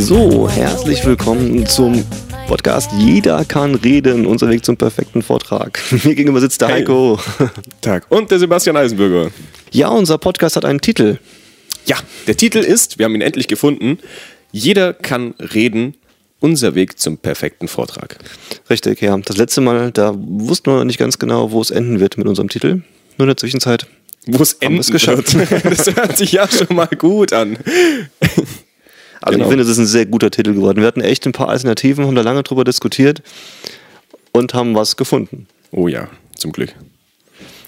So, 0.00 0.48
herzlich 0.48 1.04
willkommen 1.04 1.66
zum 1.66 2.04
Podcast 2.48 2.90
Jeder 2.98 3.44
kann 3.44 3.74
reden, 3.74 4.24
unser 4.26 4.48
Weg 4.48 4.64
zum 4.64 4.76
perfekten 4.76 5.22
Vortrag. 5.22 5.78
Mir 6.04 6.14
gegenüber 6.14 6.40
sitzt 6.40 6.62
der 6.62 6.68
Hey. 6.68 6.80
Heiko. 6.80 7.18
Tag. 7.82 8.06
Und 8.08 8.30
der 8.30 8.38
Sebastian 8.38 8.76
Eisenbürger. 8.76 9.30
Ja, 9.70 9.88
unser 9.88 10.18
Podcast 10.18 10.56
hat 10.56 10.64
einen 10.64 10.80
Titel. 10.80 11.18
Ja, 11.86 11.96
der 12.26 12.36
Titel 12.36 12.58
ist, 12.58 12.98
wir 12.98 13.04
haben 13.04 13.14
ihn 13.14 13.20
endlich 13.20 13.46
gefunden, 13.46 13.98
Jeder 14.52 14.94
kann 14.94 15.34
reden, 15.38 15.94
unser 16.40 16.74
Weg 16.74 16.98
zum 16.98 17.18
perfekten 17.18 17.68
Vortrag. 17.68 18.16
Richtig, 18.70 19.02
ja. 19.02 19.16
Das 19.18 19.36
letzte 19.36 19.60
Mal, 19.60 19.92
da 19.92 20.14
wussten 20.16 20.70
wir 20.72 20.78
noch 20.78 20.84
nicht 20.84 20.98
ganz 20.98 21.18
genau, 21.18 21.52
wo 21.52 21.60
es 21.60 21.70
enden 21.70 22.00
wird 22.00 22.16
mit 22.18 22.26
unserem 22.26 22.48
Titel. 22.48 22.68
Nur 23.18 23.20
in 23.20 23.26
der 23.26 23.36
Zwischenzeit. 23.36 23.86
Wo 24.26 24.42
es 24.42 24.54
enden 24.54 24.80
es 24.80 24.90
geschafft. 24.90 25.34
wird. 25.34 25.64
Das 25.64 25.94
hört 25.94 26.16
sich 26.16 26.32
ja 26.32 26.48
schon 26.48 26.74
mal 26.74 26.88
gut 26.88 27.32
an. 27.32 27.58
Also 29.22 29.36
Genau. 29.36 29.44
ich 29.44 29.48
finde, 29.50 29.64
es 29.64 29.70
ist 29.70 29.78
ein 29.78 29.86
sehr 29.86 30.06
guter 30.06 30.30
Titel 30.30 30.54
geworden. 30.54 30.80
Wir 30.80 30.86
hatten 30.86 31.00
echt 31.00 31.26
ein 31.26 31.32
paar 31.32 31.48
Alternativen, 31.48 32.06
haben 32.06 32.14
da 32.14 32.22
lange 32.22 32.42
drüber 32.42 32.64
diskutiert 32.64 33.22
und 34.32 34.54
haben 34.54 34.74
was 34.74 34.96
gefunden. 34.96 35.46
Oh 35.72 35.88
ja, 35.88 36.08
zum 36.36 36.52
Glück. 36.52 36.74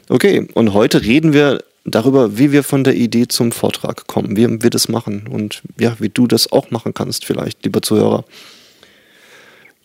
Okay, 0.08 0.46
und 0.54 0.72
heute 0.72 1.02
reden 1.02 1.32
wir 1.32 1.62
darüber, 1.84 2.38
wie 2.38 2.52
wir 2.52 2.62
von 2.62 2.84
der 2.84 2.94
Idee 2.94 3.28
zum 3.28 3.52
Vortrag 3.52 4.06
kommen, 4.06 4.36
wie 4.36 4.62
wir 4.62 4.70
das 4.70 4.88
machen 4.88 5.26
und 5.28 5.62
ja, 5.78 5.96
wie 5.98 6.08
du 6.08 6.26
das 6.26 6.50
auch 6.52 6.70
machen 6.70 6.94
kannst, 6.94 7.24
vielleicht, 7.24 7.64
lieber 7.64 7.82
Zuhörer. 7.82 8.24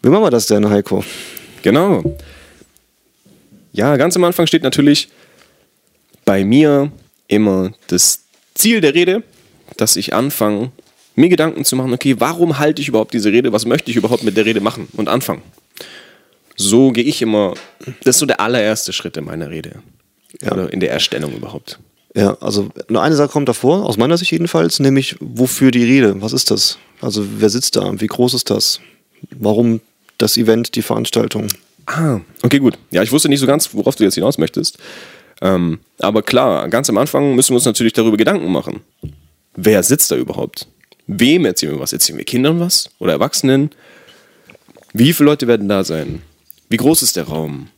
Wie 0.01 0.09
machen 0.09 0.23
wir 0.23 0.29
das 0.31 0.45
denn, 0.47 0.69
Heiko? 0.69 1.03
Genau. 1.63 2.17
Ja, 3.73 3.97
ganz 3.97 4.15
am 4.15 4.23
Anfang 4.23 4.47
steht 4.47 4.63
natürlich 4.63 5.09
bei 6.25 6.43
mir 6.43 6.91
immer 7.27 7.71
das 7.87 8.23
Ziel 8.53 8.81
der 8.81 8.93
Rede, 8.93 9.23
dass 9.77 9.95
ich 9.95 10.13
anfange, 10.13 10.71
mir 11.17 11.29
Gedanken 11.29 11.65
zu 11.65 11.75
machen, 11.75 11.93
okay, 11.93 12.15
warum 12.19 12.59
halte 12.59 12.81
ich 12.81 12.87
überhaupt 12.87 13.13
diese 13.13 13.31
Rede? 13.31 13.51
Was 13.51 13.65
möchte 13.65 13.89
ich 13.91 13.97
überhaupt 13.97 14.23
mit 14.23 14.37
der 14.37 14.45
Rede 14.45 14.61
machen? 14.61 14.87
Und 14.93 15.09
anfangen. 15.09 15.41
So 16.55 16.91
gehe 16.91 17.03
ich 17.03 17.21
immer, 17.21 17.55
das 18.03 18.15
ist 18.15 18.19
so 18.19 18.25
der 18.25 18.39
allererste 18.39 18.93
Schritt 18.93 19.17
in 19.17 19.25
meiner 19.25 19.49
Rede. 19.49 19.81
Ja. 20.41 20.51
Oder 20.51 20.71
in 20.71 20.79
der 20.79 20.91
Erstellung 20.91 21.33
überhaupt. 21.33 21.79
Ja, 22.15 22.37
also 22.39 22.69
nur 22.87 23.01
eine 23.01 23.15
Sache 23.15 23.29
kommt 23.29 23.49
davor, 23.49 23.85
aus 23.85 23.97
meiner 23.97 24.17
Sicht 24.17 24.31
jedenfalls, 24.31 24.79
nämlich 24.79 25.15
wofür 25.19 25.71
die 25.71 25.83
Rede? 25.83 26.21
Was 26.21 26.33
ist 26.33 26.51
das? 26.51 26.77
Also 27.01 27.25
wer 27.37 27.49
sitzt 27.49 27.75
da? 27.75 27.99
Wie 27.99 28.07
groß 28.07 28.33
ist 28.33 28.49
das? 28.49 28.79
Warum 29.31 29.81
das 30.17 30.37
Event, 30.37 30.75
die 30.75 30.81
Veranstaltung? 30.81 31.47
Ah, 31.85 32.19
okay, 32.43 32.59
gut. 32.59 32.77
Ja, 32.91 33.01
ich 33.01 33.11
wusste 33.11 33.29
nicht 33.29 33.39
so 33.39 33.47
ganz, 33.47 33.73
worauf 33.73 33.95
du 33.95 34.03
jetzt 34.03 34.15
hinaus 34.15 34.37
möchtest. 34.37 34.77
Ähm, 35.41 35.79
aber 35.99 36.21
klar, 36.21 36.67
ganz 36.69 36.89
am 36.89 36.97
Anfang 36.97 37.35
müssen 37.35 37.51
wir 37.51 37.55
uns 37.57 37.65
natürlich 37.65 37.93
darüber 37.93 38.17
Gedanken 38.17 38.51
machen. 38.51 38.81
Wer 39.55 39.83
sitzt 39.83 40.11
da 40.11 40.15
überhaupt? 40.15 40.67
Wem 41.07 41.45
erzählen 41.45 41.73
wir 41.73 41.79
was? 41.79 41.93
Erzählen 41.93 42.17
wir 42.17 42.25
Kindern 42.25 42.59
was? 42.59 42.89
Oder 42.99 43.13
Erwachsenen? 43.13 43.71
Wie 44.93 45.13
viele 45.13 45.29
Leute 45.29 45.47
werden 45.47 45.69
da 45.69 45.83
sein? 45.83 46.21
Wie 46.69 46.77
groß 46.77 47.01
ist 47.01 47.15
der 47.15 47.23
Raum? 47.25 47.69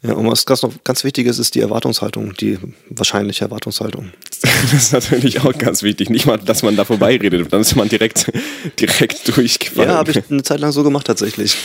Ja, 0.00 0.12
und 0.12 0.30
was 0.30 0.46
ganz, 0.46 0.62
noch 0.62 0.72
ganz 0.84 1.02
wichtig 1.02 1.26
ist, 1.26 1.40
ist 1.40 1.56
die 1.56 1.60
Erwartungshaltung, 1.60 2.32
die 2.34 2.56
wahrscheinliche 2.90 3.44
Erwartungshaltung. 3.44 4.12
Das 4.70 4.72
ist 4.72 4.92
natürlich 4.92 5.40
auch 5.40 5.56
ganz 5.56 5.82
wichtig. 5.82 6.10
Nicht 6.10 6.26
mal, 6.26 6.36
dass 6.36 6.62
man 6.62 6.76
da 6.76 6.84
vorbeiredet, 6.84 7.52
dann 7.52 7.60
ist 7.60 7.74
man 7.76 7.88
direkt, 7.88 8.30
direkt 8.78 9.36
durchgefallen. 9.36 9.88
Ja, 9.90 9.96
habe 9.96 10.10
ich 10.12 10.20
eine 10.30 10.42
Zeit 10.42 10.60
lang 10.60 10.72
so 10.72 10.82
gemacht 10.84 11.06
tatsächlich. 11.06 11.56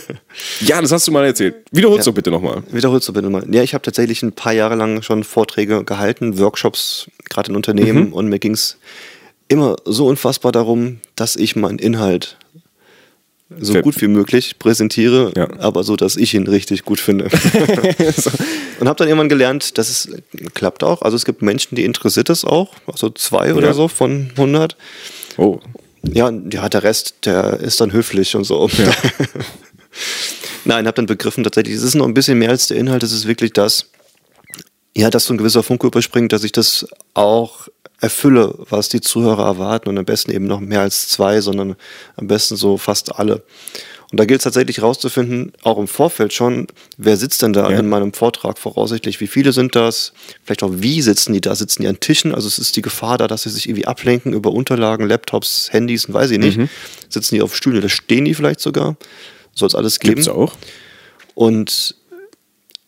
ja, 0.60 0.80
das 0.80 0.90
hast 0.92 1.06
du 1.06 1.12
mal 1.12 1.24
erzählt. 1.24 1.56
Wiederholst 1.72 2.06
Ja. 2.06 2.12
du 2.12 2.14
bitte 2.14 2.30
nochmal. 2.30 2.62
Wiederholst 2.72 3.08
du 3.08 3.12
bitte 3.12 3.28
mal. 3.30 3.44
Ja, 3.52 3.62
ich 3.62 3.74
habe 3.74 3.82
tatsächlich 3.82 4.22
ein 4.22 4.32
paar 4.32 4.52
Jahre 4.52 4.74
lang 4.76 5.02
schon 5.02 5.24
Vorträge 5.24 5.84
gehalten, 5.84 6.38
Workshops, 6.38 7.08
gerade 7.28 7.50
in 7.50 7.56
Unternehmen. 7.56 8.12
Und 8.12 8.28
mir 8.28 8.38
ging 8.38 8.52
es 8.52 8.78
immer 9.48 9.76
so 9.84 10.06
unfassbar 10.06 10.52
darum, 10.52 11.00
dass 11.16 11.36
ich 11.36 11.56
meinen 11.56 11.78
Inhalt 11.78 12.36
so 13.60 13.72
Ver- 13.72 13.82
gut 13.82 13.98
wie 14.02 14.08
möglich 14.08 14.58
präsentiere, 14.58 15.32
Ja. 15.36 15.48
aber 15.60 15.82
so, 15.82 15.96
dass 15.96 16.16
ich 16.16 16.34
ihn 16.34 16.46
richtig 16.46 16.84
gut 16.84 17.00
finde. 17.00 17.24
Und 18.80 18.86
habe 18.88 18.98
dann 18.98 19.08
irgendwann 19.08 19.30
gelernt, 19.30 19.78
dass 19.78 19.88
es 19.88 20.08
klappt 20.54 20.84
auch. 20.84 21.00
Also 21.02 21.16
es 21.16 21.24
gibt 21.24 21.40
Menschen, 21.42 21.74
die 21.74 21.84
interessiert 21.84 22.28
es 22.30 22.44
auch, 22.44 22.74
also 22.86 23.08
zwei 23.10 23.54
oder 23.54 23.68
Ja. 23.68 23.72
so 23.74 23.88
von 23.88 24.30
100. 24.36 24.76
Oh, 25.38 25.60
Ja, 26.12 26.30
ja, 26.50 26.68
der 26.68 26.82
Rest, 26.82 27.14
der 27.24 27.58
ist 27.60 27.80
dann 27.80 27.92
höflich 27.92 28.36
und 28.36 28.44
so. 28.44 28.68
Nein, 30.64 30.86
habe 30.86 30.94
dann 30.96 31.06
begriffen, 31.06 31.42
tatsächlich, 31.44 31.74
es 31.76 31.82
ist 31.82 31.94
noch 31.94 32.06
ein 32.06 32.14
bisschen 32.14 32.38
mehr 32.38 32.50
als 32.50 32.66
der 32.66 32.76
Inhalt, 32.76 33.02
es 33.02 33.12
ist 33.12 33.26
wirklich 33.26 33.52
das, 33.52 33.86
ja, 34.98 35.10
dass 35.10 35.26
so 35.26 35.34
ein 35.34 35.38
gewisser 35.38 35.62
Funke 35.62 35.86
überspringt, 35.86 36.32
dass 36.32 36.42
ich 36.42 36.50
das 36.50 36.86
auch 37.14 37.68
erfülle, 38.00 38.54
was 38.68 38.88
die 38.88 39.00
Zuhörer 39.00 39.44
erwarten. 39.44 39.88
Und 39.88 39.96
am 39.98 40.04
besten 40.04 40.32
eben 40.32 40.46
noch 40.46 40.58
mehr 40.60 40.80
als 40.80 41.08
zwei, 41.08 41.40
sondern 41.40 41.76
am 42.16 42.26
besten 42.26 42.56
so 42.56 42.78
fast 42.78 43.14
alle. 43.14 43.44
Und 44.10 44.18
da 44.18 44.24
gilt 44.24 44.40
es 44.40 44.44
tatsächlich 44.44 44.82
rauszufinden, 44.82 45.52
auch 45.62 45.78
im 45.78 45.86
Vorfeld 45.86 46.32
schon, 46.32 46.66
wer 46.96 47.16
sitzt 47.16 47.42
denn 47.42 47.52
da 47.52 47.70
Ja. 47.70 47.78
in 47.78 47.88
meinem 47.88 48.12
Vortrag 48.12 48.58
voraussichtlich, 48.58 49.20
wie 49.20 49.26
viele 49.26 49.52
sind 49.52 49.76
das, 49.76 50.14
vielleicht 50.42 50.62
auch 50.62 50.70
wie 50.72 51.00
sitzen 51.02 51.32
die 51.34 51.42
da, 51.42 51.54
sitzen 51.54 51.82
die 51.82 51.88
an 51.88 52.00
Tischen, 52.00 52.34
also 52.34 52.48
es 52.48 52.58
ist 52.58 52.74
die 52.76 52.82
Gefahr 52.82 53.18
da, 53.18 53.28
dass 53.28 53.42
sie 53.42 53.50
sich 53.50 53.68
irgendwie 53.68 53.86
ablenken 53.86 54.32
über 54.32 54.50
Unterlagen, 54.50 55.06
Laptops, 55.06 55.68
Handys, 55.72 56.10
weiß 56.12 56.30
ich 56.30 56.38
nicht, 56.38 56.58
sitzen 57.10 57.34
die 57.34 57.42
auf 57.42 57.54
Stühlen? 57.54 57.78
Oder 57.78 57.90
stehen 57.90 58.24
die 58.24 58.32
vielleicht 58.34 58.60
sogar, 58.60 58.96
soll 59.54 59.68
es 59.68 59.74
alles 59.74 60.00
geben. 60.00 60.14
gibt's 60.14 60.28
auch? 60.28 60.54
Und 61.34 61.94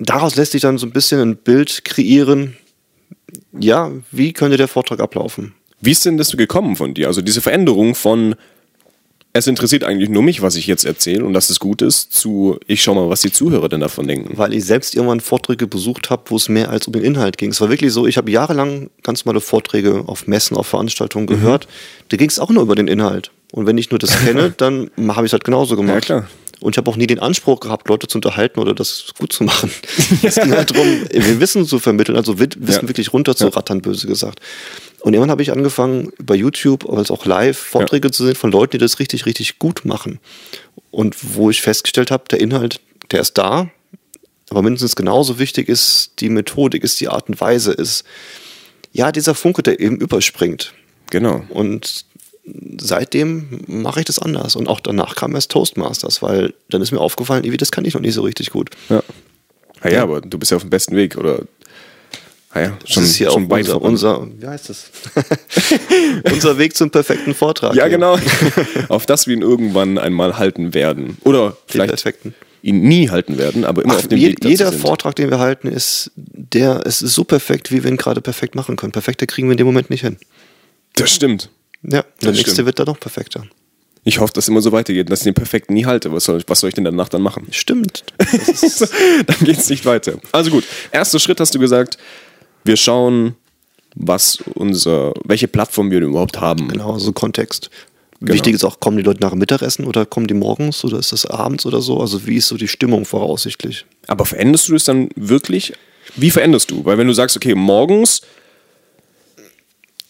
daraus 0.00 0.34
lässt 0.37 0.53
sich 0.53 0.62
dann 0.62 0.78
so 0.78 0.87
ein 0.87 0.93
bisschen 0.93 1.21
ein 1.21 1.37
Bild 1.37 1.84
kreieren, 1.84 2.56
ja, 3.59 3.91
wie 4.11 4.33
könnte 4.33 4.56
der 4.56 4.69
Vortrag 4.69 5.00
ablaufen? 5.00 5.55
Wie 5.81 5.93
ist 5.93 6.05
denn 6.05 6.16
das 6.19 6.37
gekommen 6.37 6.77
von 6.77 6.94
dir? 6.94 7.06
Also 7.06 7.22
diese 7.22 7.41
Veränderung 7.41 7.94
von 7.94 8.34
es 9.33 9.47
interessiert 9.47 9.84
eigentlich 9.84 10.09
nur 10.09 10.25
mich, 10.25 10.43
was 10.43 10.56
ich 10.56 10.66
jetzt 10.66 10.84
erzähle 10.84 11.25
und 11.25 11.34
dass 11.34 11.50
es 11.50 11.60
gut 11.60 11.83
ist, 11.83 12.12
zu 12.12 12.59
ich 12.66 12.83
schau 12.83 12.94
mal, 12.97 13.09
was 13.09 13.21
die 13.21 13.31
Zuhörer 13.31 13.69
denn 13.69 13.78
davon 13.78 14.09
denken. 14.09 14.37
Weil 14.37 14.53
ich 14.53 14.65
selbst 14.65 14.97
irgendwann 14.97 15.21
Vorträge 15.21 15.69
besucht 15.69 16.10
habe, 16.10 16.22
wo 16.27 16.37
es 16.37 16.49
mehr 16.49 16.69
als 16.69 16.89
um 16.89 16.93
den 16.94 17.05
Inhalt 17.05 17.39
ging. 17.39 17.50
Es 17.50 17.60
war 17.60 17.71
wirklich 17.71 17.93
so, 17.93 18.09
ich 18.09 18.16
habe 18.16 18.28
jahrelang 18.28 18.91
ganz 19.05 19.25
normale 19.25 19.41
Vorträge 19.41 20.03
auf 20.06 20.27
Messen, 20.27 20.56
auf 20.56 20.66
Veranstaltungen 20.66 21.27
Mhm. 21.27 21.31
gehört. 21.31 21.69
Da 22.09 22.16
ging 22.16 22.28
es 22.28 22.41
auch 22.41 22.50
nur 22.50 22.65
über 22.65 22.75
den 22.75 22.89
Inhalt. 22.89 23.31
Und 23.53 23.66
wenn 23.66 23.78
ich 23.78 23.91
nur 23.91 24.00
das 24.00 24.19
kenne, 24.19 24.50
dann 24.56 24.91
habe 25.06 25.27
ich 25.27 25.31
es 25.31 25.33
halt 25.33 25.44
genauso 25.44 25.77
gemacht. 25.77 26.09
Ja, 26.09 26.22
klar. 26.22 26.28
Und 26.60 26.75
ich 26.75 26.78
habe 26.78 26.91
auch 26.91 26.97
nie 26.97 27.06
den 27.06 27.19
Anspruch 27.19 27.60
gehabt, 27.60 27.88
Leute 27.88 28.06
zu 28.06 28.19
unterhalten 28.19 28.60
oder 28.60 28.75
das 28.75 29.06
gut 29.19 29.32
zu 29.32 29.44
machen. 29.44 29.71
Es 30.22 30.34
ging 30.37 30.53
halt 30.53 30.71
darum, 30.71 30.87
wir 31.10 31.41
Wissen 31.41 31.66
zu 31.66 31.78
vermitteln, 31.78 32.16
also 32.16 32.38
Wi- 32.38 32.48
Wissen 32.59 32.82
Ja. 32.82 32.88
wirklich 32.88 33.12
runterzurattern, 33.12 33.81
böse 33.81 34.06
gesagt. 34.06 34.41
Und 35.00 35.15
irgendwann 35.15 35.31
habe 35.31 35.43
ich 35.43 35.53
angefangen, 35.53 36.12
bei 36.22 36.34
YouTube, 36.34 36.88
als 36.91 37.10
auch 37.10 37.25
live, 37.25 37.56
Vorträge 37.59 38.10
zu 38.10 38.26
sehen 38.26 38.34
von 38.34 38.53
Leuten, 38.53 38.72
die 38.72 38.78
das 38.78 38.98
richtig, 38.98 39.25
richtig 39.25 39.59
gut 39.59 39.84
machen. 39.87 40.19
Und 40.91 41.16
wo 41.34 41.48
ich 41.48 41.62
festgestellt 41.62 42.10
habe, 42.10 42.25
der 42.31 42.41
Inhalt, 42.41 42.81
der 43.10 43.21
ist 43.21 43.38
da, 43.38 43.71
aber 44.50 44.60
mindestens 44.62 44.97
genauso 44.97 45.38
wichtig 45.38 45.69
ist 45.69 46.12
die 46.21 46.28
Methodik, 46.28 46.84
ist 46.84 47.00
die 47.00 47.09
Art 47.09 47.28
und 47.31 47.41
Weise, 47.41 47.72
ist 47.72 48.04
ja 48.92 49.12
dieser 49.12 49.34
Funke, 49.34 49.62
der 49.62 49.81
eben 49.81 49.97
überspringt. 49.98 50.75
Genau. 51.10 51.44
Und 51.48 52.04
seitdem 52.81 53.61
mache 53.66 54.00
ich 54.00 54.06
das 54.06 54.19
anders. 54.19 54.56
Und 54.56 54.69
auch 54.69 54.81
danach 54.81 55.15
kam 55.16 55.34
erst 55.34 55.50
Toastmasters, 55.50 56.22
weil 56.22 56.55
dann 56.69 56.83
ist 56.83 56.93
mir 56.93 57.00
aufgefallen, 57.00 57.44
irgendwie, 57.44 57.56
das 57.59 57.71
kann 57.72 57.84
ich 57.84 57.94
noch 57.94 58.00
nicht 58.00 58.15
so 58.15 58.22
richtig 58.22 58.50
gut. 58.50 58.71
Ja. 58.88 59.03
Ah 59.81 59.88
ja, 59.91 60.03
aber 60.03 60.21
du 60.21 60.38
bist 60.38 60.50
ja 60.50 60.56
auf 60.56 60.62
dem 60.62 60.71
besten 60.71 60.97
Weg, 60.97 61.16
oder? 61.16 61.43
Ah 62.53 62.60
ja, 62.62 62.78
Das 62.84 62.97
ist 62.97 63.15
hier 63.15 63.31
auch 63.31 63.37
weit 63.49 63.69
unser, 63.69 63.81
unser, 63.81 64.28
wie 64.41 64.47
heißt 64.47 64.69
das? 64.71 64.91
unser 66.33 66.59
Weg 66.59 66.77
zum 66.77 66.91
perfekten 66.91 67.34
Vortrag. 67.34 67.75
Ja, 67.75 67.84
hier. 67.84 67.91
genau. 67.97 68.19
auf 68.89 69.06
das 69.06 69.27
wir 69.27 69.37
ihn 69.37 69.43
irgendwann 69.43 69.99
einmal 69.99 70.37
halten 70.37 70.75
werden. 70.75 71.16
Oder 71.25 71.50
Den 71.50 71.56
vielleicht 71.69 71.91
perfekten. 71.91 72.34
ihn 72.62 72.83
nie 72.83 73.09
halten 73.09 73.39
werden, 73.39 73.65
aber 73.65 73.84
immer 73.84 73.94
Ach, 73.94 73.99
auf 73.99 74.09
dem 74.09 74.19
je, 74.19 74.28
Weg 74.31 74.41
dazu 74.41 74.50
jeder 74.50 74.71
sind. 74.72 74.81
Vortrag, 74.81 75.15
den 75.15 75.31
wir 75.31 75.39
halten, 75.39 75.69
ist 75.69 76.10
der, 76.16 76.84
ist 76.87 76.99
so 76.99 77.22
perfekt, 77.25 77.71
wie 77.71 77.84
wir 77.84 77.91
ihn 77.91 77.97
gerade 77.97 78.21
perfekt 78.21 78.56
machen 78.56 78.74
können. 78.77 78.92
Perfekter 78.92 79.27
kriegen 79.27 79.47
wir 79.48 79.53
in 79.53 79.59
dem 79.59 79.66
Moment 79.69 79.89
nicht 79.91 80.01
hin. 80.03 80.16
Das 80.97 81.15
stimmt. 81.15 81.51
Ja, 81.82 82.04
der 82.22 82.32
nächste 82.32 82.50
stimmt. 82.50 82.66
wird 82.66 82.78
dann 82.78 82.86
noch 82.86 83.00
perfekter. 83.00 83.44
Ich 84.03 84.18
hoffe, 84.18 84.32
dass 84.32 84.44
es 84.44 84.48
immer 84.48 84.62
so 84.62 84.72
weitergeht, 84.72 85.10
dass 85.10 85.21
ich 85.21 85.24
den 85.24 85.34
perfekten 85.34 85.74
nie 85.74 85.84
halte. 85.84 86.10
Was 86.12 86.24
soll 86.24 86.38
ich, 86.38 86.44
was 86.47 86.60
soll 86.60 86.68
ich 86.68 86.74
denn 86.74 86.84
danach 86.84 87.09
dann 87.09 87.22
machen? 87.22 87.47
Stimmt. 87.50 88.04
dann 88.18 89.38
geht 89.41 89.59
es 89.59 89.68
nicht 89.68 89.84
weiter. 89.84 90.15
Also 90.32 90.50
gut, 90.50 90.65
erster 90.91 91.18
Schritt 91.18 91.38
hast 91.41 91.54
du 91.54 91.59
gesagt, 91.59 91.98
wir 92.65 92.77
schauen, 92.77 93.36
was 93.94 94.38
unser, 94.54 95.12
welche 95.24 95.48
Plattform 95.48 95.91
wir 95.91 96.00
denn 96.00 96.10
überhaupt 96.10 96.41
haben. 96.41 96.68
Genau, 96.68 96.98
so 96.98 97.12
Kontext. 97.12 97.71
Genau. 98.21 98.34
Wichtig 98.34 98.54
ist 98.54 98.65
auch, 98.65 98.80
kommen 98.80 98.98
die 98.98 99.03
Leute 99.03 99.21
nach 99.21 99.30
dem 99.30 99.38
Mittagessen 99.38 99.86
oder 99.86 100.04
kommen 100.04 100.26
die 100.26 100.34
morgens 100.34 100.84
oder 100.84 100.98
ist 100.98 101.12
das 101.12 101.24
abends 101.26 101.65
oder 101.65 101.80
so? 101.80 102.00
Also 102.00 102.26
wie 102.26 102.36
ist 102.36 102.48
so 102.48 102.56
die 102.56 102.68
Stimmung 102.68 103.06
voraussichtlich? 103.06 103.86
Aber 104.06 104.26
veränderst 104.26 104.68
du 104.68 104.74
das 104.74 104.84
dann 104.84 105.09
wirklich? 105.16 105.72
Wie 106.16 106.30
veränderst 106.30 106.71
du? 106.71 106.84
Weil 106.84 106.98
wenn 106.98 107.06
du 107.06 107.15
sagst, 107.15 107.36
okay, 107.36 107.54
morgens 107.54 108.22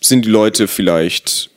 sind 0.01 0.25
die 0.25 0.31
Leute 0.31 0.67
vielleicht 0.67 1.51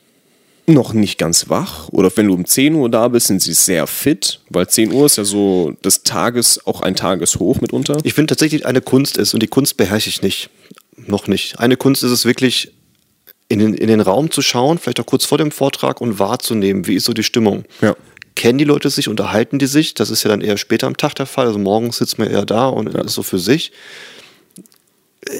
noch 0.66 0.94
nicht 0.94 1.18
ganz 1.18 1.50
wach 1.50 1.88
oder 1.90 2.10
wenn 2.16 2.28
du 2.28 2.34
um 2.34 2.46
10 2.46 2.74
Uhr 2.74 2.88
da 2.88 3.08
bist, 3.08 3.26
sind 3.26 3.42
sie 3.42 3.52
sehr 3.52 3.86
fit, 3.86 4.40
weil 4.48 4.66
10 4.66 4.92
Uhr 4.92 5.06
ist 5.06 5.16
ja 5.16 5.24
so 5.24 5.74
des 5.84 6.02
Tages 6.04 6.66
auch 6.66 6.80
ein 6.80 6.96
Tageshoch 6.96 7.60
mitunter. 7.60 7.98
Ich 8.02 8.14
finde 8.14 8.32
tatsächlich 8.32 8.64
eine 8.64 8.80
Kunst 8.80 9.18
ist, 9.18 9.34
und 9.34 9.42
die 9.42 9.48
Kunst 9.48 9.76
beherrsche 9.76 10.08
ich 10.08 10.22
nicht. 10.22 10.50
Noch 10.96 11.26
nicht. 11.26 11.58
Eine 11.58 11.76
Kunst 11.76 12.02
ist 12.02 12.12
es 12.12 12.24
wirklich, 12.24 12.72
in 13.48 13.58
den, 13.58 13.74
in 13.74 13.88
den 13.88 14.00
Raum 14.00 14.30
zu 14.30 14.42
schauen, 14.42 14.78
vielleicht 14.78 15.00
auch 15.00 15.06
kurz 15.06 15.24
vor 15.24 15.38
dem 15.38 15.50
Vortrag 15.50 16.00
und 16.00 16.18
wahrzunehmen, 16.18 16.86
wie 16.86 16.94
ist 16.94 17.04
so 17.04 17.12
die 17.12 17.22
Stimmung. 17.22 17.64
Ja. 17.80 17.94
Kennen 18.34 18.58
die 18.58 18.64
Leute 18.64 18.90
sich, 18.90 19.08
unterhalten 19.08 19.58
die 19.58 19.66
sich? 19.66 19.94
Das 19.94 20.10
ist 20.10 20.24
ja 20.24 20.30
dann 20.30 20.40
eher 20.40 20.56
später 20.56 20.86
am 20.86 20.96
Tag 20.96 21.14
der 21.14 21.26
Fall. 21.26 21.46
Also 21.46 21.58
morgens 21.58 21.98
sitzt 21.98 22.18
man 22.18 22.30
eher 22.30 22.44
da 22.44 22.66
und 22.68 22.88
ist 22.88 23.14
so 23.14 23.22
für 23.22 23.38
sich. 23.38 23.70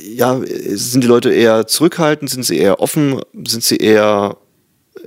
Ja, 0.03 0.41
sind 0.47 1.03
die 1.03 1.09
Leute 1.09 1.32
eher 1.32 1.67
zurückhaltend? 1.67 2.31
Sind 2.31 2.44
sie 2.44 2.59
eher 2.59 2.81
offen? 2.81 3.20
Sind 3.47 3.65
sie 3.65 3.77
eher, 3.77 4.37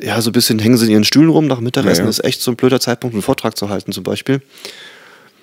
ja, 0.01 0.21
so 0.21 0.29
ein 0.29 0.33
bisschen 0.33 0.59
hängen 0.59 0.77
sie 0.77 0.85
in 0.85 0.91
ihren 0.91 1.03
Stühlen 1.03 1.29
rum 1.29 1.47
nach 1.47 1.59
Mittagessen? 1.59 1.99
Ja, 1.99 2.03
ja. 2.03 2.07
Das 2.07 2.19
ist 2.19 2.25
echt 2.25 2.41
so 2.41 2.51
ein 2.51 2.57
blöder 2.57 2.79
Zeitpunkt, 2.79 3.13
einen 3.15 3.23
Vortrag 3.23 3.57
zu 3.57 3.69
halten 3.69 3.91
zum 3.91 4.03
Beispiel. 4.03 4.41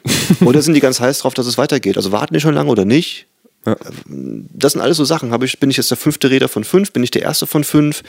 oder 0.45 0.61
sind 0.63 0.75
die 0.75 0.81
ganz 0.81 1.01
heiß 1.01 1.21
drauf, 1.21 1.35
dass 1.35 1.47
es 1.47 1.59
weitergeht? 1.59 1.97
Also 1.97 2.13
warten 2.13 2.35
die 2.35 2.41
schon 2.41 2.55
lange 2.55 2.71
oder 2.71 2.85
nicht? 2.85 3.27
Ja. 3.67 3.77
Das 4.07 4.73
sind 4.73 4.83
alles 4.83 4.99
so 4.99 5.05
Sachen. 5.05 5.31
Habe 5.33 5.47
ich, 5.47 5.59
bin 5.59 5.71
ich 5.71 5.79
jetzt 5.79 5.91
der 5.91 5.97
fünfte 5.97 6.31
Redner 6.31 6.49
von 6.49 6.65
fünf? 6.65 6.93
Bin 6.93 7.03
ich 7.03 7.11
der 7.11 7.23
erste 7.23 7.47
von 7.47 7.65
fünf? 7.65 8.03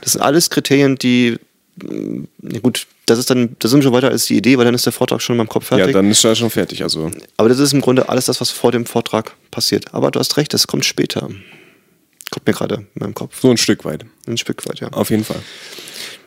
Das 0.00 0.12
sind 0.12 0.20
alles 0.20 0.50
Kriterien, 0.50 0.96
die, 0.96 1.38
ja 1.82 2.60
gut, 2.60 2.86
das 3.06 3.18
ist 3.18 3.30
dann, 3.30 3.56
das 3.58 3.70
sind 3.70 3.82
schon 3.82 3.92
weiter 3.92 4.08
als 4.10 4.26
die 4.26 4.36
Idee, 4.36 4.56
weil 4.56 4.64
dann 4.64 4.74
ist 4.74 4.86
der 4.86 4.92
Vortrag 4.92 5.20
schon 5.20 5.34
in 5.34 5.38
meinem 5.38 5.48
Kopf 5.48 5.70
Ja, 5.70 5.78
fertig. 5.78 5.94
dann 5.94 6.10
ist 6.10 6.24
er 6.24 6.34
schon 6.36 6.50
fertig. 6.50 6.82
Also, 6.82 7.10
Aber 7.36 7.48
das 7.48 7.58
ist 7.58 7.72
im 7.72 7.80
Grunde 7.80 8.08
alles 8.08 8.26
das, 8.26 8.40
was 8.40 8.50
vor 8.50 8.70
dem 8.70 8.86
Vortrag 8.86 9.32
passiert. 9.50 9.92
Aber 9.92 10.10
du 10.10 10.20
hast 10.20 10.36
recht, 10.36 10.54
das 10.54 10.66
kommt 10.66 10.84
später. 10.84 11.28
Kommt 12.34 12.48
mir 12.48 12.52
gerade 12.52 12.74
in 12.74 12.86
meinem 12.94 13.14
Kopf. 13.14 13.40
so 13.40 13.48
ein 13.48 13.56
Stück 13.56 13.84
weit. 13.84 14.04
Ein 14.26 14.36
Stück 14.36 14.68
weit, 14.68 14.80
ja. 14.80 14.88
Auf 14.88 15.10
jeden 15.10 15.22
Fall. 15.22 15.40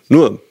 Nur, 0.08 0.42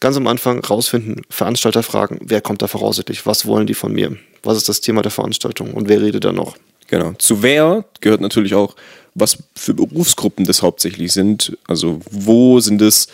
ganz 0.00 0.16
am 0.16 0.26
Anfang 0.26 0.58
rausfinden, 0.58 1.22
Veranstalter 1.30 1.84
fragen, 1.84 2.18
wer 2.20 2.40
kommt 2.40 2.62
da 2.62 2.66
voraussichtlich? 2.66 3.24
Was 3.24 3.46
wollen 3.46 3.68
die 3.68 3.74
von 3.74 3.92
mir? 3.92 4.16
Was 4.42 4.56
ist 4.56 4.68
das 4.68 4.80
Thema 4.80 5.02
der 5.02 5.12
Veranstaltung? 5.12 5.72
Und 5.74 5.88
wer 5.88 6.02
redet 6.02 6.24
da 6.24 6.32
noch? 6.32 6.56
Genau. 6.88 7.12
Zu 7.12 7.44
wer 7.44 7.84
gehört 8.00 8.20
natürlich 8.20 8.54
auch, 8.56 8.74
was 9.14 9.38
für 9.54 9.72
Berufsgruppen 9.72 10.44
das 10.44 10.62
hauptsächlich 10.62 11.12
sind. 11.12 11.56
Also, 11.68 12.00
wo 12.10 12.58
sind 12.58 12.82
es 12.82 13.06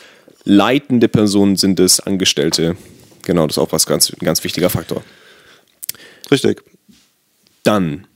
leitende 0.45 1.09
Personen, 1.09 1.57
sind 1.57 1.79
es 1.81 2.01
Angestellte? 2.01 2.79
Genau, 3.27 3.47
das 3.47 3.59
ist 3.59 3.63
auch 3.63 3.73
was 3.73 3.85
ganz, 3.85 4.11
ein 4.11 4.25
ganz 4.25 4.43
wichtiger 4.43 4.71
Faktor. 4.71 5.05
Richtig. 6.31 6.63
Dann, 7.63 8.07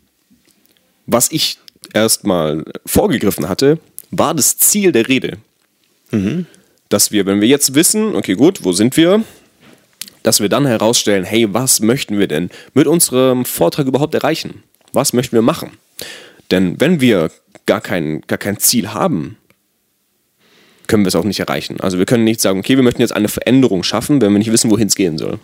was 1.04 1.30
ich 1.32 1.58
erstmal 1.94 2.64
vorgegriffen 2.86 3.48
hatte, 3.48 3.78
war 4.10 4.34
das 4.34 4.56
Ziel 4.58 4.92
der 4.92 5.08
Rede. 5.08 5.38
Dass 6.88 7.12
wir, 7.12 7.26
wenn 7.26 7.40
wir 7.40 7.48
jetzt 7.48 7.74
wissen, 7.74 8.16
okay, 8.16 8.34
gut, 8.34 8.64
wo 8.64 8.72
sind 8.72 8.96
wir? 8.96 9.22
Dass 10.22 10.40
wir 10.40 10.48
dann 10.48 10.66
herausstellen, 10.66 11.24
hey, 11.24 11.52
was 11.52 11.80
möchten 11.80 12.18
wir 12.18 12.28
denn 12.28 12.50
mit 12.74 12.86
unserem 12.86 13.44
Vortrag 13.44 13.86
überhaupt 13.86 14.14
erreichen? 14.14 14.62
Was 14.92 15.12
möchten 15.12 15.36
wir 15.36 15.42
machen? 15.42 15.72
Denn 16.50 16.80
wenn 16.80 17.00
wir 17.00 17.30
gar 17.66 17.80
kein, 17.80 18.22
gar 18.22 18.38
kein 18.38 18.58
Ziel 18.58 18.94
haben, 18.94 19.36
können 20.86 21.04
wir 21.04 21.08
es 21.08 21.16
auch 21.16 21.24
nicht 21.24 21.40
erreichen. 21.40 21.80
Also 21.80 21.98
wir 21.98 22.06
können 22.06 22.24
nicht 22.24 22.40
sagen, 22.40 22.58
okay, 22.58 22.76
wir 22.76 22.82
möchten 22.82 23.02
jetzt 23.02 23.14
eine 23.14 23.28
Veränderung 23.28 23.82
schaffen, 23.82 24.22
wenn 24.22 24.32
wir 24.32 24.38
nicht 24.38 24.52
wissen, 24.52 24.70
wohin 24.70 24.88
es 24.88 24.94
gehen 24.94 25.18
soll. 25.18 25.38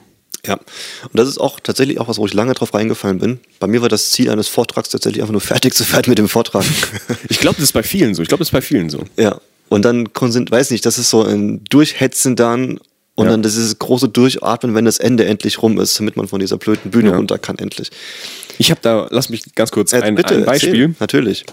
Ja, 0.47 0.55
und 0.55 1.15
das 1.15 1.29
ist 1.29 1.39
auch 1.39 1.59
tatsächlich 1.61 1.99
auch 2.01 2.09
was, 2.09 2.19
wo 2.19 2.27
ich 2.27 2.35
lange 2.35 2.53
drauf 2.55 2.75
reingefallen 2.75 3.19
bin. 3.19 3.41
Bei 3.61 3.67
mir 3.67 3.81
war 3.83 3.89
das 3.89 4.11
Ziel 4.11 4.31
eines 4.31 4.49
Vortrags 4.49 4.89
tatsächlich 4.91 5.23
einfach 5.23 5.33
nur 5.33 5.41
fertig 5.41 5.75
zu 5.75 5.91
werden 5.93 6.11
mit 6.11 6.19
dem 6.19 6.29
Vortrag. 6.29 6.65
Ich 7.29 7.39
glaube, 7.41 7.57
das 7.57 7.65
ist 7.65 7.73
bei 7.73 7.83
vielen 7.83 8.15
so. 8.15 8.23
Ich 8.23 8.29
glaube, 8.29 8.41
das 8.41 8.49
ist 8.49 8.53
bei 8.53 8.61
vielen 8.63 8.91
so. 8.91 9.05
ja, 9.17 9.41
und 9.71 9.85
dann, 9.85 10.07
weiß 10.07 10.71
nicht, 10.71 10.85
das 10.87 10.99
ist 10.99 11.11
so 11.11 11.23
ein 11.25 11.65
Durchhetzen 11.65 12.37
dann 12.37 12.79
und 13.17 13.27
Ja. 13.27 13.31
dann 13.33 13.43
dieses 13.43 13.79
große 13.79 14.09
Durchatmen, 14.09 14.75
wenn 14.75 14.85
das 14.85 14.99
Ende 14.99 15.25
endlich 15.25 15.63
rum 15.63 15.79
ist, 15.81 15.99
damit 15.99 16.17
man 16.17 16.29
von 16.29 16.41
dieser 16.41 16.59
blöden 16.59 16.91
Bühne 16.91 17.11
Ja. 17.11 17.17
runter 17.17 17.39
kann 17.39 17.59
endlich. 17.59 17.91
Ich 18.59 18.71
habe 18.71 18.81
da, 18.83 19.07
lass 19.11 19.29
mich 19.31 19.55
ganz 19.55 19.71
kurz 19.71 19.95
ein, 19.95 20.15
bitte, 20.15 20.35
ein 20.35 20.45
Beispiel. 20.45 20.71
erzähl. 20.71 20.95
Natürlich. 21.01 21.45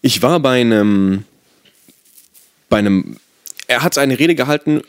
Ich 0.00 0.22
war 0.22 0.40
bei 0.40 0.60
einem, 0.60 1.24
bei 2.68 2.78
einem, 2.78 3.16
er 3.68 3.82
hat 3.82 3.98
eine 3.98 4.18
Rede 4.18 4.34
gehalten 4.34 4.82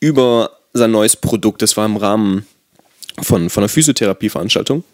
über 0.00 0.50
sein 0.74 0.90
neues 0.90 1.16
Produkt. 1.16 1.62
Das 1.62 1.76
war 1.76 1.86
im 1.86 1.96
Rahmen 1.96 2.46
von, 3.22 3.48
von 3.48 3.62
einer 3.62 3.68
Physiotherapieveranstaltung. 3.68 4.84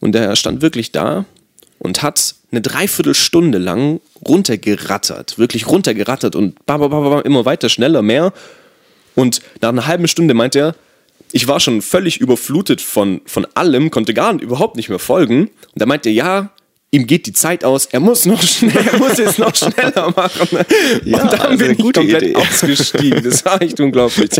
Und 0.00 0.14
er 0.16 0.34
stand 0.36 0.62
wirklich 0.62 0.90
da 0.90 1.26
und 1.78 2.02
hat 2.02 2.34
eine 2.50 2.60
Dreiviertelstunde 2.60 3.58
lang 3.58 4.00
runtergerattert, 4.26 5.38
wirklich 5.38 5.66
runtergerattert 5.68 6.34
und 6.34 6.56
immer 6.66 7.44
weiter, 7.44 7.68
schneller, 7.68 8.02
mehr. 8.02 8.32
Und 9.14 9.40
nach 9.60 9.68
einer 9.68 9.86
halben 9.86 10.08
Stunde 10.08 10.34
meint 10.34 10.56
er, 10.56 10.74
ich 11.32 11.46
war 11.46 11.60
schon 11.60 11.80
völlig 11.80 12.20
überflutet 12.20 12.80
von, 12.80 13.20
von 13.26 13.46
allem, 13.54 13.90
konnte 13.90 14.14
gar 14.14 14.32
nicht, 14.32 14.42
überhaupt 14.42 14.76
nicht 14.76 14.88
mehr 14.88 14.98
folgen. 14.98 15.42
Und 15.74 15.80
er 15.80 15.86
meinte, 15.86 16.10
ja, 16.10 16.50
ihm 16.90 17.06
geht 17.06 17.26
die 17.26 17.32
Zeit 17.32 17.64
aus, 17.64 17.86
er 17.86 18.00
muss 18.00 18.26
noch 18.26 18.42
schnell, 18.42 18.86
er 18.92 18.98
muss 18.98 19.18
jetzt 19.18 19.38
noch 19.38 19.54
schneller 19.54 20.12
machen. 20.14 20.58
Ja, 21.04 21.22
und 21.22 21.32
dann 21.32 21.40
also 21.40 21.58
bin 21.58 21.72
ich 21.72 21.78
komplett 21.78 22.22
Idee. 22.22 22.36
ausgestiegen. 22.36 23.22
Das 23.22 23.44
war 23.44 23.60
echt 23.62 23.80
unglaublich. 23.80 24.30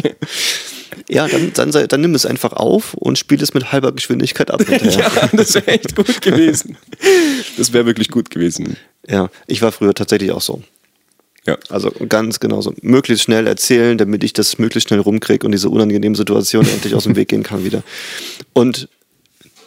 Ja, 1.08 1.28
dann, 1.28 1.52
dann, 1.54 1.70
dann 1.70 2.00
nimm 2.00 2.14
es 2.14 2.26
einfach 2.26 2.52
auf 2.52 2.94
und 2.94 3.18
spiel 3.18 3.40
es 3.42 3.54
mit 3.54 3.72
halber 3.72 3.92
Geschwindigkeit 3.92 4.50
ab. 4.50 4.62
hinterher. 4.66 5.10
ja, 5.14 5.30
das 5.32 5.54
wäre 5.54 5.68
echt 5.68 5.94
gut 5.94 6.20
gewesen. 6.20 6.76
Das 7.56 7.72
wäre 7.72 7.86
wirklich 7.86 8.08
gut 8.08 8.30
gewesen. 8.30 8.76
ja, 9.08 9.30
ich 9.46 9.62
war 9.62 9.72
früher 9.72 9.94
tatsächlich 9.94 10.32
auch 10.32 10.40
so. 10.40 10.62
Ja. 11.46 11.56
Also 11.68 11.90
ganz 12.08 12.38
genauso. 12.38 12.74
Möglichst 12.82 13.24
schnell 13.24 13.46
erzählen, 13.46 13.96
damit 13.96 14.24
ich 14.24 14.32
das 14.32 14.58
möglichst 14.58 14.88
schnell 14.88 15.00
rumkriege 15.00 15.46
und 15.46 15.52
diese 15.52 15.70
unangenehmen 15.70 16.14
Situationen 16.14 16.70
endlich 16.70 16.94
aus 16.94 17.04
dem 17.04 17.16
Weg 17.16 17.28
gehen 17.28 17.42
kann 17.42 17.64
wieder. 17.64 17.82
Und 18.52 18.88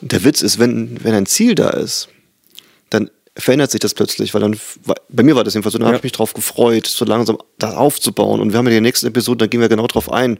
der 0.02 0.24
Witz 0.24 0.42
ist, 0.42 0.60
wenn, 0.60 1.04
wenn 1.04 1.14
ein 1.14 1.26
Ziel 1.26 1.56
da 1.56 1.70
ist, 1.70 2.10
dann 2.94 3.10
verändert 3.36 3.72
sich 3.72 3.80
das 3.80 3.94
plötzlich, 3.96 4.34
weil 4.34 4.42
dann, 4.42 4.60
bei 5.10 5.24
mir 5.24 5.36
war 5.36 5.44
das 5.44 5.56
jedenfalls 5.56 5.74
so, 5.74 5.80
dann 5.80 5.88
habe 5.88 5.96
Ja. 5.96 6.00
ich 6.00 6.04
mich 6.04 6.12
drauf 6.12 6.34
gefreut, 6.34 6.86
so 6.86 7.04
langsam 7.04 7.38
das 7.58 7.74
aufzubauen. 7.74 8.40
Und 8.40 8.52
wir 8.52 8.60
haben 8.60 8.68
in 8.68 8.74
der 8.74 8.82
nächsten 8.82 9.08
Episode, 9.08 9.40
da 9.40 9.48
gehen 9.48 9.60
wir 9.60 9.70
genau 9.70 9.88
drauf 9.88 10.12
ein, 10.12 10.38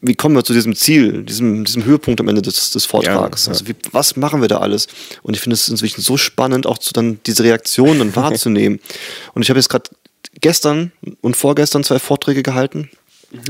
wie 0.00 0.14
kommen 0.14 0.34
wir 0.36 0.44
zu 0.44 0.52
diesem 0.54 0.74
Ziel, 0.74 1.24
diesem, 1.24 1.64
diesem 1.64 1.84
Höhepunkt 1.84 2.20
am 2.20 2.28
Ende 2.28 2.40
des, 2.40 2.70
des 2.70 2.86
Vortrags? 2.86 3.46
Ja, 3.46 3.52
ja. 3.52 3.58
Also 3.58 3.68
wie, 3.68 3.74
was 3.92 4.16
machen 4.16 4.40
wir 4.40 4.48
da 4.48 4.58
alles? 4.58 4.86
Und 5.22 5.34
ich 5.34 5.40
finde 5.42 5.54
es 5.54 5.68
inzwischen 5.68 6.00
so 6.00 6.16
spannend, 6.16 6.66
auch 6.66 6.78
zu 6.78 6.92
dann 6.92 7.18
diese 7.26 7.42
Reaktionen 7.44 8.14
wahrzunehmen. 8.16 8.80
Und 9.34 9.42
ich 9.42 9.50
habe 9.50 9.58
jetzt 9.58 9.68
gerade 9.68 9.90
gestern 10.40 10.92
und 11.20 11.36
vorgestern 11.36 11.84
zwei 11.84 11.98
Vorträge 11.98 12.42
gehalten. 12.42 12.90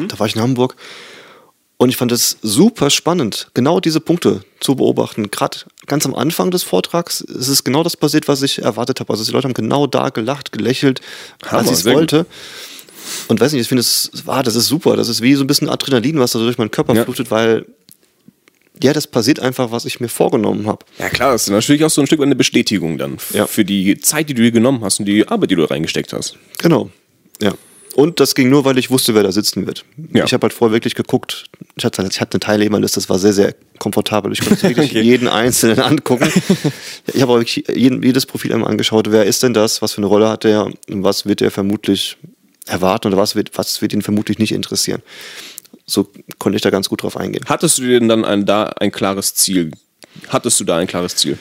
Da 0.08 0.18
war 0.18 0.26
ich 0.26 0.34
in 0.34 0.40
Hamburg. 0.42 0.74
Und 1.76 1.88
ich 1.88 1.96
fand 1.96 2.12
es 2.12 2.38
super 2.40 2.88
spannend, 2.88 3.48
genau 3.52 3.80
diese 3.80 4.00
Punkte 4.00 4.44
zu 4.60 4.76
beobachten. 4.76 5.30
Gerade 5.30 5.58
ganz 5.86 6.06
am 6.06 6.14
Anfang 6.14 6.50
des 6.50 6.62
Vortrags 6.62 7.20
ist 7.20 7.48
es 7.48 7.64
genau 7.64 7.82
das 7.82 7.96
passiert, 7.96 8.28
was 8.28 8.42
ich 8.42 8.62
erwartet 8.62 9.00
habe. 9.00 9.12
Also 9.12 9.24
die 9.24 9.32
Leute 9.32 9.48
haben 9.48 9.54
genau 9.54 9.86
da 9.86 10.10
gelacht, 10.10 10.52
gelächelt, 10.52 11.00
Hammer, 11.44 11.58
als 11.62 11.70
ich 11.70 11.78
es 11.78 11.84
wollte. 11.84 12.26
Und 13.28 13.40
weiß 13.40 13.52
nicht, 13.52 13.62
ich 13.62 13.68
finde 13.68 13.80
es, 13.80 14.10
ah, 14.26 14.42
das 14.42 14.54
ist 14.54 14.66
super. 14.66 14.96
Das 14.96 15.08
ist 15.08 15.20
wie 15.20 15.34
so 15.34 15.42
ein 15.44 15.46
bisschen 15.48 15.68
Adrenalin, 15.68 16.18
was 16.20 16.32
da 16.32 16.38
durch 16.38 16.58
meinen 16.58 16.70
Körper 16.70 16.94
Ja. 16.94 17.04
flutet, 17.04 17.30
weil 17.30 17.66
ja, 18.82 18.92
das 18.92 19.06
passiert 19.06 19.40
einfach, 19.40 19.70
was 19.70 19.84
ich 19.84 20.00
mir 20.00 20.08
vorgenommen 20.08 20.66
habe. 20.66 20.84
Ja 20.98 21.08
klar, 21.08 21.32
das 21.32 21.42
ist 21.44 21.50
natürlich 21.50 21.84
auch 21.84 21.90
so 21.90 22.00
ein 22.00 22.06
Stück 22.06 22.20
eine 22.20 22.34
Bestätigung 22.36 22.98
dann 22.98 23.18
Ja. 23.32 23.46
für 23.46 23.64
die 23.64 23.98
Zeit, 23.98 24.28
die 24.28 24.34
du 24.34 24.42
dir 24.42 24.52
genommen 24.52 24.82
hast 24.84 25.00
und 25.00 25.06
die 25.06 25.26
Arbeit, 25.28 25.50
die 25.50 25.56
du 25.56 25.64
reingesteckt 25.64 26.12
hast. 26.12 26.36
Genau. 26.58 26.90
Ja. 27.42 27.52
Und 27.94 28.18
das 28.20 28.34
ging 28.34 28.48
nur, 28.50 28.64
weil 28.64 28.76
ich 28.78 28.90
wusste, 28.90 29.14
wer 29.14 29.22
da 29.22 29.30
sitzen 29.32 29.66
wird. 29.66 29.84
Ja. 30.12 30.24
Ich 30.24 30.32
habe 30.32 30.42
halt 30.44 30.52
vorher 30.52 30.72
wirklich 30.74 30.94
geguckt. 30.94 31.44
Ich 31.76 31.84
hatte, 31.84 32.06
ich 32.10 32.20
hatte 32.20 32.34
eine 32.34 32.40
Teilnehmerliste, 32.40 32.96
das 33.00 33.08
war 33.08 33.18
sehr, 33.18 33.32
sehr 33.32 33.54
komfortabel. 33.78 34.32
Ich 34.32 34.40
konnte 34.40 34.62
wirklich 34.64 34.90
Okay. 34.90 35.00
jeden 35.02 35.28
Einzelnen 35.28 35.78
angucken. 35.80 36.28
Ich 37.12 37.22
habe 37.22 37.32
auch 37.32 37.38
wirklich 37.38 37.64
jeden, 37.72 38.02
jedes 38.02 38.26
Profil 38.26 38.52
einmal 38.52 38.70
angeschaut. 38.70 39.10
Wer 39.10 39.24
ist 39.24 39.42
denn 39.42 39.54
das? 39.54 39.80
Was 39.80 39.92
für 39.92 39.98
eine 39.98 40.06
Rolle 40.06 40.28
hat 40.28 40.44
der? 40.44 40.64
Und 40.64 41.04
was 41.04 41.26
wird 41.26 41.40
er 41.40 41.50
vermutlich 41.50 42.16
erwarten 42.66 43.08
oder 43.08 43.16
was 43.16 43.36
wird, 43.36 43.56
was 43.56 43.80
wird 43.80 43.92
ihn 43.92 44.02
vermutlich 44.02 44.38
nicht 44.38 44.52
interessieren? 44.52 45.02
So 45.86 46.08
konnte 46.38 46.56
ich 46.56 46.62
da 46.62 46.70
ganz 46.70 46.88
gut 46.88 47.02
drauf 47.02 47.16
eingehen. 47.16 47.44
Hattest 47.46 47.78
du 47.78 47.82
denn 47.82 48.08
dann 48.08 48.24
ein, 48.24 48.46
da 48.46 48.64
ein 48.64 48.90
klares 48.90 49.34
Ziel? 49.34 49.70
Hattest 50.28 50.58
du 50.60 50.64
da 50.64 50.78
ein 50.78 50.86
klares 50.86 51.14
Ziel? 51.16 51.38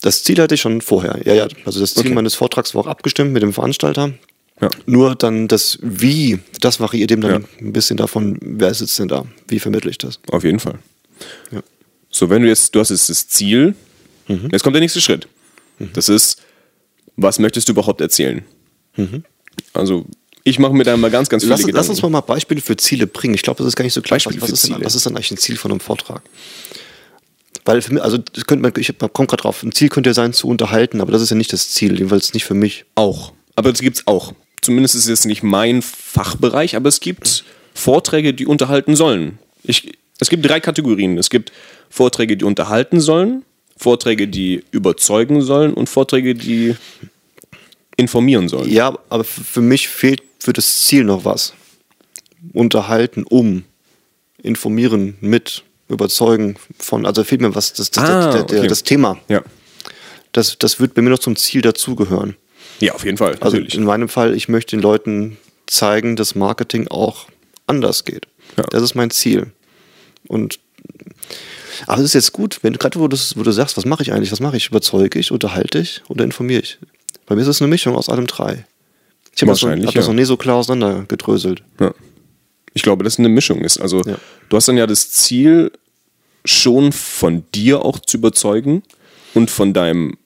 Das 0.00 0.24
Ziel 0.24 0.40
hatte 0.40 0.54
ich 0.56 0.60
schon 0.60 0.80
vorher. 0.80 1.20
Ja, 1.24 1.34
ja. 1.34 1.48
Also 1.64 1.78
das 1.78 1.94
Ziel 1.94 2.06
Okay. 2.06 2.14
meines 2.14 2.34
Vortrags 2.34 2.74
war 2.74 2.82
auch 2.82 2.86
abgestimmt 2.88 3.32
mit 3.32 3.42
dem 3.42 3.52
Veranstalter. 3.52 4.12
Ja. 4.62 4.70
Nur 4.86 5.14
dann 5.16 5.48
das 5.48 5.78
Wie, 5.82 6.38
das 6.60 6.78
variiert 6.80 7.10
eben 7.10 7.20
dann 7.20 7.42
Ja. 7.42 7.48
ein 7.60 7.72
bisschen 7.72 7.96
davon, 7.96 8.38
wer 8.40 8.72
sitzt 8.72 8.98
denn 8.98 9.08
da? 9.08 9.26
Wie 9.48 9.58
vermittle 9.58 9.90
ich 9.90 9.98
das? 9.98 10.20
Auf 10.30 10.44
jeden 10.44 10.60
Fall. 10.60 10.78
Ja. 11.50 11.62
So, 12.10 12.30
wenn 12.30 12.42
du 12.42 12.48
jetzt, 12.48 12.74
du 12.74 12.80
hast 12.80 12.90
jetzt 12.90 13.08
das 13.10 13.26
Ziel, 13.28 13.74
jetzt 14.50 14.62
kommt 14.62 14.74
der 14.76 14.80
nächste 14.80 15.00
Schritt. 15.00 15.26
Das 15.94 16.08
ist, 16.08 16.40
was 17.16 17.38
möchtest 17.38 17.68
du 17.68 17.72
überhaupt 17.72 18.00
erzählen? 18.00 18.44
Also, 19.72 20.06
ich 20.44 20.58
mache 20.58 20.72
mir 20.74 20.84
da 20.84 20.96
mal 20.96 21.10
ganz, 21.10 21.28
ganz 21.28 21.42
viele 21.42 21.50
Lass, 21.50 21.60
lass 21.62 21.66
Gedanken. 21.66 21.90
uns 21.90 22.02
mal, 22.02 22.10
mal 22.10 22.20
Beispiele 22.20 22.60
für 22.60 22.76
Ziele 22.76 23.06
bringen. 23.06 23.34
Ich 23.34 23.42
glaube, 23.42 23.58
das 23.58 23.66
ist 23.68 23.76
gar 23.76 23.84
nicht 23.84 23.94
so 23.94 24.02
klar. 24.02 24.16
Beispiele 24.16 24.40
was, 24.40 24.52
was, 24.52 24.62
ist 24.64 24.72
denn, 24.72 24.84
was 24.84 24.94
ist 24.94 25.06
denn 25.06 25.16
eigentlich 25.16 25.30
ein 25.32 25.38
Ziel 25.38 25.56
von 25.56 25.70
einem 25.70 25.80
Vortrag? 25.80 26.22
Weil 27.64 27.80
für 27.82 27.94
mich, 27.94 28.02
also 28.02 28.18
das 28.18 28.44
könnte 28.46 28.62
man, 28.62 28.72
ich 28.76 28.92
komme 29.12 29.26
gerade 29.26 29.42
drauf, 29.42 29.62
ein 29.62 29.72
Ziel 29.72 29.88
könnte 29.88 30.10
ja 30.10 30.14
sein, 30.14 30.32
zu 30.32 30.48
unterhalten, 30.48 31.00
aber 31.00 31.12
das 31.12 31.22
ist 31.22 31.30
ja 31.30 31.36
nicht 31.36 31.52
das 31.52 31.70
Ziel, 31.70 31.94
jedenfalls 31.94 32.34
nicht 32.34 32.44
für 32.44 32.54
mich. 32.54 32.84
Auch. 32.94 33.32
Aber 33.56 33.70
das 33.70 33.80
gibt 33.80 33.98
es 33.98 34.06
auch. 34.06 34.34
Zumindest 34.62 34.94
ist 34.94 35.02
es 35.02 35.08
jetzt 35.08 35.26
nicht 35.26 35.42
mein 35.42 35.82
Fachbereich, 35.82 36.76
aber 36.76 36.88
es 36.88 37.00
gibt 37.00 37.44
Vorträge, 37.74 38.32
die 38.32 38.46
unterhalten 38.46 38.96
sollen. 38.96 39.38
Ich, 39.64 39.92
es 40.20 40.30
gibt 40.30 40.48
drei 40.48 40.60
Kategorien. 40.60 41.18
Es 41.18 41.30
gibt 41.30 41.52
Vorträge, 41.90 42.36
die 42.36 42.44
unterhalten 42.44 43.00
sollen, 43.00 43.44
Vorträge, 43.76 44.28
die 44.28 44.64
überzeugen 44.70 45.42
sollen 45.42 45.74
und 45.74 45.88
Vorträge, 45.88 46.34
die 46.34 46.76
informieren 47.96 48.48
sollen. 48.48 48.70
Ja, 48.70 48.96
aber 49.08 49.24
für 49.24 49.60
mich 49.60 49.88
fehlt 49.88 50.22
für 50.38 50.52
das 50.52 50.86
Ziel 50.86 51.04
noch 51.04 51.24
was. 51.24 51.54
Unterhalten, 52.52 53.24
um, 53.24 53.64
informieren, 54.42 55.16
mit, 55.20 55.64
überzeugen 55.88 56.56
von, 56.78 57.04
also 57.06 57.24
fehlt 57.24 57.40
mir 57.40 57.54
was, 57.54 57.72
das, 57.72 57.90
das, 57.90 58.04
Ah, 58.04 58.32
der, 58.32 58.44
der, 58.44 58.58
okay. 58.60 58.68
das 58.68 58.82
Thema. 58.82 59.18
Ja. 59.28 59.42
Das, 60.32 60.58
das 60.58 60.80
wird 60.80 60.94
bei 60.94 61.02
mir 61.02 61.10
noch 61.10 61.18
zum 61.18 61.36
Ziel 61.36 61.60
dazugehören. 61.60 62.36
Ja, 62.82 62.94
auf 62.94 63.04
jeden 63.04 63.16
Fall. 63.16 63.36
Also 63.40 63.56
natürlich. 63.56 63.74
in 63.74 63.84
meinem 63.84 64.08
Fall, 64.08 64.34
ich 64.34 64.48
möchte 64.48 64.76
den 64.76 64.82
Leuten 64.82 65.38
zeigen, 65.66 66.16
dass 66.16 66.34
Marketing 66.34 66.88
auch 66.88 67.28
anders 67.66 68.04
geht. 68.04 68.26
Ja. 68.56 68.64
Das 68.64 68.82
ist 68.82 68.94
mein 68.94 69.10
Ziel. 69.10 69.52
Und 70.28 70.58
aber 71.86 71.98
es 71.98 72.06
ist 72.06 72.14
jetzt 72.14 72.32
gut, 72.32 72.58
wenn 72.62 72.74
gerade 72.74 72.98
wo 73.00 73.08
du, 73.08 73.16
wo 73.36 73.42
du 73.42 73.50
sagst, 73.50 73.76
was 73.76 73.84
mache 73.84 74.02
ich 74.02 74.12
eigentlich, 74.12 74.32
was 74.32 74.40
mache 74.40 74.56
ich? 74.56 74.68
Überzeuge 74.68 75.18
ich, 75.18 75.30
unterhalte 75.32 75.78
ich 75.78 76.02
oder 76.08 76.24
informiere 76.24 76.60
ich? 76.60 76.78
Bei 77.26 77.34
mir 77.34 77.42
ist 77.42 77.48
es 77.48 77.60
eine 77.62 77.68
Mischung 77.68 77.96
aus 77.96 78.08
allem 78.08 78.26
drei. 78.26 78.64
Ich 79.34 79.42
habe 79.42 79.52
das, 79.52 79.62
hab 79.62 79.80
das 79.80 79.94
ja. 79.94 80.02
noch 80.02 80.12
nie 80.12 80.24
so 80.24 80.36
klar 80.36 80.56
auseinandergedröselt. 80.56 81.62
Ja. 81.80 81.94
Ich 82.74 82.82
glaube, 82.82 83.04
dass 83.04 83.14
es 83.14 83.18
eine 83.18 83.28
Mischung 83.28 83.62
ist. 83.62 83.78
Also 83.80 84.02
Ja. 84.04 84.16
du 84.48 84.56
hast 84.56 84.68
dann 84.68 84.76
ja 84.76 84.86
das 84.86 85.10
Ziel, 85.10 85.72
schon 86.44 86.92
von 86.92 87.44
dir 87.54 87.84
auch 87.84 87.98
zu 88.00 88.16
überzeugen 88.16 88.82
und 89.34 89.50
von 89.50 89.72
deinem, 89.72 90.18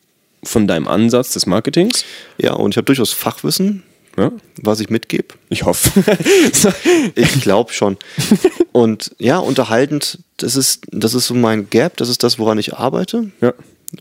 von 0.46 0.66
deinem 0.66 0.88
Ansatz 0.88 1.30
des 1.32 1.46
Marketings. 1.46 2.04
Ja, 2.38 2.52
und 2.54 2.72
ich 2.72 2.76
habe 2.76 2.84
durchaus 2.86 3.12
Fachwissen, 3.12 3.82
Ja? 4.16 4.32
was 4.62 4.80
ich 4.80 4.90
mitgebe. 4.90 5.34
Ich 5.48 5.64
hoffe. 5.64 6.02
Ich 7.14 7.40
glaube 7.40 7.72
schon. 7.72 7.96
Und 8.72 9.12
ja, 9.18 9.38
unterhaltend, 9.38 10.18
das 10.38 10.56
ist, 10.56 10.86
das 10.90 11.14
ist 11.14 11.26
so 11.26 11.34
mein 11.34 11.68
Gap, 11.70 11.96
das 11.96 12.08
ist 12.08 12.22
das, 12.22 12.38
woran 12.38 12.58
ich 12.58 12.74
arbeite. 12.74 13.30
ja. 13.40 13.52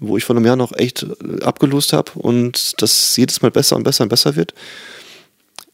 wo 0.02 0.18
ich 0.18 0.24
vor 0.26 0.36
einem 0.36 0.46
Jahr 0.46 0.56
noch 0.56 0.74
echt 0.78 1.04
äh, 1.04 1.44
abgelost 1.44 1.94
habe 1.94 2.12
und 2.16 2.82
das 2.82 3.16
jedes 3.18 3.42
Mal 3.42 3.52
besser 3.52 3.76
und 3.76 3.84
besser 3.84 4.04
und 4.04 4.10
besser 4.10 4.36
wird, 4.36 4.54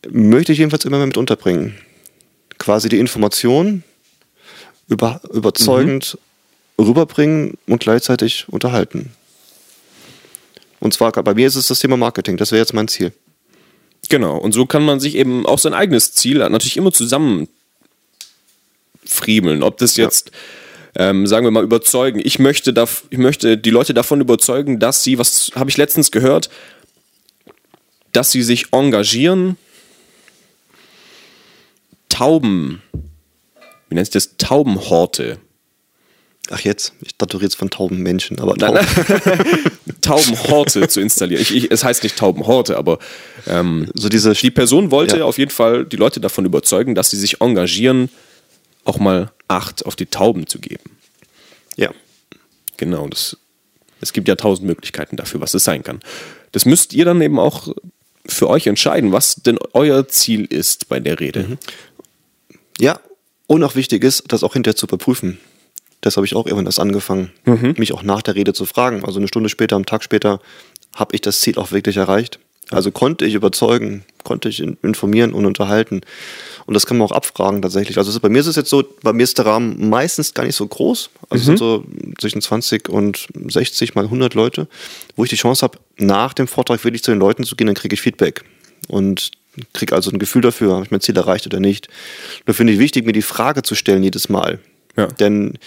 möchte 0.10 0.52
ich 0.52 0.60
jedenfalls 0.60 0.86
immer 0.86 0.98
mehr 0.98 1.08
mit 1.08 1.18
unterbringen. 1.18 1.76
Quasi 2.60 2.90
die 2.90 3.00
Information 3.00 3.84
über, 4.88 5.22
überzeugend 5.34 6.18
rüberbringen 6.78 7.58
und 7.68 7.80
gleichzeitig 7.82 8.46
unterhalten. 8.50 9.12
Und 10.82 10.94
zwar 10.94 11.12
bei 11.12 11.34
mir 11.34 11.48
ist 11.48 11.56
es 11.56 11.68
das 11.68 11.80
Thema 11.80 11.96
Marketing, 11.96 12.36
das 12.36 12.52
wäre 12.52 12.60
jetzt 12.60 12.74
mein 12.74 12.90
Ziel. 12.90 13.14
Genau. 14.10 14.36
Und 14.38 14.52
so 14.52 14.66
kann 14.66 14.84
man 14.84 15.00
sich 15.00 15.16
eben 15.16 15.46
auch 15.46 15.60
sein 15.60 15.74
eigenes 15.74 16.14
Ziel 16.14 16.40
natürlich 16.40 16.76
immer 16.76 16.92
zusammen 16.92 17.48
friemeln. 19.06 19.64
Ob 19.64 19.78
das 19.78 19.96
jetzt, 19.96 20.32
ähm, 20.96 21.28
sagen 21.28 21.46
wir 21.46 21.52
mal, 21.52 21.64
überzeugen. 21.64 22.20
Ich 22.22 22.40
möchte, 22.40 22.74
dav- 22.74 23.04
ich 23.10 23.20
möchte 23.20 23.58
die 23.58 23.70
Leute 23.70 23.94
davon 23.94 24.20
überzeugen, 24.20 24.80
dass 24.80 25.04
sie, 25.04 25.18
was 25.18 25.52
habe 25.56 25.70
ich 25.70 25.78
letztens 25.78 26.12
gehört, 26.12 26.50
dass 28.12 28.32
sie 28.32 28.42
sich 28.44 28.74
engagieren, 28.74 29.56
Tauben, 32.10 32.82
wie 33.88 33.96
nennt 33.96 34.08
sich 34.08 34.14
das? 34.14 34.36
Taubenhorte. 34.38 35.38
Ach 36.50 36.60
jetzt, 36.62 36.94
ich 37.02 37.16
dachte, 37.18 37.40
redest 37.40 37.56
von 37.58 37.70
tauben 37.70 37.98
Menschen, 38.00 38.40
aber 38.40 38.56
Tauben. 38.56 38.80
Taubenhorte 40.02 40.88
zu 40.88 41.00
installieren. 41.00 41.42
Ich, 41.42 41.56
ich, 41.56 41.72
es 41.72 41.84
heißt 41.84 42.04
nicht 42.04 42.18
Taubenhorte, 42.18 42.78
aber 42.78 43.00
ähm, 43.48 43.90
so 43.94 44.10
diese 44.10 44.34
die 44.34 44.52
Person 44.52 44.92
wollte 44.92 45.18
Ja. 45.20 45.26
auf 45.26 45.38
jeden 45.38 45.52
Fall 45.52 45.86
die 45.86 45.96
Leute 45.98 46.20
davon 46.20 46.46
überzeugen, 46.46 46.96
dass 46.96 47.12
sie 47.12 47.18
sich 47.18 47.42
engagieren, 47.42 48.10
auch 48.84 48.98
mal 49.00 49.32
Acht 49.48 49.86
auf 49.86 49.96
die 49.96 50.06
Tauben 50.08 50.48
zu 50.48 50.60
geben. 50.60 50.84
ja. 51.78 51.92
Genau, 52.78 53.08
das, 53.08 53.38
es 54.00 54.12
gibt 54.12 54.28
ja 54.28 54.36
tausend 54.36 54.66
Möglichkeiten 54.66 55.16
dafür, 55.16 55.40
was 55.40 55.54
es 55.54 55.64
sein 55.64 55.84
kann. 55.84 56.00
Das 56.52 56.66
müsst 56.66 56.94
ihr 56.94 57.06
dann 57.06 57.22
eben 57.22 57.38
auch 57.38 57.68
für 58.26 58.50
euch 58.50 58.66
entscheiden, 58.66 59.12
was 59.12 59.36
denn 59.36 59.60
euer 59.74 60.08
Ziel 60.08 60.46
ist 60.46 60.90
bei 60.90 61.00
der 61.00 61.20
Rede. 61.20 61.60
Ja, 62.80 63.00
und 63.46 63.64
auch 63.64 63.76
wichtig 63.76 64.04
ist, 64.04 64.24
das 64.30 64.44
auch 64.44 64.54
hinterher 64.54 64.76
zu 64.76 64.88
überprüfen. 64.88 65.38
Das 66.02 66.18
habe 66.18 66.26
ich 66.26 66.36
auch 66.36 66.46
irgendwann 66.46 66.66
erst 66.66 66.80
angefangen, 66.80 67.32
mich 67.78 67.94
auch 67.94 68.04
nach 68.04 68.22
der 68.22 68.36
Rede 68.36 68.54
zu 68.54 68.66
fragen. 68.66 69.06
Also 69.06 69.20
eine 69.20 69.28
Stunde 69.28 69.50
später, 69.50 69.76
am 69.76 69.86
Tag 69.86 70.04
später, 70.04 70.40
habe 70.96 71.16
ich 71.16 71.22
das 71.22 71.40
Ziel 71.42 71.58
auch 71.58 71.72
wirklich 71.72 71.98
erreicht. 71.98 72.40
Also 72.72 72.90
konnte 72.92 73.26
ich 73.26 73.34
überzeugen, 73.34 74.04
konnte 74.24 74.48
ich 74.48 74.62
in- 74.62 74.78
informieren 74.82 75.34
und 75.34 75.46
unterhalten. 75.46 76.02
Und 76.66 76.74
das 76.74 76.86
kann 76.86 76.98
man 76.98 77.06
auch 77.08 77.12
abfragen 77.12 77.62
tatsächlich. 77.62 77.98
Also 77.98 78.18
bei 78.20 78.30
mir 78.30 78.40
ist 78.40 78.48
es 78.48 78.56
jetzt 78.56 78.70
so, 78.70 78.84
bei 79.04 79.12
mir 79.14 79.24
ist 79.24 79.38
der 79.38 79.46
Rahmen 79.46 79.90
meistens 79.90 80.34
gar 80.34 80.44
nicht 80.46 80.56
so 80.56 80.66
groß. 80.66 81.10
Also 81.30 81.42
es 81.42 81.46
sind 81.46 81.60
so 81.60 81.84
zwischen 82.20 82.42
20 82.42 82.88
und 82.88 83.28
60 83.50 83.94
mal 83.96 84.06
100 84.06 84.34
Leute, 84.36 84.68
wo 85.18 85.24
ich 85.26 85.30
die 85.30 85.36
Chance 85.36 85.64
habe, 85.64 85.80
nach 85.98 86.34
dem 86.34 86.48
Vortrag 86.48 86.84
wirklich 86.86 87.04
zu 87.04 87.12
den 87.12 87.20
Leuten 87.20 87.44
zu 87.44 87.56
gehen, 87.58 87.68
dann 87.68 87.76
kriege 87.76 87.94
ich 87.94 88.02
Feedback. 88.02 88.44
Und 88.88 89.32
kriege 89.74 89.94
also 89.94 90.10
ein 90.10 90.20
Gefühl 90.20 90.42
dafür, 90.42 90.76
habe 90.76 90.86
ich 90.86 90.92
mein 90.92 91.02
Ziel 91.02 91.18
erreicht 91.18 91.46
oder 91.46 91.60
nicht. 91.60 91.90
Nur 92.48 92.54
finde 92.54 92.72
ich 92.74 92.80
wichtig, 92.80 93.06
mir 93.06 93.12
die 93.12 93.22
Frage 93.22 93.64
zu 93.64 93.76
stellen 93.76 94.02
jedes 94.02 94.30
Mal. 94.30 94.60
Ja. 94.98 95.08
Denn 95.08 95.58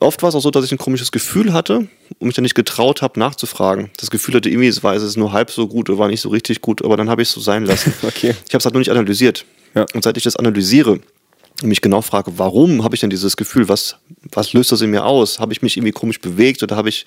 oft 0.00 0.22
war 0.22 0.28
es 0.28 0.34
auch 0.34 0.40
so, 0.40 0.50
dass 0.50 0.64
ich 0.64 0.72
ein 0.72 0.78
komisches 0.78 1.12
Gefühl 1.12 1.52
hatte 1.52 1.88
und 2.18 2.22
mich 2.26 2.34
dann 2.34 2.42
nicht 2.42 2.54
getraut 2.54 3.02
habe, 3.02 3.18
nachzufragen. 3.18 3.90
Das 3.96 4.10
Gefühl 4.10 4.34
hatte 4.34 4.48
irgendwie, 4.48 4.68
es 4.68 4.82
war 4.82 4.94
es 4.94 5.02
ist 5.02 5.16
nur 5.16 5.32
halb 5.32 5.50
so 5.50 5.66
gut 5.68 5.88
oder 5.90 5.98
war 5.98 6.08
nicht 6.08 6.20
so 6.20 6.28
richtig 6.28 6.60
gut, 6.60 6.84
aber 6.84 6.96
dann 6.96 7.08
habe 7.08 7.22
ich 7.22 7.28
es 7.28 7.34
so 7.34 7.40
sein 7.40 7.64
lassen. 7.64 7.92
Okay. 8.02 8.34
Ich 8.46 8.54
habe 8.54 8.58
es 8.58 8.64
halt 8.64 8.74
nur 8.74 8.80
nicht 8.80 8.90
analysiert. 8.90 9.44
Ja. 9.74 9.86
Und 9.94 10.04
seit 10.04 10.16
ich 10.16 10.24
das 10.24 10.36
analysiere 10.36 10.92
und 11.62 11.68
mich 11.68 11.80
genau 11.80 12.02
frage, 12.02 12.32
warum 12.36 12.84
habe 12.84 12.94
ich 12.94 13.00
denn 13.00 13.10
dieses 13.10 13.36
Gefühl, 13.36 13.68
was, 13.68 13.96
was 14.32 14.52
löst 14.52 14.72
das 14.72 14.82
in 14.82 14.90
mir 14.90 15.04
aus? 15.04 15.38
Habe 15.40 15.52
ich 15.52 15.62
mich 15.62 15.76
irgendwie 15.76 15.92
komisch 15.92 16.20
bewegt 16.20 16.62
oder 16.62 16.76
habe 16.76 16.90
ich 16.90 17.06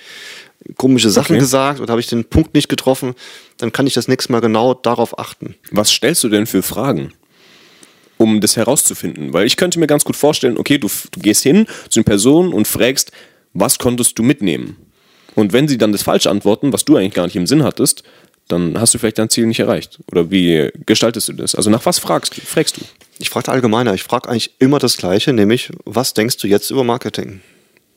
komische 0.76 1.10
Sachen 1.12 1.34
Okay. 1.34 1.40
gesagt 1.40 1.80
oder 1.80 1.92
habe 1.92 2.02
ich 2.02 2.08
den 2.08 2.26
Punkt 2.26 2.56
nicht 2.56 2.68
getroffen? 2.68 3.14
Dann 3.58 3.72
kann 3.72 3.86
ich 3.86 3.94
das 3.94 4.08
nächste 4.08 4.32
Mal 4.32 4.42
genau 4.42 4.74
darauf 4.74 5.20
achten. 5.20 5.56
Was 5.72 5.92
stellst 5.92 6.24
du 6.24 6.30
denn 6.30 6.48
für 6.48 6.64
Fragen, 6.64 7.14
um 8.20 8.40
das 8.42 8.56
herauszufinden? 8.58 9.34
Weil 9.34 9.48
ich 9.48 9.58
könnte 9.58 9.80
mir 9.80 9.88
ganz 9.88 10.04
gut 10.04 10.16
vorstellen, 10.16 10.58
okay, 10.60 10.78
du, 10.78 10.88
du 11.12 11.20
gehst 11.20 11.42
hin 11.42 11.66
zu 11.90 12.00
einer 12.00 12.06
Person 12.06 12.54
und 12.54 12.68
fragst, 12.68 13.12
was 13.54 13.80
konntest 13.80 14.20
du 14.20 14.24
mitnehmen? 14.24 14.76
Und 15.36 15.54
wenn 15.54 15.68
sie 15.68 15.78
dann 15.78 15.92
das 15.92 16.04
falsch 16.04 16.28
antworten, 16.28 16.72
was 16.74 16.86
du 16.86 16.98
eigentlich 16.98 17.14
gar 17.14 17.26
nicht 17.26 17.36
im 17.36 17.48
Sinn 17.48 17.64
hattest, 17.64 18.04
dann 18.50 18.80
hast 18.80 18.94
du 18.94 18.98
vielleicht 18.98 19.20
dein 19.20 19.30
Ziel 19.30 19.46
nicht 19.46 19.60
erreicht. 19.60 20.00
Oder 20.12 20.30
wie 20.32 20.70
gestaltest 20.86 21.30
du 21.30 21.34
das? 21.34 21.56
Also 21.56 21.70
nach 21.70 21.86
was 21.86 21.98
fragst, 22.00 22.36
du- 22.38 22.42
fragst 22.42 22.78
du? 22.78 22.82
Ich 23.20 23.30
frage 23.30 23.52
allgemeiner, 23.52 23.94
ich 23.94 24.04
frage 24.04 24.28
eigentlich 24.30 24.52
immer 24.60 24.80
das 24.80 24.98
Gleiche, 24.98 25.34
nämlich, 25.34 25.70
was 25.86 26.14
denkst 26.14 26.38
du 26.38 26.48
jetzt 26.48 26.70
über 26.72 26.84
Marketing? 26.84 27.42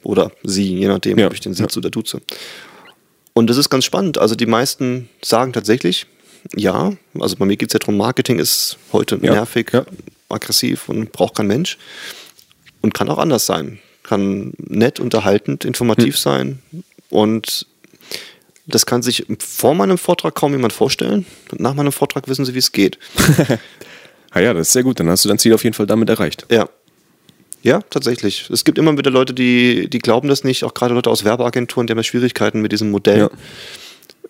Oder 0.02 0.30
sie, 0.42 0.76
je 0.78 0.88
nachdem, 0.88 1.18
Ja, 1.18 1.26
ob 1.26 1.34
ich 1.34 1.40
den 1.40 1.54
sitze 1.54 1.78
oder 1.78 1.90
duze. 1.90 2.20
Und 3.34 3.48
das 3.48 3.56
ist 3.56 3.70
ganz 3.70 3.84
spannend. 3.84 4.18
Also 4.18 4.34
die 4.34 4.46
meisten 4.46 5.08
sagen 5.22 5.52
tatsächlich, 5.52 6.06
ja, 6.56 6.92
also 7.18 7.36
bei 7.36 7.46
mir 7.46 7.56
geht 7.56 7.68
es 7.70 7.72
ja 7.72 7.78
darum, 7.78 7.96
Marketing 7.96 8.38
ist 8.38 8.76
heute 8.92 9.18
Ja, 9.22 9.32
nervig, 9.32 9.70
ja. 9.72 9.84
Aggressiv 10.32 10.88
und 10.88 11.12
braucht 11.12 11.36
kein 11.36 11.46
Mensch. 11.46 11.78
Und 12.80 12.94
kann 12.94 13.08
auch 13.08 13.18
anders 13.18 13.46
sein. 13.46 13.78
Kann 14.02 14.52
nett, 14.58 14.98
unterhaltend, 14.98 15.64
informativ 15.64 16.14
Hm. 16.16 16.20
sein. 16.20 16.62
Und 17.10 17.66
das 18.66 18.86
kann 18.86 19.02
sich 19.02 19.26
vor 19.38 19.74
meinem 19.74 19.98
Vortrag 19.98 20.34
kaum 20.34 20.52
jemand 20.52 20.72
vorstellen. 20.72 21.26
Und 21.50 21.60
nach 21.60 21.74
meinem 21.74 21.92
Vortrag 21.92 22.26
wissen 22.28 22.44
sie, 22.44 22.54
wie 22.54 22.58
es 22.58 22.72
geht. 22.72 22.98
Ah 24.34 24.40
ja, 24.40 24.54
das 24.54 24.68
ist 24.68 24.72
sehr 24.72 24.82
gut. 24.82 24.98
Dann 24.98 25.10
hast 25.10 25.26
du 25.26 25.28
dein 25.28 25.38
Ziel 25.38 25.52
auf 25.52 25.62
jeden 25.62 25.74
Fall 25.74 25.84
damit 25.84 26.08
erreicht. 26.08 26.46
Ja. 26.50 26.66
Ja, 27.62 27.82
tatsächlich. 27.90 28.48
Es 28.48 28.64
gibt 28.64 28.78
immer 28.78 28.96
wieder 28.96 29.10
Leute, 29.10 29.34
die, 29.34 29.90
die 29.90 29.98
glauben 29.98 30.26
das 30.26 30.42
nicht, 30.42 30.64
auch 30.64 30.72
gerade 30.72 30.94
Leute 30.94 31.10
aus 31.10 31.22
Werbeagenturen, 31.24 31.86
die 31.86 31.90
haben 31.92 32.02
Schwierigkeiten 32.02 32.62
mit 32.62 32.72
diesem 32.72 32.90
Modell. 32.90 33.18
Ja. 33.18 33.30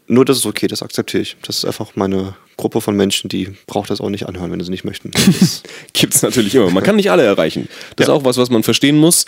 Nur 0.08 0.24
das 0.24 0.38
ist 0.38 0.46
okay, 0.46 0.66
das 0.66 0.82
akzeptiere 0.82 1.22
ich. 1.22 1.36
Das 1.42 1.58
ist 1.58 1.64
einfach 1.64 1.92
meine 1.94 2.34
Gruppe 2.56 2.80
von 2.80 2.96
Menschen, 2.96 3.28
die 3.28 3.54
braucht 3.66 3.90
das 3.90 4.00
auch 4.00 4.10
nicht 4.10 4.26
anhören, 4.26 4.50
wenn 4.50 4.60
sie 4.60 4.70
nicht 4.70 4.84
möchten. 4.84 5.10
Gibt 5.92 6.14
es 6.14 6.22
natürlich 6.22 6.54
immer. 6.54 6.70
Man 6.70 6.82
kann 6.82 6.96
nicht 6.96 7.10
alle 7.10 7.22
erreichen. 7.24 7.68
Das 7.96 8.06
Ja. 8.08 8.12
ist 8.14 8.20
auch 8.20 8.24
was, 8.24 8.36
was 8.36 8.50
man 8.50 8.62
verstehen 8.62 8.98
muss. 8.98 9.24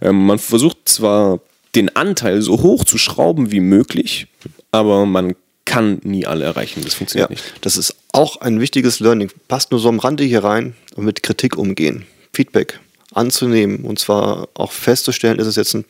Ähm, 0.00 0.26
man 0.26 0.38
versucht 0.38 0.78
zwar 0.88 1.40
den 1.74 1.94
Anteil 1.96 2.40
so 2.42 2.62
hoch 2.62 2.84
zu 2.84 2.98
schrauben 2.98 3.50
wie 3.50 3.60
möglich, 3.60 4.26
aber 4.70 5.06
man 5.06 5.34
kann 5.64 6.00
nie 6.02 6.24
alle 6.24 6.44
erreichen. 6.44 6.82
Das 6.82 6.92
ja, 6.94 6.98
funktioniert 6.98 7.30
nicht. 7.30 7.44
das 7.60 7.76
ist 7.76 7.96
auch 8.12 8.40
ein 8.40 8.60
wichtiges 8.60 9.00
Learning. 9.00 9.30
Passt 9.48 9.70
nur 9.70 9.80
so 9.80 9.88
am 9.88 9.98
Rande 9.98 10.24
hier 10.24 10.44
rein 10.44 10.74
und 10.94 11.04
mit 11.04 11.22
Kritik 11.22 11.56
umgehen. 11.58 12.06
Feedback 12.32 12.80
anzunehmen 13.12 13.84
und 13.84 13.98
zwar 13.98 14.48
auch 14.54 14.72
festzustellen, 14.72 15.38
ist 15.38 15.46
es 15.46 15.56
jetzt 15.56 15.74
ein 15.74 15.84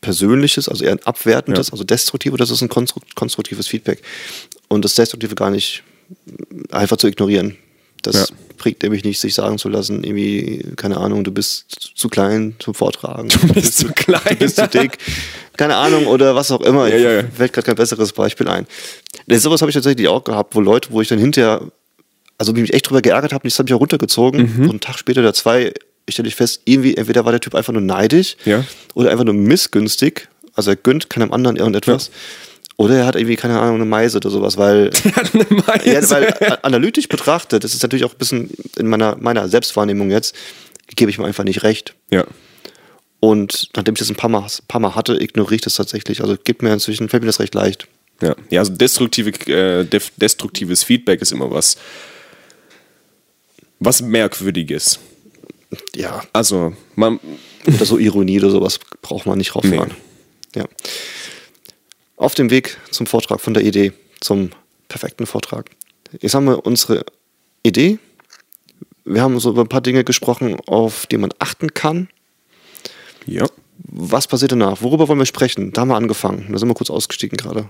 persönliches, 0.00 0.68
also 0.68 0.84
eher 0.84 0.92
ein 0.92 1.02
abwertendes, 1.04 1.68
Ja. 1.68 1.72
also 1.72 1.84
destruktiv 1.84 2.32
oder 2.32 2.44
ist 2.44 2.50
es 2.50 2.62
ein 2.62 2.68
konstru- 2.68 3.02
konstruktives 3.14 3.66
Feedback? 3.68 4.02
Und 4.68 4.84
das 4.84 4.94
Destruktive 4.94 5.34
gar 5.34 5.50
nicht 5.50 5.82
einfach 6.70 6.96
zu 6.96 7.06
ignorieren. 7.08 7.56
Das 8.02 8.14
Ja. 8.14 8.36
bringt 8.56 8.82
nämlich 8.82 9.02
nicht, 9.04 9.18
sich 9.20 9.34
sagen 9.34 9.58
zu 9.58 9.68
lassen, 9.68 10.04
irgendwie, 10.04 10.64
keine 10.76 10.98
Ahnung, 10.98 11.24
du 11.24 11.32
bist 11.32 11.66
zu 11.96 12.08
klein 12.08 12.54
zum 12.60 12.74
Vortragen. 12.74 13.28
Du 13.42 13.54
bist 13.54 13.78
zu 13.78 13.88
klein. 13.92 14.20
Du 14.30 14.36
bist 14.36 14.56
zu 14.56 14.68
dick. 14.68 14.98
Keine 15.56 15.74
Ahnung, 15.76 16.06
oder 16.06 16.34
was 16.36 16.50
auch 16.52 16.60
immer. 16.60 16.86
Ja, 16.88 16.96
ja, 16.96 17.12
ja. 17.22 17.22
Fällt 17.36 17.52
gerade 17.52 17.66
kein 17.66 17.74
besseres 17.74 18.12
Beispiel 18.12 18.46
ein. 18.48 18.66
Das, 19.26 19.42
sowas 19.42 19.60
habe 19.60 19.70
ich 19.70 19.74
tatsächlich 19.74 20.06
auch 20.06 20.22
gehabt, 20.22 20.54
wo 20.54 20.60
Leute, 20.60 20.90
wo 20.92 21.00
ich 21.00 21.08
dann 21.08 21.18
hinterher, 21.18 21.60
also 22.38 22.52
mich 22.52 22.72
echt 22.72 22.88
drüber 22.88 23.02
geärgert 23.02 23.32
habe, 23.32 23.42
und 23.42 23.50
das 23.52 23.58
habe 23.58 23.68
ich 23.68 23.74
auch 23.74 23.80
runtergezogen. 23.80 24.42
Mhm. 24.42 24.62
Und 24.64 24.70
einen 24.70 24.80
Tag 24.80 24.96
später 24.98 25.20
oder 25.20 25.34
zwei, 25.34 25.74
stelle 26.12 26.28
ich 26.28 26.34
fest, 26.34 26.62
irgendwie, 26.64 26.96
entweder 26.96 27.24
war 27.24 27.32
der 27.32 27.40
Typ 27.40 27.54
einfach 27.54 27.72
nur 27.72 27.82
neidisch 27.82 28.36
Ja. 28.44 28.64
oder 28.94 29.10
einfach 29.10 29.24
nur 29.24 29.34
missgünstig. 29.34 30.28
Also 30.54 30.70
er 30.70 30.76
gönnt 30.76 31.08
keinem 31.10 31.32
anderen 31.32 31.56
irgendetwas. 31.56 32.10
Oder 32.76 32.96
er 32.98 33.06
hat 33.06 33.16
irgendwie, 33.16 33.34
keine 33.36 33.58
Ahnung, 33.60 33.76
eine 33.76 33.84
Meise 33.84 34.18
oder 34.18 34.30
sowas, 34.30 34.56
weil, 34.56 34.90
Eine 35.32 35.46
Meise. 35.66 35.90
ja, 35.90 36.10
weil 36.10 36.58
analytisch 36.62 37.08
betrachtet, 37.08 37.64
das 37.64 37.74
ist 37.74 37.82
natürlich 37.82 38.04
auch 38.04 38.12
ein 38.12 38.18
bisschen 38.18 38.50
in 38.76 38.86
meiner, 38.86 39.16
meiner 39.16 39.48
Selbstwahrnehmung 39.48 40.10
jetzt, 40.10 40.34
gebe 40.94 41.10
ich 41.10 41.18
mir 41.18 41.26
einfach 41.26 41.44
nicht 41.44 41.62
recht. 41.64 41.94
ja. 42.10 42.24
Und 43.20 43.70
nachdem 43.74 43.94
ich 43.94 43.98
das 43.98 44.10
ein 44.10 44.14
paar 44.14 44.30
Mal, 44.30 44.46
paar 44.68 44.80
Mal 44.80 44.94
hatte, 44.94 45.20
ignoriere 45.20 45.56
ich 45.56 45.60
das 45.62 45.74
tatsächlich. 45.74 46.20
Also 46.20 46.36
gibt 46.44 46.62
mir 46.62 46.72
inzwischen, 46.72 47.08
fällt 47.08 47.24
mir 47.24 47.26
das 47.26 47.40
recht 47.40 47.52
leicht. 47.52 47.88
Ja, 48.22 48.36
ja 48.48 48.60
also 48.60 48.72
destruktive, 48.72 49.30
äh, 49.52 49.84
destruktives 50.20 50.84
Feedback 50.84 51.20
ist 51.20 51.32
immer 51.32 51.50
was, 51.50 51.76
was 53.80 54.02
Merkwürdiges. 54.02 55.00
Ja. 55.94 56.22
Also, 56.32 56.74
man, 56.96 57.20
Oder 57.66 57.84
so 57.84 57.98
Ironie 57.98 58.38
oder 58.38 58.50
sowas 58.50 58.80
braucht 59.02 59.26
man 59.26 59.38
nicht 59.38 59.54
rauffahren. 59.54 59.92
Ja. 60.54 60.64
Auf 62.16 62.34
dem 62.34 62.50
Weg 62.50 62.78
zum 62.90 63.06
Vortrag 63.06 63.40
von 63.40 63.54
der 63.54 63.64
Idee 63.64 63.92
zum 64.20 64.50
perfekten 64.88 65.26
Vortrag. 65.26 65.70
Jetzt 66.20 66.34
haben 66.34 66.46
wir 66.46 66.64
unsere 66.66 67.04
Idee. 67.62 67.98
Wir 69.04 69.22
haben 69.22 69.38
so 69.40 69.50
über 69.50 69.62
ein 69.62 69.68
paar 69.68 69.80
Dinge 69.82 70.04
gesprochen, 70.04 70.56
auf 70.66 71.06
die 71.06 71.18
man 71.18 71.30
achten 71.38 71.74
kann. 71.74 72.08
ja, 73.26 73.46
Was 73.84 74.26
passiert 74.26 74.52
danach? 74.52 74.82
Worüber 74.82 75.08
wollen 75.08 75.18
wir 75.18 75.26
sprechen? 75.26 75.72
Da 75.72 75.82
haben 75.82 75.88
wir 75.88 75.96
angefangen. 75.96 76.48
Da 76.50 76.58
sind 76.58 76.68
wir 76.68 76.74
kurz 76.74 76.90
ausgestiegen 76.90 77.36
gerade. 77.36 77.68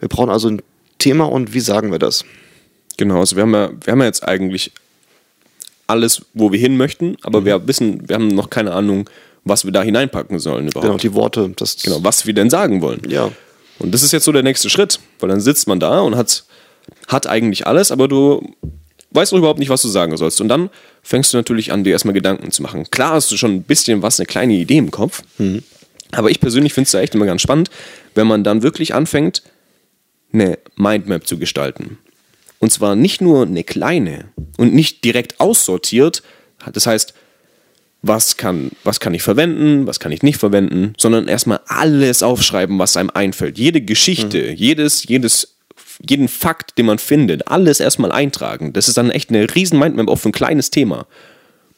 Wir 0.00 0.08
brauchen 0.08 0.30
also 0.30 0.48
ein 0.48 0.62
Thema 0.98 1.24
und 1.24 1.52
wie 1.54 1.60
sagen 1.60 1.92
wir 1.92 1.98
das? 1.98 2.24
genau. 2.96 3.20
Also, 3.20 3.36
wir 3.36 3.42
haben 3.42 3.54
ja, 3.54 3.70
wir 3.84 3.92
haben 3.92 4.00
ja 4.00 4.06
jetzt 4.06 4.24
eigentlich 4.26 4.72
alles, 5.86 6.22
wo 6.34 6.52
wir 6.52 6.58
hin 6.58 6.76
möchten, 6.76 7.16
aber 7.22 7.44
wir 7.44 7.66
wissen, 7.66 8.08
wir 8.08 8.14
haben 8.14 8.28
noch 8.28 8.50
keine 8.50 8.72
Ahnung, 8.72 9.08
was 9.44 9.64
wir 9.64 9.72
da 9.72 9.82
hineinpacken 9.82 10.38
sollen 10.38 10.68
überhaupt. 10.68 10.86
Genau, 10.86 10.98
die 10.98 11.14
Worte. 11.14 11.52
Das, 11.56 11.76
Genau, 11.82 12.02
was 12.02 12.26
wir 12.26 12.34
denn 12.34 12.50
sagen 12.50 12.82
wollen. 12.82 13.02
Ja. 13.08 13.30
Und 13.78 13.92
das 13.92 14.02
ist 14.02 14.12
jetzt 14.12 14.24
so 14.24 14.32
der 14.32 14.42
nächste 14.42 14.68
Schritt, 14.70 14.98
weil 15.20 15.28
dann 15.28 15.40
sitzt 15.40 15.68
man 15.68 15.78
da 15.78 16.00
und 16.00 16.16
hat, 16.16 16.44
hat 17.08 17.26
eigentlich 17.26 17.66
alles, 17.66 17.92
aber 17.92 18.08
du 18.08 18.54
weißt 19.10 19.32
noch 19.32 19.38
überhaupt 19.38 19.60
nicht, 19.60 19.68
was 19.68 19.82
du 19.82 19.88
sagen 19.88 20.16
sollst. 20.16 20.40
Und 20.40 20.48
dann 20.48 20.70
fängst 21.02 21.32
du 21.32 21.36
natürlich 21.36 21.72
an, 21.72 21.84
dir 21.84 21.90
erstmal 21.90 22.14
Gedanken 22.14 22.50
zu 22.50 22.62
machen. 22.62 22.90
Klar 22.90 23.12
hast 23.12 23.30
du 23.30 23.36
schon 23.36 23.52
ein 23.52 23.62
bisschen 23.62 24.02
was, 24.02 24.18
eine 24.18 24.26
kleine 24.26 24.54
Idee 24.54 24.78
im 24.78 24.90
Kopf, 24.90 25.22
aber 26.12 26.30
ich 26.30 26.40
persönlich 26.40 26.72
finde 26.72 26.86
es 26.86 26.92
da 26.92 27.00
echt 27.00 27.14
immer 27.14 27.26
ganz 27.26 27.42
spannend, 27.42 27.70
wenn 28.14 28.26
man 28.26 28.42
dann 28.44 28.62
wirklich 28.62 28.94
anfängt, 28.94 29.42
eine 30.32 30.58
Mindmap 30.76 31.26
zu 31.26 31.38
gestalten. 31.38 31.98
Und 32.58 32.72
zwar 32.72 32.96
nicht 32.96 33.20
nur 33.20 33.42
eine 33.42 33.64
kleine 33.64 34.26
und 34.56 34.74
nicht 34.74 35.04
direkt 35.04 35.40
aussortiert. 35.40 36.22
Das 36.72 36.86
heißt, 36.86 37.14
was 38.02 38.36
kann, 38.36 38.70
was 38.84 39.00
kann 39.00 39.14
ich 39.14 39.22
verwenden, 39.22 39.86
was 39.86 40.00
kann 40.00 40.12
ich 40.12 40.22
nicht 40.22 40.38
verwenden, 40.38 40.94
sondern 40.98 41.28
erstmal 41.28 41.60
alles 41.66 42.22
aufschreiben, 42.22 42.78
was 42.78 42.96
einem 42.96 43.10
einfällt. 43.12 43.58
Jede 43.58 43.80
Geschichte, 43.80 44.50
jedes, 44.50 45.04
jedes, 45.04 45.56
jeden 46.08 46.28
Fakt, 46.28 46.78
den 46.78 46.86
man 46.86 46.98
findet, 46.98 47.48
alles 47.48 47.80
erstmal 47.80 48.12
eintragen. 48.12 48.72
Das 48.72 48.88
ist 48.88 48.96
dann 48.96 49.10
echt 49.10 49.30
eine 49.30 49.54
riesen 49.54 49.78
Mindmap 49.78 50.08
auf 50.08 50.24
ein 50.24 50.32
kleines 50.32 50.70
Thema. 50.70 51.06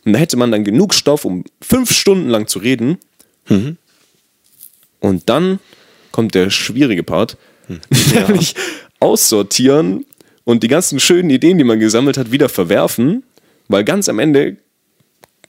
Und 0.05 0.13
da 0.13 0.19
hätte 0.19 0.37
man 0.37 0.53
dann 0.53 0.65
genug 0.65 0.95
Stoff, 0.95 1.25
um 1.25 1.45
fünf 1.61 1.93
Stunden 1.93 2.29
lang 2.29 2.47
zu 2.47 2.59
reden. 2.59 2.99
Und 5.01 5.29
dann 5.29 5.61
kommt 6.13 6.35
der 6.35 6.51
schwierige 6.51 7.03
Part, 7.03 7.37
nämlich 8.15 8.55
aussortieren 9.01 10.05
und 10.49 10.63
die 10.63 10.69
ganzen 10.69 10.99
schönen 10.99 11.29
Ideen, 11.29 11.59
die 11.59 11.65
man 11.65 11.79
gesammelt 11.79 12.17
hat, 12.17 12.33
wieder 12.33 12.49
verwerfen, 12.49 13.23
weil 13.69 13.85
ganz 13.85 14.09
am 14.09 14.19
Ende 14.19 14.57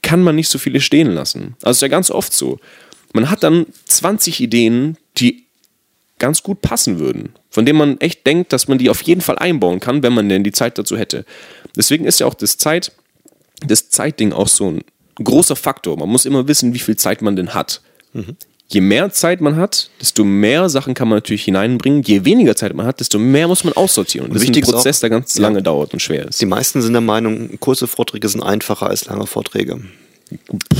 kann 0.02 0.22
man 0.22 0.36
nicht 0.36 0.50
so 0.50 0.58
viele 0.58 0.82
stehen 0.82 1.10
lassen. 1.10 1.56
Also 1.62 1.78
ist 1.78 1.80
ja 1.80 1.88
ganz 1.88 2.10
oft 2.10 2.34
so. 2.34 2.58
Man 3.14 3.30
hat 3.30 3.42
dann 3.42 3.64
20 3.86 4.42
Ideen, 4.42 4.98
die 5.16 5.46
ganz 6.18 6.42
gut 6.42 6.60
passen 6.60 6.98
würden, 6.98 7.30
von 7.48 7.64
denen 7.64 7.78
man 7.78 7.98
echt 8.02 8.26
denkt, 8.26 8.52
dass 8.52 8.68
man 8.68 8.76
die 8.76 8.90
auf 8.90 9.00
jeden 9.00 9.22
Fall 9.22 9.38
einbauen 9.38 9.80
kann, 9.80 10.02
wenn 10.02 10.12
man 10.12 10.28
denn 10.28 10.44
die 10.44 10.52
Zeit 10.52 10.76
dazu 10.76 10.98
hätte. 10.98 11.24
Deswegen 11.74 12.04
ist 12.04 12.20
ja 12.20 12.26
auch 12.26 12.34
das 12.34 12.58
Zeit, 12.58 12.92
das 13.66 13.88
Zeitding 13.88 14.34
auch 14.34 14.48
so 14.48 14.70
ein 14.70 14.84
großer 15.14 15.56
Faktor. 15.56 15.96
Man 15.96 16.10
muss 16.10 16.26
immer 16.26 16.46
wissen, 16.46 16.74
wie 16.74 16.78
viel 16.78 16.96
Zeit 16.96 17.22
man 17.22 17.36
denn 17.36 17.54
hat. 17.54 17.80
Je 18.72 18.80
mehr 18.80 19.10
Zeit 19.10 19.40
man 19.40 19.56
hat, 19.56 19.90
desto 20.00 20.22
mehr 20.24 20.68
Sachen 20.68 20.94
kann 20.94 21.08
man 21.08 21.16
natürlich 21.16 21.44
hineinbringen. 21.44 22.02
Je 22.02 22.24
weniger 22.24 22.54
Zeit 22.54 22.72
man 22.74 22.86
hat, 22.86 23.00
desto 23.00 23.18
mehr 23.18 23.48
muss 23.48 23.64
man 23.64 23.72
aussortieren. 23.74 24.28
Und 24.28 24.34
das 24.34 24.44
ist 24.44 24.54
ein 24.54 24.60
Prozess, 24.62 24.98
auch- 24.98 25.00
der 25.00 25.10
ganz 25.10 25.34
Ja. 25.36 25.42
lange 25.42 25.60
dauert 25.62 25.92
und 25.92 26.00
schwer 26.00 26.28
ist. 26.28 26.40
Die 26.40 26.46
meisten 26.46 26.80
sind 26.80 26.92
der 26.92 27.00
Meinung, 27.00 27.58
kurze 27.58 27.88
Vorträge 27.88 28.28
sind 28.28 28.42
einfacher 28.42 28.86
als 28.88 29.06
lange 29.06 29.26
Vorträge. 29.26 29.80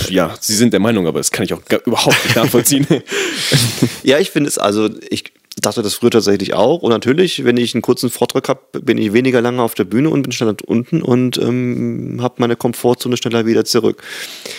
Ja, 0.08 0.36
Sie 0.40 0.54
sind 0.54 0.72
der 0.72 0.78
Meinung, 0.78 1.08
aber 1.08 1.18
das 1.18 1.32
kann 1.32 1.44
ich 1.44 1.52
auch 1.52 1.64
gar, 1.64 1.80
überhaupt 1.84 2.24
nicht 2.24 2.36
nachvollziehen. 2.36 2.86
Ja, 4.04 4.18
ich 4.18 4.30
finde 4.30 4.48
es, 4.48 4.56
also 4.58 4.88
ich 5.10 5.24
dachte 5.60 5.82
das 5.82 5.94
früher 5.94 6.10
tatsächlich 6.12 6.54
auch. 6.54 6.82
Und 6.82 6.90
natürlich, 6.90 7.44
wenn 7.44 7.56
ich 7.56 7.74
einen 7.74 7.82
kurzen 7.82 8.08
Vortrag 8.10 8.48
habe, 8.48 8.60
bin 8.80 8.96
ich 8.98 9.12
weniger 9.12 9.40
lange 9.40 9.60
auf 9.62 9.74
der 9.74 9.84
Bühne 9.84 10.08
und 10.10 10.22
bin 10.22 10.30
schneller 10.32 10.54
unten 10.66 11.02
und 11.02 11.36
ähm, 11.38 12.18
habe 12.22 12.34
meine 12.38 12.54
Komfortzone 12.56 13.16
schneller 13.16 13.44
wieder 13.46 13.64
zurück. 13.64 14.02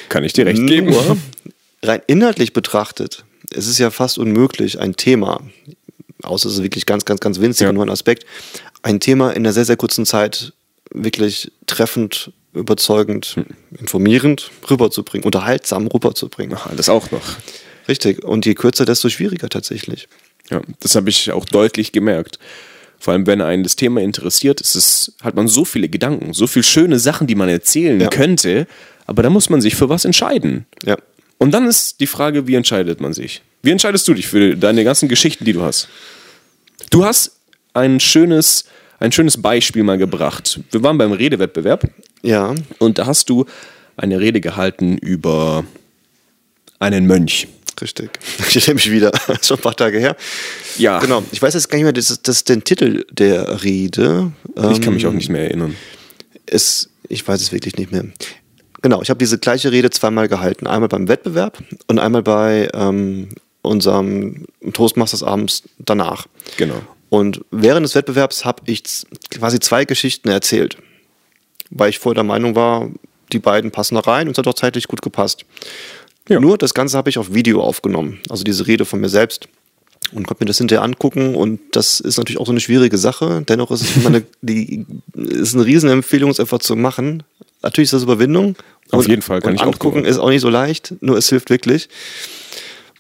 kann 0.10 0.24
ich 0.26 0.34
dir 0.34 0.46
recht 0.46 0.66
geben. 0.68 0.90
Nur, 0.92 1.18
rein 1.84 2.02
inhaltlich 2.08 2.54
betrachtet, 2.54 3.24
es 3.54 3.68
ist 3.68 3.80
ja 3.80 3.92
fast 3.92 4.18
unmöglich, 4.18 4.80
ein 4.80 4.96
Thema, 4.96 5.42
außer 6.24 6.48
es 6.50 6.56
ist 6.56 6.64
wirklich 6.64 6.86
ganz, 6.86 7.06
ganz, 7.06 7.20
ganz 7.20 7.40
winzig 7.40 7.64
Ja. 7.64 7.70
und 7.70 7.76
nur 7.76 7.86
ein 7.86 7.90
Aspekt, 7.90 8.26
ein 8.84 9.00
Thema 9.00 9.32
in 9.32 9.38
einer 9.44 9.54
sehr, 9.54 9.66
sehr 9.66 9.78
kurzen 9.78 10.06
Zeit 10.06 10.54
wirklich 10.94 11.52
treffend, 11.68 12.32
überzeugend, 12.54 13.36
informierend 13.80 14.52
rüberzubringen, 14.70 15.24
unterhaltsam 15.26 15.88
rüberzubringen. 15.88 16.58
Ach, 16.60 16.70
das 16.76 16.90
auch 16.90 17.10
noch. 17.12 17.22
Richtig. 17.88 18.24
Und 18.24 18.46
je 18.46 18.54
kürzer, 18.56 18.86
desto 18.86 19.10
schwieriger 19.10 19.50
tatsächlich. 19.50 20.08
Ja, 20.50 20.62
das 20.82 20.96
habe 20.96 21.10
ich 21.10 21.32
auch 21.32 21.46
deutlich 21.46 21.92
gemerkt. 21.94 22.40
Vor 23.00 23.14
allem, 23.14 23.26
wenn 23.26 23.42
einen 23.42 23.64
das 23.64 23.76
Thema 23.76 24.02
interessiert, 24.02 24.62
ist 24.62 24.76
es, 24.76 25.14
hat 25.24 25.36
man 25.36 25.48
so 25.48 25.66
viele 25.66 25.90
Gedanken, 25.90 26.34
so 26.34 26.46
viele 26.46 26.64
schöne 26.64 27.00
Sachen, 27.00 27.26
die 27.26 27.36
man 27.36 27.50
erzählen 27.50 28.00
Ja. 28.02 28.10
könnte, 28.10 28.68
aber 29.08 29.24
da 29.24 29.30
muss 29.30 29.50
man 29.50 29.62
sich 29.62 29.76
für 29.76 29.90
was 29.90 30.06
entscheiden. 30.06 30.66
Ja. 30.86 30.98
Und 31.42 31.50
dann 31.56 31.66
ist 31.66 32.00
die 32.00 32.06
Frage, 32.06 32.46
wie 32.46 32.54
entscheidet 32.54 33.02
man 33.02 33.14
sich? 33.14 33.42
Wie 33.64 33.72
entscheidest 33.72 34.08
du 34.08 34.14
dich 34.14 34.28
für 34.28 34.56
deine 34.56 34.84
ganzen 34.84 35.10
Geschichten, 35.10 35.44
die 35.44 35.54
du 35.54 35.64
hast? 35.64 35.88
Du 36.92 37.04
hast 37.04 37.32
ein 37.74 38.00
schönes, 38.00 38.66
ein 39.00 39.12
schönes 39.12 39.42
Beispiel 39.42 39.82
mal 39.82 39.98
gebracht. 39.98 40.60
Wir 40.70 40.84
waren 40.84 41.00
beim 41.00 41.12
Redewettbewerb 41.14 41.90
Ja. 42.22 42.54
und 42.78 43.00
da 43.00 43.08
hast 43.08 43.28
du 43.32 43.46
eine 43.98 44.20
Rede 44.20 44.40
gehalten 44.40 45.00
über 45.00 45.66
einen 46.78 47.08
Mönch. 47.08 47.48
Richtig. 47.82 48.12
Ich 48.50 48.58
erinnere 48.58 48.76
mich 48.76 48.92
wieder. 48.92 49.12
Schon 49.42 49.58
ein 49.58 49.64
paar 49.64 49.76
Tage 49.76 49.98
her. 49.98 50.16
Ja. 50.78 51.00
Genau. 51.00 51.24
Ich 51.32 51.42
weiß 51.42 51.56
jetzt 51.56 51.70
gar 51.70 51.78
nicht 51.78 51.86
mehr, 51.86 51.94
das 51.94 52.12
ist, 52.12 52.28
das 52.28 52.36
ist 52.38 52.50
den 52.50 52.64
Titel 52.64 53.04
der 53.12 53.64
Rede. 53.64 54.32
Ich 54.72 54.80
kann 54.82 54.94
mich 54.94 55.08
auch 55.08 55.10
Ähm, 55.12 55.18
nicht 55.18 55.30
mehr 55.30 55.46
erinnern. 55.46 55.76
Es, 56.46 56.90
ich 57.10 57.28
weiß 57.28 57.42
es 57.42 57.52
wirklich 57.52 57.78
nicht 57.78 57.92
mehr. 57.92 58.06
Genau, 58.82 59.02
ich 59.02 59.10
habe 59.10 59.20
diese 59.20 59.38
gleiche 59.38 59.72
Rede 59.72 59.90
zweimal 59.90 60.28
gehalten. 60.28 60.68
Einmal 60.68 60.90
beim 60.90 61.08
Wettbewerb 61.08 61.60
und 61.88 62.00
einmal 62.00 62.24
bei 62.24 62.70
ähm, 62.74 63.30
unserem 63.62 64.46
Toastmasters 64.74 65.24
abends 65.24 65.64
danach. 65.78 66.28
Genau. 66.58 66.82
Und 67.10 67.44
während 67.52 67.86
des 67.86 67.94
Wettbewerbs 67.94 68.46
habe 68.46 68.64
ich 68.66 68.84
quasi 69.30 69.60
zwei 69.60 69.86
Geschichten 69.86 70.30
erzählt. 70.30 70.78
Weil 71.70 71.90
ich 71.90 72.00
vorher 72.00 72.16
der 72.16 72.24
Meinung 72.24 72.56
war, 72.56 72.90
die 73.32 73.40
beiden 73.40 73.72
passen 73.72 73.96
da 73.96 74.02
rein 74.02 74.28
und 74.28 74.34
es 74.34 74.38
hat 74.38 74.48
auch 74.48 74.54
zeitlich 74.54 74.88
gut 74.88 75.02
gepasst. 75.02 75.46
Ja. 76.28 76.40
Nur 76.40 76.58
das 76.58 76.74
Ganze 76.74 76.98
habe 76.98 77.10
ich 77.10 77.18
auf 77.18 77.34
Video 77.34 77.62
aufgenommen, 77.62 78.20
also 78.30 78.44
diese 78.44 78.68
Rede 78.68 78.86
von 78.86 79.00
mir 79.00 79.10
selbst. 79.10 79.48
Und 80.14 80.28
konnte 80.28 80.44
mir 80.44 80.48
das 80.48 80.58
hinterher 80.58 80.84
angucken 80.84 81.36
und 81.36 81.62
das 81.72 82.02
ist 82.02 82.18
natürlich 82.18 82.40
auch 82.40 82.46
so 82.46 82.52
eine 82.52 82.60
schwierige 82.60 82.98
Sache. 82.98 83.44
Dennoch 83.48 83.72
ist 83.72 83.82
es 83.82 83.96
immer 83.96 84.08
eine, 84.08 84.24
die, 84.42 84.86
ist 85.14 85.54
eine 85.54 85.66
Riesenempfehlung, 85.66 86.30
es 86.30 86.40
einfach 86.40 86.60
zu 86.60 86.76
machen. 86.76 87.24
Natürlich 87.62 87.88
ist 87.88 87.94
das 87.94 88.04
Überwindung. 88.04 88.56
Auf 88.92 89.02
und, 89.02 89.10
jeden 89.10 89.22
Fall, 89.22 89.42
kann 89.42 89.52
und 89.52 89.56
ich 89.56 89.62
auch 89.62 89.68
angucken 89.68 90.02
nur- 90.02 90.08
ist 90.08 90.18
auch 90.18 90.30
nicht 90.30 90.42
so 90.42 90.50
leicht, 90.50 90.96
nur 91.02 91.18
es 91.18 91.30
hilft 91.30 91.50
wirklich. 91.50 91.88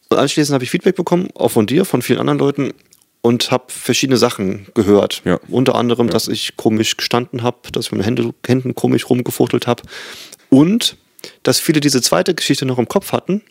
Und 0.09 0.17
anschließend 0.17 0.53
habe 0.53 0.63
ich 0.63 0.69
Feedback 0.69 0.95
bekommen, 0.95 1.29
auch 1.35 1.49
von 1.49 1.67
dir, 1.67 1.85
von 1.85 2.01
vielen 2.01 2.19
anderen 2.19 2.39
Leuten 2.39 2.73
und 3.21 3.51
habe 3.51 3.65
verschiedene 3.67 4.17
Sachen 4.17 4.67
gehört. 4.73 5.21
Ja. 5.25 5.39
Unter 5.47 5.75
anderem, 5.75 6.09
dass 6.09 6.27
ich 6.27 6.57
komisch 6.57 6.97
gestanden 6.97 7.43
habe, 7.43 7.57
dass 7.71 7.85
ich 7.85 7.91
mit 7.91 8.05
den 8.05 8.33
Händen, 8.45 8.75
komisch 8.75 9.09
rumgefuchtelt 9.09 9.67
habe 9.67 9.83
und 10.49 10.97
dass 11.43 11.59
viele 11.59 11.79
diese 11.79 12.01
zweite 12.01 12.33
Geschichte 12.33 12.65
noch 12.65 12.79
im 12.79 12.87
Kopf 12.87 13.11
hatten 13.11 13.41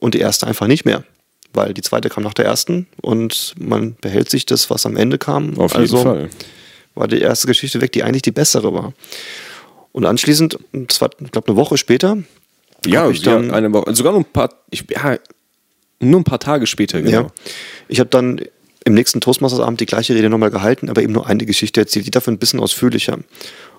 und 0.00 0.14
die 0.14 0.20
erste 0.20 0.46
einfach 0.46 0.66
nicht 0.66 0.84
mehr. 0.84 1.04
Weil 1.52 1.74
die 1.74 1.82
zweite 1.82 2.08
kam 2.08 2.24
nach 2.24 2.34
der 2.34 2.44
ersten 2.44 2.86
und 3.00 3.54
man 3.58 3.96
behält 4.00 4.30
sich 4.30 4.44
das, 4.46 4.70
was 4.70 4.86
am 4.86 4.96
Ende 4.96 5.18
kam. 5.18 5.58
Auf 5.58 5.74
also 5.74 5.96
jeden 5.96 6.08
Fall. 6.08 6.30
war 6.94 7.08
die 7.08 7.20
erste 7.20 7.46
Geschichte 7.46 7.80
weg, 7.80 7.92
die 7.92 8.02
eigentlich 8.02 8.22
die 8.22 8.32
bessere 8.32 8.72
war. 8.72 8.92
Und 9.92 10.04
anschließend, 10.04 10.58
das 10.72 11.00
war, 11.00 11.10
ich 11.20 11.30
glaube, 11.32 11.48
eine 11.48 11.56
Woche 11.56 11.76
später, 11.76 12.18
Ja, 12.86 13.08
ich 13.10 13.22
ja, 13.24 13.32
dann- 13.34 13.50
eine 13.50 13.72
Woche, 13.72 13.94
sogar 13.94 14.12
nur 14.12 14.22
ein 14.22 14.32
paar, 14.32 14.50
ich, 14.70 14.84
ja, 14.90 15.18
nur 16.00 16.20
ein 16.20 16.24
paar 16.24 16.38
Tage 16.38 16.66
später, 16.66 17.02
genau. 17.02 17.10
Ja. 17.22 17.26
Ich 17.88 17.98
habe 18.00 18.10
dann 18.10 18.40
im 18.84 18.94
nächsten 18.94 19.20
Toastmasters-Abend 19.20 19.80
die 19.80 19.86
gleiche 19.86 20.14
Rede 20.14 20.30
nochmal 20.30 20.50
gehalten, 20.50 20.88
aber 20.88 21.02
eben 21.02 21.12
nur 21.12 21.26
eine 21.26 21.44
Geschichte 21.44 21.80
erzählt, 21.80 22.06
die 22.06 22.10
dafür 22.10 22.32
ein 22.32 22.38
bisschen 22.38 22.60
ausführlicher. 22.60 23.18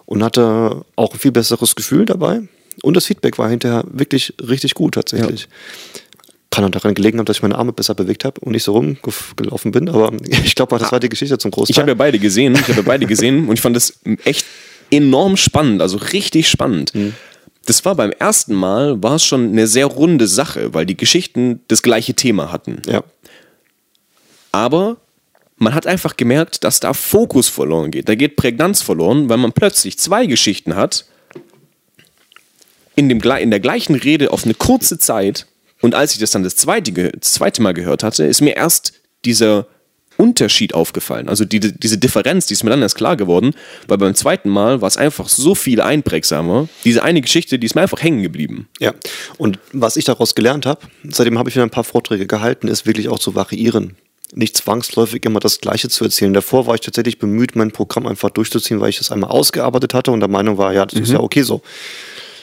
Und 0.06 0.24
hatte 0.24 0.82
auch 0.96 1.14
ein 1.14 1.20
viel 1.20 1.32
besseres 1.32 1.76
Gefühl 1.76 2.06
dabei. 2.06 2.42
Und 2.82 2.96
das 2.96 3.06
Feedback 3.06 3.38
war 3.38 3.50
hinterher 3.50 3.84
wirklich 3.92 4.34
richtig 4.42 4.74
gut 4.74 4.96
tatsächlich. 4.96 5.48
Kann 6.52 6.64
auch 6.66 6.70
daran 6.72 6.96
gelegen 6.96 7.20
haben, 7.20 7.26
dass 7.26 7.38
ich 7.38 7.44
meine 7.44 7.56
Arme 7.56 7.74
besser 7.74 7.94
bewegt 7.94 8.26
habe 8.26 8.42
und 8.42 8.52
nicht 8.54 8.64
so 8.64 8.74
rumgelaufen 8.74 9.72
bin. 9.72 9.88
Aber 9.88 10.12
ich 10.44 10.56
glaube, 10.56 10.78
das 10.80 10.92
war 10.92 11.00
die 11.00 11.10
Geschichte 11.10 11.38
zum 11.38 11.52
Großteil. 11.52 11.74
Ich 11.74 11.80
habe 11.80 11.92
ja 11.92 11.96
beide 11.96 12.18
gesehen. 12.20 12.56
Ich 12.56 12.64
habe 12.64 12.74
ja 12.74 12.82
beide 12.82 13.06
gesehen 13.06 13.48
und 13.48 13.54
ich 13.54 13.62
fand 13.62 13.76
das 13.76 14.00
echt 14.26 14.46
enorm 14.92 15.38
spannend, 15.38 15.82
also 15.82 15.98
richtig 15.98 16.50
spannend. 16.50 16.94
Mhm. 16.96 17.14
Das 17.66 17.86
war 17.86 17.96
beim 17.96 18.12
ersten 18.12 18.54
Mal, 18.56 19.02
war 19.04 19.16
es 19.16 19.26
schon 19.26 19.50
eine 19.50 19.68
sehr 19.68 19.86
runde 19.86 20.28
Sache, 20.28 20.74
weil 20.74 20.86
die 20.86 20.98
Geschichten 20.98 21.62
das 21.68 21.82
gleiche 21.82 22.16
Thema 22.16 22.52
hatten. 22.52 22.82
Ja. 22.88 23.04
Aber 24.52 24.98
man 25.58 25.76
hat 25.76 25.86
einfach 25.86 26.18
gemerkt, 26.18 26.64
dass 26.64 26.80
da 26.80 26.94
Fokus 26.94 27.50
verloren 27.50 27.92
geht. 27.92 28.10
Da 28.10 28.16
geht 28.16 28.38
Prägnanz 28.38 28.82
verloren, 28.82 29.30
weil 29.30 29.38
man 29.38 29.52
plötzlich 29.52 30.00
zwei 30.00 30.26
Geschichten 30.26 30.76
hat, 30.76 31.06
in, 32.96 33.08
dem, 33.08 33.22
in 33.22 33.52
der 33.52 33.60
gleichen 33.60 33.96
Rede 33.96 34.32
auf 34.32 34.46
eine 34.46 34.54
kurze 34.54 34.98
Zeit. 34.98 35.46
Und 35.82 35.96
als 35.96 36.14
ich 36.14 36.20
das 36.20 36.32
dann 36.32 36.44
das 36.44 36.56
zweite, 36.56 36.92
das 36.92 37.34
zweite 37.34 37.62
Mal 37.62 37.74
gehört 37.74 38.04
hatte, 38.04 38.26
ist 38.26 38.42
mir 38.42 38.56
erst 38.56 38.94
dieser 39.26 39.68
Unterschied 40.20 40.74
aufgefallen. 40.74 41.30
Also 41.30 41.46
die, 41.46 41.60
diese 41.60 41.98
Differenz, 41.98 42.46
die 42.48 42.54
ist 42.54 42.64
mir 42.64 42.70
dann 42.70 42.82
erst 42.82 42.96
klar 42.96 43.16
geworden, 43.16 43.54
weil 43.88 43.98
beim 43.98 44.14
zweiten 44.16 44.50
Mal 44.50 44.82
war 44.82 44.88
es 44.88 44.98
einfach 44.98 45.30
so 45.30 45.56
viel 45.56 45.80
einprägsamer. 45.80 46.68
Diese 46.84 47.04
eine 47.04 47.22
Geschichte, 47.22 47.58
die 47.58 47.66
ist 47.66 47.76
mir 47.76 47.82
einfach 47.82 48.02
hängen 48.02 48.22
geblieben. 48.22 48.68
Ja, 48.80 48.94
und 49.38 49.60
was 49.72 49.96
ich 49.96 50.04
daraus 50.04 50.36
gelernt 50.36 50.66
habe, 50.66 50.82
seitdem 51.10 51.40
habe 51.40 51.50
ich 51.50 51.56
wieder 51.56 51.64
ein 51.64 51.70
paar 51.70 51.86
Vorträge 51.86 52.28
gehalten, 52.28 52.68
ist 52.68 52.86
wirklich 52.86 53.08
auch 53.08 53.20
zu 53.20 53.34
variieren 53.34 53.96
nicht 54.32 54.56
zwangsläufig 54.58 55.26
immer 55.26 55.40
das 55.40 55.60
Gleiche 55.60 55.90
zu 55.90 56.04
erzählen. 56.04 56.34
Davor 56.34 56.68
war 56.68 56.76
ich 56.76 56.82
tatsächlich 56.82 57.18
bemüht, 57.18 57.56
mein 57.56 57.72
Programm 57.72 58.06
einfach 58.06 58.30
durchzuziehen, 58.30 58.80
weil 58.80 58.90
ich 58.90 59.02
es 59.02 59.12
einmal 59.12 59.32
ausgearbeitet 59.32 59.96
hatte 59.96 60.12
und 60.12 60.20
der 60.20 60.30
Meinung 60.30 60.60
war, 60.60 60.72
ja, 60.72 60.86
das 60.86 61.00
mhm. 61.00 61.04
ist 61.04 61.12
ja 61.14 61.20
okay 61.20 61.42
so. 61.42 61.64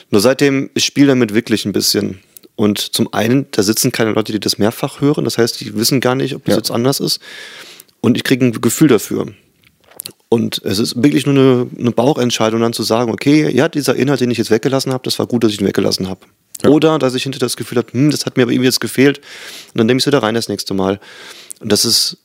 Nur 0.09 0.21
seitdem, 0.21 0.69
ich 0.73 0.85
spiele 0.85 1.07
damit 1.07 1.33
wirklich 1.33 1.65
ein 1.65 1.71
bisschen. 1.71 2.19
Und 2.57 2.79
zum 2.79 3.13
einen, 3.13 3.45
da 3.51 3.61
sitzen 3.61 3.91
keine 3.91 4.11
Leute, 4.11 4.33
die 4.33 4.39
das 4.39 4.57
mehrfach 4.57 4.99
hören. 4.99 5.23
Das 5.23 5.37
heißt, 5.37 5.61
die 5.61 5.75
wissen 5.75 6.01
gar 6.01 6.15
nicht, 6.15 6.33
ob 6.33 6.43
das 6.43 6.53
ja. 6.53 6.57
jetzt 6.57 6.71
anders 6.71 6.99
ist. 6.99 7.19
Und 8.01 8.17
ich 8.17 8.23
kriege 8.23 8.43
ein 8.43 8.51
Gefühl 8.51 8.87
dafür. 8.87 9.27
Und 10.27 10.59
es 10.65 10.79
ist 10.79 11.01
wirklich 11.01 11.27
nur 11.27 11.35
eine, 11.35 11.67
eine, 11.77 11.91
Bauchentscheidung, 11.91 12.59
dann 12.59 12.73
zu 12.73 12.81
sagen, 12.81 13.11
okay, 13.11 13.47
ja, 13.55 13.69
dieser 13.69 13.95
Inhalt, 13.95 14.21
den 14.21 14.31
ich 14.31 14.39
jetzt 14.39 14.49
weggelassen 14.49 14.91
habe, 14.91 15.03
das 15.03 15.19
war 15.19 15.27
gut, 15.27 15.43
dass 15.43 15.51
ich 15.51 15.61
ihn 15.61 15.67
weggelassen 15.67 16.09
habe. 16.09 16.21
Ja. 16.63 16.71
Oder 16.71 16.97
dass 16.97 17.13
ich 17.13 17.23
hinter 17.23 17.37
das 17.37 17.57
Gefühl 17.57 17.77
habe, 17.77 17.93
hm, 17.93 18.09
das 18.09 18.25
hat 18.25 18.37
mir 18.37 18.43
aber 18.43 18.51
irgendwie 18.51 18.67
jetzt 18.67 18.81
gefehlt. 18.81 19.19
Und 19.19 19.77
dann 19.77 19.85
nehme 19.85 19.99
ich 19.99 20.03
es 20.03 20.07
wieder 20.07 20.23
rein 20.23 20.33
das 20.33 20.49
nächste 20.49 20.73
Mal. 20.73 20.99
Und 21.59 21.71
das 21.71 21.85
ist 21.85 22.17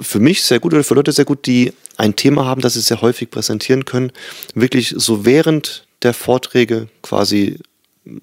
für 0.00 0.20
mich 0.20 0.42
sehr 0.42 0.60
gut 0.60 0.74
oder 0.74 0.84
für 0.84 0.94
Leute 0.94 1.12
sehr 1.12 1.24
gut, 1.24 1.46
die 1.46 1.72
ein 1.96 2.14
Thema 2.14 2.44
haben, 2.44 2.60
das 2.60 2.74
sie 2.74 2.80
sehr 2.80 3.00
häufig 3.00 3.30
präsentieren 3.30 3.86
können, 3.86 4.12
wirklich 4.54 4.94
so 4.96 5.24
während 5.24 5.86
der 6.02 6.12
Vorträge 6.12 6.88
quasi 7.00 7.58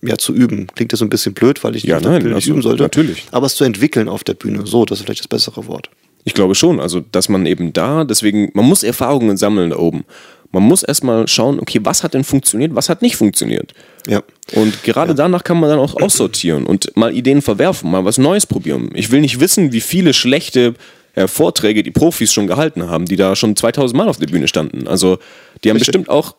ja, 0.02 0.18
zu 0.18 0.34
üben. 0.34 0.68
Klingt 0.76 0.92
ja 0.92 0.98
so 0.98 1.06
ein 1.06 1.10
bisschen 1.10 1.34
blöd, 1.34 1.64
weil 1.64 1.76
ich 1.76 1.84
ja, 1.84 2.00
nein, 2.00 2.24
nicht 2.24 2.34
also, 2.34 2.52
üben 2.52 2.62
sollte. 2.62 2.84
Natürlich. 2.84 3.26
Aber 3.32 3.46
es 3.46 3.56
zu 3.56 3.64
entwickeln 3.64 4.10
auf 4.10 4.24
der 4.24 4.34
Bühne, 4.34 4.66
so, 4.66 4.86
das 4.86 5.00
ist 5.00 5.06
vielleicht 5.06 5.22
das 5.22 5.28
bessere 5.28 5.68
Wort. 5.68 5.90
Ich 6.24 6.34
glaube 6.34 6.56
schon, 6.56 6.80
also 6.80 7.02
dass 7.12 7.30
man 7.30 7.46
eben 7.46 7.72
da, 7.72 8.04
deswegen, 8.04 8.50
man 8.54 8.66
muss 8.66 8.84
Erfahrungen 8.84 9.38
sammeln 9.38 9.70
da 9.70 9.78
oben. 9.78 10.06
Man 10.52 10.64
muss 10.64 10.84
erstmal 10.84 11.28
schauen, 11.28 11.60
okay, 11.60 11.80
was 11.84 12.04
hat 12.04 12.14
denn 12.14 12.24
funktioniert, 12.24 12.74
was 12.74 12.90
hat 12.90 13.02
nicht 13.02 13.18
funktioniert. 13.18 13.74
Ja. 14.08 14.24
Und 14.54 14.84
gerade 14.84 15.10
ja. 15.10 15.16
danach 15.16 15.44
kann 15.44 15.60
man 15.60 15.70
dann 15.70 15.80
auch 15.80 16.02
aussortieren 16.02 16.66
und 16.66 16.96
mal 16.96 17.14
Ideen 17.14 17.42
verwerfen, 17.42 17.92
mal 17.92 18.06
was 18.06 18.18
Neues 18.18 18.46
probieren. 18.46 18.90
Ich 18.94 19.12
will 19.12 19.22
nicht 19.22 19.40
wissen, 19.40 19.72
wie 19.74 19.82
viele 19.82 20.14
schlechte 20.14 20.76
äh, 21.14 21.28
Vorträge 21.28 21.84
die 21.84 21.92
Profis 21.92 22.34
schon 22.34 22.48
gehalten 22.48 22.90
haben, 22.90 23.06
die 23.06 23.18
da 23.18 23.36
schon 23.36 23.56
2000 23.56 23.98
Mal 23.98 24.08
auf 24.08 24.18
der 24.18 24.28
Bühne 24.28 24.48
standen. 24.48 24.88
Also 24.88 25.18
die 25.64 25.70
haben 25.70 25.78
Richtig. 25.78 25.94
bestimmt 25.94 26.10
auch 26.10 26.36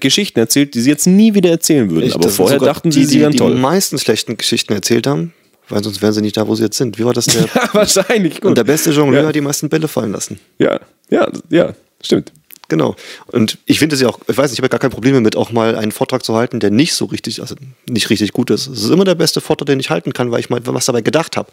Geschichten 0.00 0.38
erzählt, 0.38 0.74
die 0.74 0.80
sie 0.80 0.90
jetzt 0.90 1.06
nie 1.06 1.34
wieder 1.34 1.50
erzählen 1.50 1.90
würden. 1.90 2.06
Echt? 2.06 2.14
Aber 2.14 2.24
das 2.24 2.36
vorher 2.36 2.58
dachten 2.58 2.90
sie, 2.90 3.00
die, 3.00 3.06
sie 3.06 3.20
wären 3.20 3.32
die 3.32 3.38
toll. 3.38 3.54
Die 3.54 3.60
meisten 3.60 3.98
schlechten 3.98 4.36
Geschichten 4.36 4.72
erzählt 4.72 5.06
haben, 5.06 5.32
weil 5.68 5.84
sonst 5.84 6.00
wären 6.00 6.12
sie 6.12 6.22
nicht 6.22 6.36
da, 6.36 6.48
wo 6.48 6.54
sie 6.54 6.64
jetzt 6.64 6.78
sind. 6.78 6.98
Wie 6.98 7.04
war 7.04 7.12
das 7.12 7.24
der? 7.26 7.42
ja, 7.42 7.68
wahrscheinlich. 7.72 8.36
Gut. 8.36 8.46
Und 8.46 8.58
der 8.58 8.64
beste 8.64 8.90
Jongleur 8.90 9.22
ja. 9.22 9.28
hat 9.28 9.34
die 9.34 9.40
meisten 9.40 9.68
Bälle 9.68 9.88
fallen 9.88 10.12
lassen. 10.12 10.38
Ja, 10.58 10.80
ja, 11.10 11.28
ja, 11.50 11.74
stimmt. 12.02 12.32
Genau. 12.68 12.96
Und 13.26 13.58
ich 13.66 13.78
finde 13.78 13.94
es 13.94 14.02
ja 14.02 14.08
auch, 14.08 14.18
ich 14.26 14.36
weiß 14.36 14.50
nicht, 14.50 14.58
ich 14.58 14.58
habe 14.58 14.66
ja 14.66 14.70
gar 14.70 14.80
kein 14.80 14.90
Problem 14.90 15.14
damit, 15.14 15.36
auch 15.36 15.52
mal 15.52 15.76
einen 15.76 15.92
Vortrag 15.92 16.24
zu 16.24 16.34
halten, 16.34 16.58
der 16.58 16.70
nicht 16.70 16.94
so 16.94 17.04
richtig, 17.04 17.40
also 17.40 17.54
nicht 17.88 18.10
richtig 18.10 18.32
gut 18.32 18.50
ist. 18.50 18.66
Es 18.66 18.82
ist 18.82 18.90
immer 18.90 19.04
der 19.04 19.14
beste 19.14 19.40
Vortrag, 19.40 19.66
den 19.66 19.78
ich 19.78 19.90
halten 19.90 20.12
kann, 20.12 20.32
weil 20.32 20.40
ich 20.40 20.50
mal 20.50 20.60
was 20.64 20.86
dabei 20.86 21.02
gedacht 21.02 21.36
habe. 21.36 21.50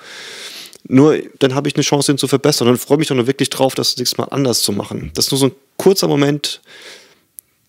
Nur 0.88 1.18
dann 1.40 1.56
habe 1.56 1.68
ich 1.68 1.76
eine 1.76 1.84
Chance, 1.84 2.12
ihn 2.12 2.18
zu 2.18 2.28
verbessern 2.28 2.68
und 2.68 2.78
freue 2.78 2.98
mich 2.98 3.08
dann 3.08 3.26
wirklich 3.28 3.50
drauf, 3.50 3.76
das 3.76 3.96
nächstes 3.98 4.18
Mal 4.18 4.26
anders 4.26 4.62
zu 4.62 4.72
machen. 4.72 5.12
Das 5.14 5.26
ist 5.26 5.32
nur 5.32 5.40
so 5.40 5.46
ein 5.48 5.52
kurzer 5.78 6.08
Moment 6.08 6.62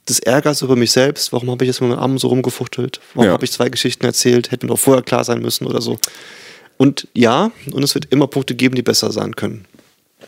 des 0.09 0.19
Ärgers 0.21 0.62
über 0.62 0.77
mich 0.77 0.93
selbst. 0.93 1.33
Warum 1.33 1.51
habe 1.51 1.64
ich 1.64 1.69
jetzt 1.69 1.81
mit 1.81 1.90
meinem 1.90 1.99
Arm 1.99 2.19
so 2.19 2.29
rumgefuchtelt? 2.29 3.01
Warum 3.14 3.27
ja. 3.27 3.33
habe 3.33 3.45
ich 3.45 3.53
zwei 3.53 3.69
Geschichten 3.69 4.05
erzählt? 4.05 4.51
Hätte 4.51 4.67
mir 4.67 4.71
doch 4.73 4.79
vorher 4.79 5.03
klar 5.03 5.25
sein 5.25 5.40
müssen 5.40 5.67
oder 5.67 5.81
so. 5.81 5.99
Und 6.77 7.09
ja, 7.14 7.53
und 7.73 7.83
es 7.83 7.95
wird 7.95 8.07
immer 8.11 8.27
Punkte 8.27 8.55
geben, 8.55 8.75
die 8.75 8.83
besser 8.83 9.12
sein 9.12 9.37
können. 9.37 9.64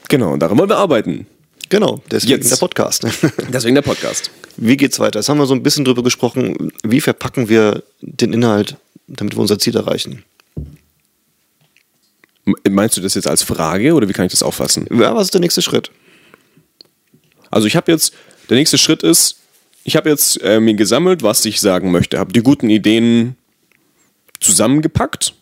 Genau, 0.09 0.33
und 0.33 0.41
daran 0.41 0.57
wollen 0.59 0.69
wir 0.69 0.79
arbeiten. 0.79 1.27
Genau, 1.69 2.01
deswegen 2.11 2.43
Jetzt. 2.43 2.53
der 2.53 2.57
Podcast. 2.57 3.07
Deswegen 3.53 3.75
der 3.75 3.83
Podcast. 3.83 4.31
Wie 4.57 4.77
geht's 4.77 5.01
weiter? 5.01 5.19
Jetzt 5.19 5.29
haben 5.29 5.39
wir 5.39 5.47
so 5.47 5.55
ein 5.55 5.65
bisschen 5.65 5.85
drüber 5.85 6.05
gesprochen, 6.05 6.71
wie 6.85 7.01
verpacken 7.01 7.49
wir 7.49 7.83
den 8.01 8.33
Inhalt, 8.33 8.77
damit 9.09 9.35
wir 9.35 9.41
unser 9.41 9.59
Ziel 9.59 9.75
erreichen. 9.75 10.25
Meinst 12.69 12.97
du 12.97 13.01
das 13.01 13.15
jetzt 13.15 13.27
als 13.27 13.43
Frage 13.43 13.95
oder 13.95 14.09
wie 14.09 14.13
kann 14.13 14.27
ich 14.27 14.31
das 14.31 14.45
auffassen? 14.45 14.87
Ja, 14.93 15.17
was 15.17 15.25
ist 15.25 15.35
der 15.35 15.41
nächste 15.41 15.61
Schritt? 15.61 15.91
Also 17.51 17.67
ich 17.67 17.75
habe 17.75 17.91
jetzt, 17.91 18.15
der 18.49 18.57
nächste 18.57 18.79
Schritt 18.79 19.03
ist, 19.03 19.37
ich 19.87 19.95
habe 19.95 20.11
jetzt 20.11 20.43
äh, 20.43 20.59
mir 20.59 20.75
gesammelt, 20.75 21.23
was 21.23 21.45
ich 21.45 21.61
sagen 21.61 21.93
möchte, 21.93 22.19
habe 22.19 22.33
die 22.33 22.43
guten 22.43 22.69
Ideen 22.69 23.37
zusammengepackt 24.41 25.33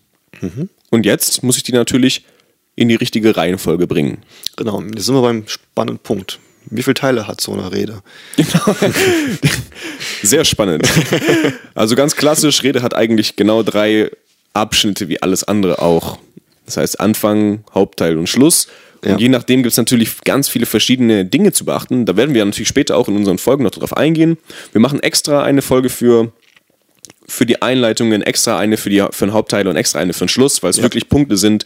mhm. 0.43 0.69
und 0.91 1.07
jetzt 1.07 1.43
muss 1.43 1.57
ich 1.57 1.63
die 1.63 1.73
natürlich 1.73 2.27
in 2.77 2.89
die 2.89 2.95
richtige 2.95 3.37
Reihenfolge 3.37 3.87
bringen. 3.87 4.19
Genau, 4.57 4.83
jetzt 4.83 5.07
sind 5.07 5.15
wir 5.15 5.23
beim 5.23 5.49
spannenden 5.49 5.99
Punkt. 5.99 6.41
Wie 6.67 6.83
viele 6.83 6.95
Teile 6.95 7.27
hat 7.27 7.41
so 7.41 7.53
eine 7.53 7.73
Rede? 7.73 8.03
Genau. 8.37 8.77
Sehr 10.23 10.45
spannend. 10.45 10.87
Also 11.75 11.95
ganz 11.95 12.15
klassisch, 12.15 12.63
Rede 12.63 12.83
hat 12.83 12.95
eigentlich 12.95 13.37
genau 13.37 13.63
drei 13.63 14.11
Abschnitte 14.53 15.09
wie 15.09 15.23
alles 15.23 15.45
andere 15.45 15.81
auch. 15.81 16.19
Das 16.67 16.77
heißt 16.77 17.01
Anfang, 17.01 17.65
Hauptteil 17.75 18.19
und 18.19 18.29
Schluss. 18.29 18.69
Und 19.13 19.21
je 19.21 19.29
nachdem 19.29 19.63
gibt 19.63 19.73
es 19.73 19.77
natürlich 19.77 20.21
ganz 20.25 20.49
viele 20.49 20.67
verschiedene 20.67 21.25
Dinge 21.25 21.53
zu 21.53 21.65
beachten. 21.65 22.07
Da 22.07 22.17
werden 22.17 22.35
wir 22.35 22.45
natürlich 22.45 22.69
später 22.69 22.97
auch 22.97 23.09
in 23.09 23.17
unseren 23.17 23.39
Folgen 23.39 23.65
noch 23.65 23.71
drauf 23.71 23.97
eingehen. 23.97 24.39
Wir 24.73 24.81
machen 24.81 25.03
extra 25.03 25.43
eine 25.43 25.63
Folge 25.63 25.89
für, 25.89 26.33
für 27.27 27.47
die 27.47 27.63
Einleitungen, 27.63 28.23
extra 28.23 28.59
eine 28.59 28.77
für, 28.77 28.91
die, 28.91 29.05
für 29.11 29.27
den 29.27 29.33
Hauptteil 29.33 29.69
und 29.69 29.77
extra 29.77 29.99
eine 29.99 30.13
für 30.13 30.25
den 30.25 30.29
Schluss, 30.29 30.63
weil 30.63 30.71
es 30.71 30.79
ja. 30.79 30.83
wirklich 30.83 31.09
Punkte 31.09 31.37
sind, 31.37 31.65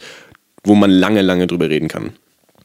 wo 0.63 0.75
man 0.75 0.89
lange, 0.89 1.21
lange 1.21 1.47
drüber 1.47 1.69
reden 1.69 1.87
kann. 1.87 2.11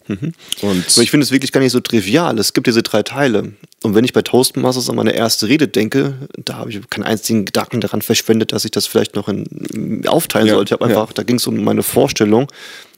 Mhm. 0.07 0.33
Und 0.61 0.85
Aber 0.93 1.03
ich 1.03 1.11
finde 1.11 1.25
es 1.25 1.33
wirklich 1.33 1.53
gar 1.53 1.61
nicht 1.61 1.73
so 1.73 1.81
trivial. 1.81 2.39
Es 2.39 2.53
gibt 2.53 2.67
diese 2.67 2.83
drei 2.83 3.03
Teile. 3.03 3.53
Und 3.83 3.95
wenn 3.95 4.05
ich 4.05 4.13
bei 4.13 4.23
Toastmasters 4.23 4.91
an 4.91 4.97
meine 4.97 5.13
erste 5.13 5.49
Rede 5.49 5.69
denke, 5.69 6.15
da 6.37 6.57
habe 6.57 6.71
ich 6.71 6.91
keinen 6.91 7.05
einzigen 7.05 7.45
Gedanken 7.45 7.81
daran 7.81 8.03
verschwendet, 8.03 8.53
dass 8.53 8.65
ich 8.65 8.71
das 8.71 8.87
vielleicht 8.87 9.15
noch 9.15 9.29
in, 9.29 10.03
aufteilen 10.07 10.47
ja, 10.47 10.55
sollte. 10.55 10.75
Ich 10.75 10.81
habe 10.81 10.85
einfach, 10.85 11.09
ja. 11.09 11.15
da 11.15 11.23
ging 11.23 11.37
es 11.37 11.47
um 11.47 11.63
meine 11.65 11.83
Vorstellung. 11.83 12.49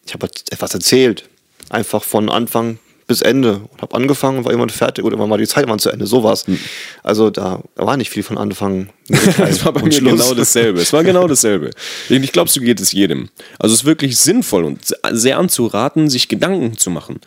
Ich 0.07 0.15
habe 0.15 0.29
etwas 0.51 0.75
erzählt. 0.75 1.29
Einfach 1.71 2.05
von 2.05 2.31
Anfang 2.31 2.79
bis 3.07 3.23
Ende 3.23 3.61
und 3.73 3.83
habe 3.83 3.95
angefangen, 3.95 4.45
war 4.45 4.53
jemand 4.53 4.73
fertig 4.73 5.05
oder 5.05 5.19
war 5.19 5.39
die 5.39 5.47
Zeit 5.47 5.69
war 5.69 5.79
zu 5.79 5.91
Ende, 5.91 6.07
sowas. 6.07 6.47
Hm. 6.47 6.59
Also 7.03 7.31
da, 7.31 7.63
da, 7.77 7.87
war 7.87 7.97
nicht 7.97 8.11
viel 8.11 8.23
von 8.23 8.37
Anfang. 8.37 8.89
Es 9.39 9.65
war 9.65 9.73
bei 9.73 9.83
mir 9.83 9.93
Schluss. 9.93 10.21
genau 10.21 10.35
dasselbe. 10.35 10.81
Es 10.81 10.93
war 10.93 11.05
genau 11.05 11.29
dasselbe. 11.29 11.71
Ich 12.09 12.33
glaube, 12.33 12.51
so 12.51 12.61
geht 12.61 12.81
es 12.81 12.93
jedem. 12.93 13.29
Also 13.59 13.75
es 13.75 13.81
ist 13.81 13.87
wirklich 13.87 14.19
sinnvoll 14.19 14.65
und 14.65 14.81
sehr 15.13 15.39
anzuraten, 15.39 16.11
sich 16.11 16.29
Gedanken 16.29 16.77
zu 16.77 16.91
machen. 16.91 17.21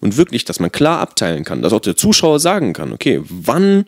Und 0.00 0.16
wirklich, 0.16 0.46
dass 0.46 0.60
man 0.60 0.72
klar 0.72 1.00
abteilen 1.00 1.44
kann, 1.44 1.60
dass 1.60 1.74
auch 1.74 1.80
der 1.80 1.96
Zuschauer 1.96 2.40
sagen 2.40 2.72
kann, 2.72 2.92
okay, 2.92 3.20
wann 3.28 3.84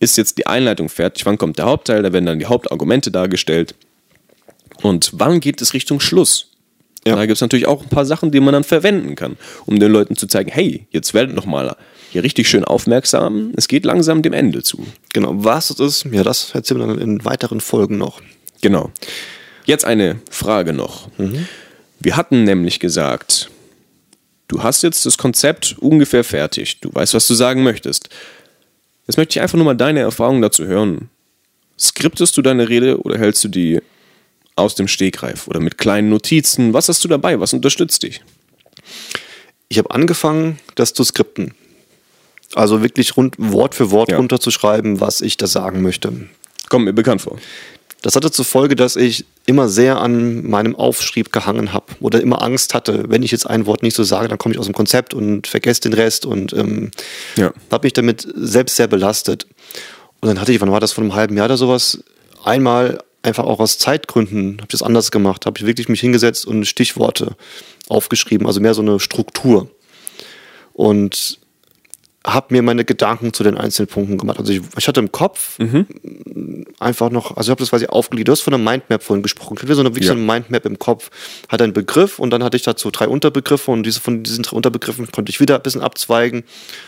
ist 0.00 0.16
jetzt 0.16 0.38
die 0.38 0.48
Einleitung 0.48 0.88
fertig, 0.88 1.24
wann 1.24 1.38
kommt 1.38 1.58
der 1.58 1.66
Hauptteil, 1.66 2.02
da 2.02 2.12
werden 2.12 2.26
dann 2.26 2.40
die 2.40 2.46
Hauptargumente 2.46 3.12
dargestellt. 3.12 3.76
Und 4.82 5.10
wann 5.14 5.38
geht 5.38 5.62
es 5.62 5.72
Richtung 5.72 6.00
Schluss? 6.00 6.53
Ja. 7.06 7.16
Da 7.16 7.26
gibt 7.26 7.36
es 7.36 7.40
natürlich 7.40 7.66
auch 7.66 7.82
ein 7.82 7.88
paar 7.88 8.06
Sachen, 8.06 8.30
die 8.30 8.40
man 8.40 8.54
dann 8.54 8.64
verwenden 8.64 9.14
kann, 9.14 9.36
um 9.66 9.78
den 9.78 9.92
Leuten 9.92 10.16
zu 10.16 10.26
zeigen, 10.26 10.50
hey, 10.50 10.86
jetzt 10.90 11.12
werdet 11.12 11.34
noch 11.34 11.44
mal 11.44 11.76
hier 12.10 12.22
richtig 12.22 12.48
schön 12.48 12.64
aufmerksam. 12.64 13.52
Es 13.56 13.68
geht 13.68 13.84
langsam 13.84 14.22
dem 14.22 14.32
Ende 14.32 14.62
zu. 14.62 14.86
Genau, 15.12 15.32
was 15.34 15.68
das 15.68 15.80
ist, 15.80 16.06
ja, 16.12 16.22
das 16.22 16.54
erzählen 16.54 16.80
wir 16.80 16.86
dann 16.86 16.98
in 16.98 17.24
weiteren 17.24 17.60
Folgen 17.60 17.98
noch. 17.98 18.22
Genau. 18.62 18.90
Jetzt 19.64 19.84
eine 19.84 20.20
Frage 20.30 20.72
noch. 20.72 21.08
Mhm. 21.18 21.46
Wir 22.00 22.16
hatten 22.16 22.44
nämlich 22.44 22.80
gesagt, 22.80 23.50
du 24.48 24.62
hast 24.62 24.82
jetzt 24.82 25.04
das 25.06 25.18
Konzept 25.18 25.76
ungefähr 25.78 26.24
fertig. 26.24 26.80
Du 26.80 26.94
weißt, 26.94 27.14
was 27.14 27.26
du 27.26 27.34
sagen 27.34 27.62
möchtest. 27.62 28.08
Jetzt 29.06 29.16
möchte 29.16 29.38
ich 29.38 29.42
einfach 29.42 29.56
nur 29.56 29.64
mal 29.64 29.76
deine 29.76 30.00
Erfahrungen 30.00 30.42
dazu 30.42 30.66
hören. 30.66 31.10
Skriptest 31.78 32.36
du 32.36 32.42
deine 32.42 32.68
Rede 32.68 32.98
oder 33.00 33.18
hältst 33.18 33.42
du 33.44 33.48
die 33.48 33.80
aus 34.56 34.74
dem 34.74 34.88
Stegreif 34.88 35.48
oder 35.48 35.60
mit 35.60 35.78
kleinen 35.78 36.10
Notizen? 36.10 36.72
Was 36.72 36.88
hast 36.88 37.02
du 37.04 37.08
dabei? 37.08 37.40
Was 37.40 37.52
unterstützt 37.52 38.02
dich? 38.02 38.22
Ich 39.68 39.78
habe 39.78 39.90
angefangen, 39.90 40.58
das 40.74 40.92
zu 40.92 41.04
skripten. 41.04 41.54
Also 42.54 42.82
wirklich 42.82 43.16
rund, 43.16 43.34
Wort 43.38 43.74
für 43.74 43.90
Wort 43.90 44.10
ja. 44.10 44.16
runterzuschreiben, 44.16 45.00
was 45.00 45.20
ich 45.20 45.36
da 45.36 45.46
sagen 45.46 45.82
möchte. 45.82 46.12
Kommt 46.68 46.84
mir 46.84 46.92
bekannt 46.92 47.22
vor. 47.22 47.38
Das 48.04 48.16
hatte 48.16 48.30
zur 48.30 48.44
Folge, 48.44 48.76
dass 48.76 48.96
ich 48.96 49.24
immer 49.46 49.70
sehr 49.70 49.98
an 49.98 50.46
meinem 50.46 50.76
Aufschrieb 50.76 51.32
gehangen 51.32 51.72
habe 51.72 51.86
oder 52.00 52.20
immer 52.20 52.42
Angst 52.42 52.74
hatte, 52.74 53.04
wenn 53.08 53.22
ich 53.22 53.30
jetzt 53.30 53.48
ein 53.48 53.64
Wort 53.64 53.82
nicht 53.82 53.96
so 53.96 54.04
sage, 54.04 54.28
dann 54.28 54.36
komme 54.36 54.52
ich 54.52 54.60
aus 54.60 54.66
dem 54.66 54.74
Konzept 54.74 55.14
und 55.14 55.46
vergesse 55.46 55.80
den 55.80 55.94
Rest 55.94 56.26
und 56.26 56.52
ähm, 56.52 56.90
ja. 57.36 57.50
habe 57.70 57.86
mich 57.86 57.94
damit 57.94 58.28
selbst 58.36 58.76
sehr 58.76 58.88
belastet. 58.88 59.46
Und 60.20 60.28
dann 60.28 60.38
hatte 60.38 60.52
ich, 60.52 60.60
wann 60.60 60.70
war 60.70 60.80
das, 60.80 60.92
vor 60.92 61.02
einem 61.02 61.14
halben 61.14 61.34
Jahr 61.34 61.46
oder 61.46 61.56
sowas, 61.56 62.04
einmal 62.44 63.02
einfach 63.24 63.44
auch 63.44 63.60
aus 63.60 63.78
Zeitgründen, 63.78 64.54
habe 64.58 64.64
ich 64.64 64.72
das 64.72 64.82
anders 64.82 65.10
gemacht, 65.10 65.46
habe 65.46 65.58
ich 65.58 65.66
wirklich 65.66 65.88
mich 65.88 66.00
hingesetzt 66.00 66.46
und 66.46 66.66
Stichworte 66.66 67.36
aufgeschrieben, 67.88 68.46
also 68.46 68.60
mehr 68.60 68.74
so 68.74 68.82
eine 68.82 69.00
Struktur. 69.00 69.70
Und 70.72 71.38
habe 72.26 72.54
mir 72.54 72.62
meine 72.62 72.86
Gedanken 72.86 73.34
zu 73.34 73.44
den 73.44 73.58
einzelnen 73.58 73.86
Punkten 73.86 74.16
gemacht. 74.16 74.38
Also 74.38 74.50
ich, 74.50 74.62
ich 74.78 74.88
hatte 74.88 75.00
im 75.00 75.12
Kopf 75.12 75.58
mhm. 75.58 76.64
einfach 76.80 77.10
noch, 77.10 77.36
also 77.36 77.48
ich 77.48 77.50
habe 77.50 77.58
das 77.60 77.68
quasi 77.68 77.86
aufgelegt. 77.86 78.28
Du 78.28 78.32
hast 78.32 78.40
von 78.40 78.54
einer 78.54 78.62
Mindmap 78.62 79.02
vorhin 79.02 79.22
gesprochen. 79.22 79.54
Ich 79.56 79.62
hatte 79.62 79.74
so 79.74 79.82
eine, 79.82 79.90
wirklich 79.90 80.06
ja. 80.06 80.14
so 80.14 80.18
eine 80.18 80.24
Mindmap 80.24 80.64
im 80.64 80.78
Kopf, 80.78 81.10
hatte 81.50 81.64
einen 81.64 81.74
Begriff 81.74 82.18
und 82.18 82.30
dann 82.30 82.42
hatte 82.42 82.56
ich 82.56 82.62
dazu 82.62 82.90
drei 82.90 83.08
Unterbegriffe 83.08 83.70
und 83.70 83.82
diese, 83.82 84.00
von 84.00 84.22
diesen 84.22 84.42
drei 84.42 84.56
Unterbegriffen 84.56 85.12
konnte 85.12 85.28
ich 85.28 85.38
wieder 85.38 85.56
ein 85.56 85.62
bisschen 85.62 85.82
abzweigen 85.82 86.44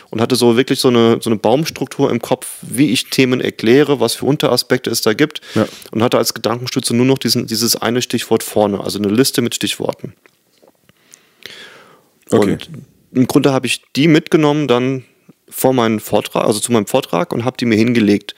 und 0.09 0.21
hatte 0.21 0.35
so 0.35 0.57
wirklich 0.57 0.79
so 0.79 0.87
eine, 0.87 1.19
so 1.21 1.29
eine 1.29 1.37
Baumstruktur 1.37 2.09
im 2.09 2.19
Kopf, 2.19 2.57
wie 2.63 2.89
ich 2.91 3.11
Themen 3.11 3.39
erkläre, 3.39 3.99
was 3.99 4.15
für 4.15 4.25
Unteraspekte 4.25 4.89
es 4.89 5.01
da 5.01 5.13
gibt 5.13 5.41
ja. 5.53 5.67
und 5.91 6.01
hatte 6.01 6.17
als 6.17 6.33
Gedankenstütze 6.33 6.95
nur 6.95 7.05
noch 7.05 7.19
diesen, 7.19 7.45
dieses 7.45 7.75
eine 7.75 8.01
Stichwort 8.01 8.41
vorne, 8.41 8.79
also 8.79 8.97
eine 8.97 9.09
Liste 9.09 9.43
mit 9.43 9.53
Stichworten. 9.53 10.13
Okay. 12.31 12.53
Und 12.53 12.69
im 13.11 13.27
Grunde 13.27 13.53
habe 13.53 13.67
ich 13.67 13.83
die 13.95 14.07
mitgenommen 14.07 14.67
dann 14.67 15.03
vor 15.49 15.73
meinem 15.73 15.99
Vortrag, 15.99 16.45
also 16.45 16.59
zu 16.59 16.71
meinem 16.71 16.87
Vortrag 16.87 17.33
und 17.33 17.45
habe 17.45 17.57
die 17.57 17.65
mir 17.65 17.77
hingelegt. 17.77 18.35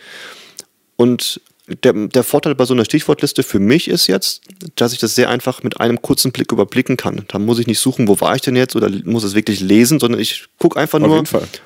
Und 0.96 1.42
der, 1.84 1.94
der 1.94 2.24
Vorteil 2.24 2.56
bei 2.56 2.66
so 2.66 2.74
einer 2.74 2.86
Stichwortliste 2.86 3.44
für 3.44 3.60
mich 3.60 3.88
ist 3.88 4.08
jetzt, 4.08 4.42
dass 4.76 4.94
ich 4.94 5.00
das 5.00 5.16
sehr 5.16 5.30
einfach 5.30 5.64
mit 5.64 5.80
einem 5.80 6.02
kurzen 6.02 6.32
Blick 6.32 6.52
überblicken 6.52 6.98
kann. 6.98 7.26
Da 7.28 7.38
muss 7.38 7.60
ich 7.60 7.68
nicht 7.68 7.80
suchen, 7.80 8.08
wo 8.08 8.20
war 8.22 8.36
ich 8.36 8.42
denn 8.42 8.56
jetzt 8.56 8.76
oder 8.76 8.90
muss 9.06 9.24
es 9.24 9.36
wirklich 9.36 9.60
lesen, 9.60 10.00
sondern 10.00 10.20
ich 10.20 10.48
gucke 10.58 10.80
einfach 10.80 11.00
nur 11.00 11.24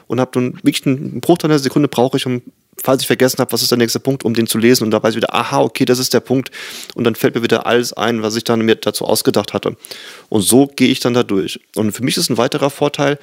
und 0.08 0.20
habe 0.20 0.32
dann 0.34 0.54
wirklich 0.64 0.86
einen 0.86 1.22
Bruchteil 1.22 1.52
einer 1.52 1.60
Sekunde 1.60 1.88
brauche 1.88 2.18
ich, 2.18 2.26
um, 2.26 2.42
falls 2.82 3.02
ich 3.02 3.08
vergessen 3.08 3.40
habe, 3.40 3.52
was 3.52 3.62
ist 3.62 3.72
der 3.72 3.78
nächste 3.78 4.00
Punkt, 4.00 4.24
um 4.24 4.34
den 4.34 4.48
zu 4.48 4.58
lesen 4.58 4.84
und 4.84 4.92
da 4.92 5.02
weiß 5.02 5.12
ich 5.12 5.18
wieder, 5.18 5.34
aha, 5.34 5.62
okay, 5.62 5.86
das 5.86 6.00
ist 6.00 6.14
der 6.14 6.20
Punkt 6.20 6.52
und 6.96 7.04
dann 7.04 7.16
fällt 7.16 7.36
mir 7.36 7.44
wieder 7.44 7.66
alles 7.66 7.94
ein, 7.94 8.22
was 8.24 8.36
ich 8.36 8.44
dann 8.44 8.62
mir 8.62 8.76
dazu 8.76 9.06
ausgedacht 9.06 9.54
hatte. 9.54 9.76
Und 10.30 10.42
so 10.42 10.68
gehe 10.68 10.90
ich 10.90 11.00
dann 11.00 11.14
da 11.14 11.24
durch. 11.24 11.60
Und 11.76 11.92
für 11.92 12.04
mich 12.04 12.18
ist 12.18 12.30
ein 12.30 12.38
weiterer 12.38 12.70
Vorteil, 12.70 13.20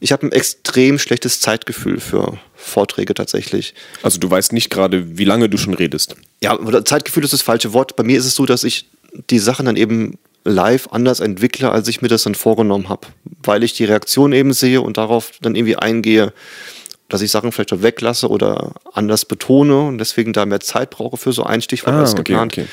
ich 0.00 0.12
habe 0.12 0.26
ein 0.26 0.32
extrem 0.32 0.98
schlechtes 0.98 1.40
Zeitgefühl 1.40 2.00
für 2.00 2.38
Vorträge 2.54 3.14
tatsächlich. 3.14 3.74
Also 4.02 4.18
du 4.18 4.30
weißt 4.30 4.52
nicht 4.52 4.70
gerade, 4.70 5.18
wie 5.18 5.24
lange 5.24 5.48
du 5.48 5.56
schon 5.56 5.74
redest. 5.74 6.16
Ja, 6.42 6.58
Zeitgefühl 6.84 7.24
ist 7.24 7.32
das 7.32 7.42
falsche 7.42 7.72
Wort. 7.72 7.96
Bei 7.96 8.02
mir 8.02 8.18
ist 8.18 8.26
es 8.26 8.34
so, 8.34 8.44
dass 8.44 8.64
ich 8.64 8.86
die 9.30 9.38
Sachen 9.38 9.66
dann 9.66 9.76
eben 9.76 10.18
live 10.44 10.88
anders 10.90 11.20
entwickle, 11.20 11.70
als 11.70 11.88
ich 11.88 12.02
mir 12.02 12.08
das 12.08 12.24
dann 12.24 12.34
vorgenommen 12.34 12.88
habe. 12.88 13.06
Weil 13.42 13.62
ich 13.62 13.74
die 13.74 13.84
Reaktion 13.84 14.32
eben 14.32 14.52
sehe 14.52 14.80
und 14.82 14.96
darauf 14.98 15.32
dann 15.40 15.54
irgendwie 15.54 15.76
eingehe, 15.76 16.32
dass 17.08 17.22
ich 17.22 17.30
Sachen 17.30 17.52
vielleicht 17.52 17.82
weglasse 17.82 18.28
oder 18.28 18.72
anders 18.92 19.24
betone 19.24 19.80
und 19.82 19.98
deswegen 19.98 20.32
da 20.32 20.46
mehr 20.46 20.60
Zeit 20.60 20.90
brauche 20.90 21.16
für 21.16 21.32
so 21.32 21.44
ein 21.44 21.60
Stichwort 21.60 21.94
ah, 21.94 22.00
als 22.00 22.16
geplant. 22.16 22.52
Okay. 22.52 22.66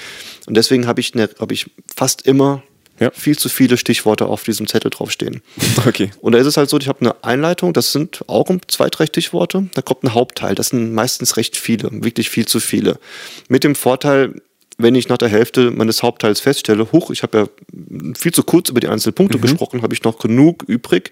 Und 0.48 0.56
deswegen 0.56 0.88
habe 0.88 1.02
ich, 1.02 1.13
ne, 1.15 1.30
hab 1.39 1.52
ich 1.52 1.70
fast 1.94 2.26
immer 2.26 2.63
ja. 3.00 3.12
viel 3.12 3.38
zu 3.38 3.50
viele 3.50 3.78
Stichworte 3.78 4.28
auf 4.28 4.44
diesem 4.44 4.67
Zettel 4.67 4.91
draufstehen. 4.91 5.41
Okay. 5.86 6.12
Und 6.22 6.34
da 6.34 6.38
ist 6.38 6.46
es 6.46 6.58
halt 6.58 6.70
so, 6.70 6.78
ich 6.78 6.88
habe 6.88 7.02
eine 7.02 7.24
Einleitung, 7.24 7.74
das 7.74 7.91
sind 7.91 8.24
auch 8.28 8.50
zwei, 8.67 8.89
drei 8.89 9.08
Stichworte. 9.08 9.67
Da 9.74 9.82
kommt 9.82 10.04
ein 10.04 10.13
Hauptteil, 10.13 10.54
das 10.54 10.67
sind 10.67 10.94
meistens 10.94 11.38
recht 11.38 11.58
viele, 11.58 11.89
wirklich 11.91 12.30
viel 12.30 12.46
zu 12.46 12.60
viele. 12.60 13.00
Mit 13.48 13.63
dem 13.63 13.74
Vorteil, 13.74 14.36
wenn 14.82 14.96
ich 14.96 15.10
nach 15.10 15.17
der 15.17 15.30
Hälfte 15.30 15.72
meines 15.72 16.04
Hauptteils 16.04 16.39
feststelle, 16.39 16.91
huch, 16.91 17.12
ich 17.12 17.24
habe 17.24 17.38
ja 17.38 18.13
viel 18.17 18.34
zu 18.34 18.44
kurz 18.44 18.70
über 18.70 18.80
die 18.80 18.88
einzelnen 18.88 19.13
Punkte 19.13 19.38
mhm. 19.38 19.41
gesprochen, 19.41 19.82
habe 19.82 19.94
ich 19.94 20.04
noch 20.04 20.20
genug 20.20 20.63
übrig, 20.67 21.12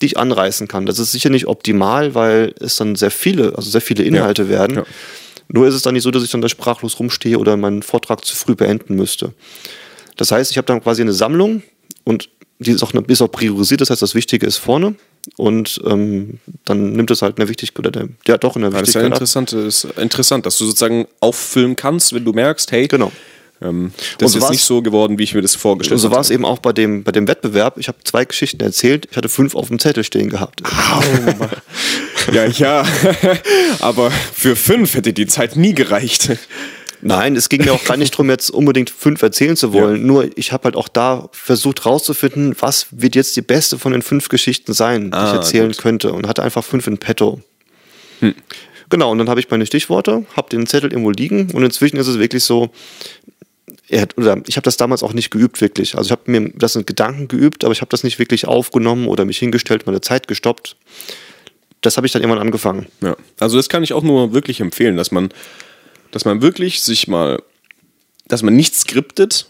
die 0.00 0.06
ich 0.06 0.18
anreißen 0.18 0.68
kann. 0.68 0.86
Das 0.86 0.98
ist 0.98 1.12
sicher 1.12 1.30
nicht 1.30 1.46
optimal, 1.46 2.14
weil 2.14 2.54
es 2.60 2.76
dann 2.76 2.96
sehr 2.96 3.10
viele, 3.10 3.56
also 3.56 3.70
sehr 3.70 3.80
viele 3.80 4.04
Inhalte 4.04 4.42
ja. 4.44 4.48
werden. 4.48 4.76
Ja. 4.76 4.84
Nur 5.48 5.66
ist 5.66 5.74
es 5.74 5.82
dann 5.82 5.94
nicht 5.94 6.04
so, 6.04 6.10
dass 6.10 6.22
ich 6.22 6.30
dann 6.30 6.40
da 6.40 6.48
sprachlos 6.48 6.98
rumstehe 6.98 7.38
oder 7.38 7.56
meinen 7.56 7.82
Vortrag 7.82 8.24
zu 8.24 8.36
früh 8.36 8.54
beenden 8.54 8.94
müsste. 8.94 9.32
Das 10.16 10.30
heißt, 10.30 10.50
ich 10.50 10.58
habe 10.58 10.66
dann 10.66 10.82
quasi 10.82 11.02
eine 11.02 11.12
Sammlung 11.12 11.62
und 12.04 12.28
die 12.58 12.70
ist 12.70 12.82
auch, 12.82 12.92
ist 12.92 13.22
auch 13.22 13.32
priorisiert, 13.32 13.80
das 13.80 13.90
heißt, 13.90 14.02
das 14.02 14.14
Wichtige 14.14 14.46
ist 14.46 14.58
vorne 14.58 14.94
und 15.36 15.80
ähm, 15.86 16.38
dann 16.64 16.92
nimmt 16.92 17.10
es 17.10 17.22
halt 17.22 17.38
eine 17.38 17.48
Wichtigkeit, 17.48 17.78
oder 17.78 17.90
der, 17.90 18.08
ja 18.26 18.38
doch 18.38 18.56
in 18.56 18.62
der 18.62 18.72
Wichtigkeit. 18.72 19.12
Das 19.12 19.20
ist 19.20 19.34
ja 19.34 19.40
interessant, 19.40 19.52
ist 19.52 19.84
interessant, 19.98 20.46
dass 20.46 20.58
du 20.58 20.64
sozusagen 20.64 21.06
auffüllen 21.20 21.76
kannst, 21.76 22.12
wenn 22.12 22.24
du 22.24 22.32
merkst, 22.32 22.72
hey, 22.72 22.88
genau. 22.88 23.12
Ähm, 23.62 23.92
das 24.18 24.32
so 24.32 24.38
ist 24.38 24.50
nicht 24.50 24.64
so 24.64 24.80
geworden, 24.80 25.18
wie 25.18 25.24
ich 25.24 25.34
mir 25.34 25.42
das 25.42 25.54
vorgestellt 25.54 26.00
habe. 26.00 26.08
So 26.08 26.10
war 26.10 26.20
es 26.20 26.30
eben 26.30 26.44
auch 26.44 26.58
bei 26.58 26.72
dem, 26.72 27.04
bei 27.04 27.12
dem 27.12 27.28
Wettbewerb. 27.28 27.76
Ich 27.76 27.88
habe 27.88 27.98
zwei 28.04 28.24
Geschichten 28.24 28.62
erzählt, 28.62 29.06
ich 29.10 29.16
hatte 29.16 29.28
fünf 29.28 29.54
auf 29.54 29.68
dem 29.68 29.78
Zettel 29.78 30.02
stehen 30.04 30.30
gehabt. 30.30 30.62
Oh, 30.64 32.32
ja, 32.32 32.46
ja, 32.46 32.86
aber 33.80 34.10
für 34.10 34.56
fünf 34.56 34.94
hätte 34.94 35.12
die 35.12 35.26
Zeit 35.26 35.56
nie 35.56 35.74
gereicht. 35.74 36.30
Nein, 37.02 37.36
es 37.36 37.48
ging 37.48 37.64
mir 37.64 37.72
auch 37.72 37.84
gar 37.84 37.96
nicht 37.96 38.12
darum, 38.12 38.28
jetzt 38.30 38.50
unbedingt 38.50 38.90
fünf 38.90 39.22
erzählen 39.22 39.56
zu 39.56 39.72
wollen. 39.72 40.00
Ja. 40.00 40.06
Nur 40.06 40.38
ich 40.38 40.52
habe 40.52 40.64
halt 40.64 40.76
auch 40.76 40.88
da 40.88 41.28
versucht 41.32 41.86
rauszufinden, 41.86 42.54
was 42.58 42.86
wird 42.90 43.14
jetzt 43.14 43.36
die 43.36 43.42
beste 43.42 43.78
von 43.78 43.92
den 43.92 44.02
fünf 44.02 44.28
Geschichten 44.28 44.72
sein, 44.72 45.10
die 45.10 45.16
ah, 45.16 45.30
ich 45.30 45.34
erzählen 45.34 45.72
gut. 45.72 45.78
könnte. 45.78 46.12
Und 46.12 46.28
hatte 46.28 46.42
einfach 46.42 46.64
fünf 46.64 46.86
in 46.86 46.98
petto. 46.98 47.40
Hm. 48.20 48.34
Genau, 48.90 49.12
und 49.12 49.18
dann 49.18 49.28
habe 49.28 49.40
ich 49.40 49.48
meine 49.50 49.66
Stichworte, 49.66 50.24
habe 50.36 50.48
den 50.50 50.66
Zettel 50.66 50.90
irgendwo 50.90 51.10
liegen 51.10 51.50
und 51.52 51.62
inzwischen 51.62 51.96
ist 51.96 52.08
es 52.08 52.18
wirklich 52.18 52.42
so, 52.42 52.70
er 53.88 54.02
hat, 54.02 54.18
oder 54.18 54.42
ich 54.46 54.56
habe 54.56 54.64
das 54.64 54.76
damals 54.76 55.02
auch 55.02 55.12
nicht 55.12 55.30
geübt 55.30 55.60
wirklich. 55.60 55.96
Also 55.96 56.08
ich 56.08 56.12
habe 56.12 56.30
mir 56.30 56.50
das 56.54 56.76
in 56.76 56.86
Gedanken 56.86 57.28
geübt, 57.28 57.64
aber 57.64 57.72
ich 57.72 57.80
habe 57.80 57.88
das 57.88 58.04
nicht 58.04 58.18
wirklich 58.18 58.46
aufgenommen 58.46 59.06
oder 59.06 59.24
mich 59.24 59.38
hingestellt, 59.38 59.86
meine 59.86 60.00
Zeit 60.00 60.28
gestoppt. 60.28 60.76
Das 61.80 61.96
habe 61.96 62.06
ich 62.06 62.12
dann 62.12 62.20
irgendwann 62.22 62.42
angefangen. 62.42 62.86
Ja, 63.00 63.16
also 63.38 63.56
das 63.56 63.68
kann 63.68 63.82
ich 63.82 63.92
auch 63.92 64.02
nur 64.02 64.34
wirklich 64.34 64.60
empfehlen, 64.60 64.96
dass 64.96 65.12
man 65.12 65.30
dass 66.10 66.24
man 66.24 66.42
wirklich 66.42 66.82
sich 66.82 67.08
mal, 67.08 67.42
dass 68.28 68.42
man 68.42 68.56
nicht 68.56 68.74
skriptet. 68.74 69.46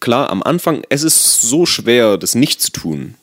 Klar, 0.00 0.30
am 0.30 0.42
Anfang, 0.42 0.82
es 0.88 1.02
ist 1.02 1.42
so 1.42 1.66
schwer, 1.66 2.16
das 2.16 2.34
nicht 2.34 2.60
zu 2.62 2.70
tun. 2.72 3.14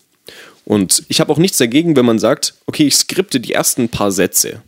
Und 0.66 1.04
ich 1.08 1.20
habe 1.20 1.32
auch 1.32 1.38
nichts 1.38 1.58
dagegen, 1.58 1.96
wenn 1.96 2.06
man 2.06 2.20
sagt, 2.20 2.54
okay, 2.66 2.88
ich 2.88 2.96
skripte 2.96 3.40
die 3.40 3.54
ersten 3.54 3.90
paar 3.90 4.12
Sätze. 4.12 4.62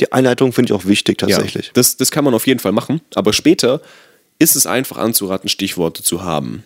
Die 0.00 0.12
Einleitung 0.12 0.52
finde 0.52 0.72
ich 0.72 0.80
auch 0.80 0.86
wichtig 0.86 1.18
tatsächlich. 1.18 1.66
Ja, 1.66 1.72
das, 1.74 1.96
das 1.96 2.10
kann 2.10 2.24
man 2.24 2.34
auf 2.34 2.46
jeden 2.46 2.60
Fall 2.60 2.72
machen. 2.72 3.00
Aber 3.14 3.32
später 3.32 3.80
ist 4.38 4.56
es 4.56 4.66
einfach 4.66 4.96
anzuraten, 4.96 5.48
Stichworte 5.48 6.02
zu 6.02 6.22
haben. 6.22 6.64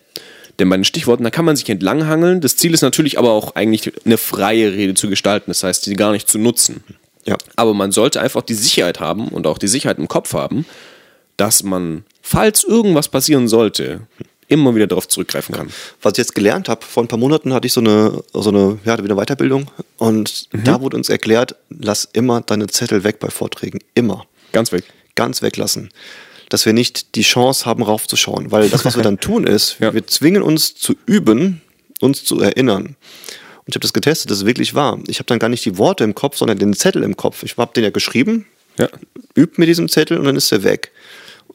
Denn 0.58 0.68
bei 0.68 0.76
den 0.76 0.84
Stichworten, 0.84 1.24
da 1.24 1.30
kann 1.30 1.44
man 1.44 1.56
sich 1.56 1.68
entlanghangeln. 1.68 2.40
Das 2.40 2.56
Ziel 2.56 2.74
ist 2.74 2.82
natürlich 2.82 3.18
aber 3.18 3.32
auch 3.32 3.56
eigentlich 3.56 3.92
eine 4.04 4.18
freie 4.18 4.72
Rede 4.72 4.94
zu 4.94 5.08
gestalten. 5.08 5.50
Das 5.50 5.64
heißt, 5.64 5.86
die 5.86 5.94
gar 5.94 6.12
nicht 6.12 6.28
zu 6.28 6.38
nutzen. 6.38 6.84
Ja. 7.26 7.36
Aber 7.56 7.74
man 7.74 7.92
sollte 7.92 8.20
einfach 8.20 8.42
die 8.42 8.54
Sicherheit 8.54 9.00
haben 9.00 9.28
und 9.28 9.46
auch 9.46 9.58
die 9.58 9.68
Sicherheit 9.68 9.98
im 9.98 10.08
Kopf 10.08 10.34
haben, 10.34 10.66
dass 11.36 11.62
man, 11.62 12.04
falls 12.22 12.64
irgendwas 12.64 13.08
passieren 13.08 13.48
sollte, 13.48 14.02
immer 14.48 14.74
wieder 14.74 14.86
darauf 14.86 15.08
zurückgreifen 15.08 15.54
kann. 15.54 15.70
Was 16.02 16.12
ich 16.12 16.18
jetzt 16.18 16.34
gelernt 16.34 16.68
habe, 16.68 16.84
vor 16.84 17.02
ein 17.02 17.08
paar 17.08 17.18
Monaten 17.18 17.52
hatte 17.54 17.66
ich 17.66 17.72
so 17.72 17.80
eine, 17.80 18.22
so 18.32 18.50
eine, 18.50 18.78
ja, 18.84 19.02
wieder 19.02 19.16
Weiterbildung 19.16 19.70
und 19.96 20.48
mhm. 20.52 20.64
da 20.64 20.80
wurde 20.80 20.96
uns 20.96 21.08
erklärt, 21.08 21.56
lass 21.70 22.08
immer 22.12 22.40
deine 22.42 22.66
Zettel 22.66 23.04
weg 23.04 23.18
bei 23.20 23.30
Vorträgen. 23.30 23.80
Immer. 23.94 24.26
Ganz 24.52 24.70
weg. 24.72 24.84
Ganz 25.14 25.42
weglassen. 25.42 25.90
Dass 26.50 26.66
wir 26.66 26.72
nicht 26.72 27.14
die 27.14 27.22
Chance 27.22 27.64
haben, 27.64 27.82
raufzuschauen. 27.82 28.52
Weil 28.52 28.68
das, 28.68 28.84
was 28.84 28.96
wir 28.96 29.02
dann 29.02 29.18
tun, 29.20 29.46
ist, 29.46 29.76
ja. 29.80 29.94
wir 29.94 30.06
zwingen 30.06 30.42
uns 30.42 30.74
zu 30.74 30.94
üben, 31.06 31.62
uns 32.00 32.24
zu 32.24 32.40
erinnern. 32.40 32.96
Und 33.66 33.70
ich 33.70 33.76
habe 33.76 33.82
das 33.82 33.92
getestet, 33.92 34.30
das 34.30 34.38
ist 34.38 34.46
wirklich 34.46 34.74
wahr. 34.74 34.98
Ich 35.06 35.18
habe 35.18 35.26
dann 35.26 35.38
gar 35.38 35.48
nicht 35.48 35.64
die 35.64 35.78
Worte 35.78 36.04
im 36.04 36.14
Kopf, 36.14 36.36
sondern 36.36 36.58
den 36.58 36.74
Zettel 36.74 37.02
im 37.02 37.16
Kopf. 37.16 37.42
Ich 37.42 37.56
habe 37.56 37.72
den 37.74 37.84
ja 37.84 37.90
geschrieben, 37.90 38.46
ja. 38.78 38.88
übt 39.34 39.54
mir 39.56 39.66
diesen 39.66 39.88
Zettel 39.88 40.18
und 40.18 40.26
dann 40.26 40.36
ist 40.36 40.52
er 40.52 40.64
weg. 40.64 40.92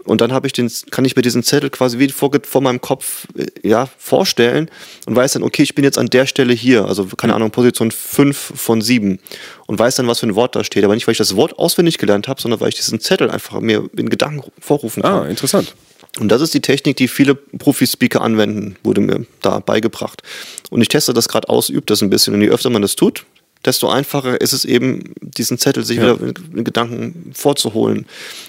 Und 0.05 0.21
dann 0.21 0.31
ich 0.43 0.53
den, 0.53 0.71
kann 0.89 1.05
ich 1.05 1.15
mir 1.15 1.21
diesen 1.21 1.43
Zettel 1.43 1.69
quasi 1.69 1.99
wie 1.99 2.09
vor, 2.09 2.31
vor 2.43 2.61
meinem 2.61 2.81
Kopf 2.81 3.27
äh, 3.37 3.67
ja, 3.67 3.87
vorstellen 3.97 4.71
und 5.05 5.15
weiß 5.15 5.33
dann, 5.33 5.43
okay, 5.43 5.61
ich 5.61 5.75
bin 5.75 5.83
jetzt 5.83 5.99
an 5.99 6.07
der 6.07 6.25
Stelle 6.25 6.53
hier, 6.53 6.85
also 6.85 7.05
keine 7.05 7.35
Ahnung, 7.35 7.51
Position 7.51 7.91
5 7.91 8.53
von 8.55 8.81
7 8.81 9.19
und 9.67 9.77
weiß 9.77 9.95
dann, 9.95 10.07
was 10.07 10.21
für 10.21 10.27
ein 10.27 10.35
Wort 10.35 10.55
da 10.55 10.63
steht. 10.63 10.83
Aber 10.83 10.95
nicht, 10.95 11.05
weil 11.05 11.11
ich 11.11 11.19
das 11.19 11.35
Wort 11.35 11.59
auswendig 11.59 11.99
gelernt 11.99 12.27
habe, 12.27 12.41
sondern 12.41 12.59
weil 12.59 12.69
ich 12.69 12.75
diesen 12.75 12.99
Zettel 12.99 13.29
einfach 13.29 13.59
mir 13.59 13.87
in 13.95 14.09
Gedanken 14.09 14.51
vorrufen 14.59 15.03
kann. 15.03 15.13
Ah, 15.13 15.27
interessant. 15.27 15.75
Und 16.17 16.29
das 16.29 16.41
ist 16.41 16.53
die 16.53 16.61
Technik, 16.61 16.97
die 16.97 17.07
viele 17.07 17.35
Profi-Speaker 17.35 18.21
anwenden, 18.21 18.75
wurde 18.83 19.01
mir 19.01 19.25
da 19.41 19.59
beigebracht. 19.59 20.23
Und 20.69 20.81
ich 20.81 20.87
teste 20.87 21.13
das 21.13 21.29
gerade 21.29 21.49
aus, 21.49 21.69
übe 21.69 21.85
das 21.85 22.01
ein 22.01 22.09
bisschen. 22.09 22.33
Und 22.33 22.41
je 22.41 22.49
öfter 22.49 22.69
man 22.69 22.81
das 22.81 22.95
tut, 22.95 23.25
desto 23.63 23.89
einfacher 23.89 24.41
ist 24.41 24.53
es 24.53 24.65
eben, 24.65 25.13
diesen 25.21 25.57
Zettel 25.57 25.83
sich 25.85 25.97
ja. 25.97 26.19
wieder 26.19 26.33
in 26.55 26.63
Gedanken 26.63 27.31
vorzuholen. 27.33 28.05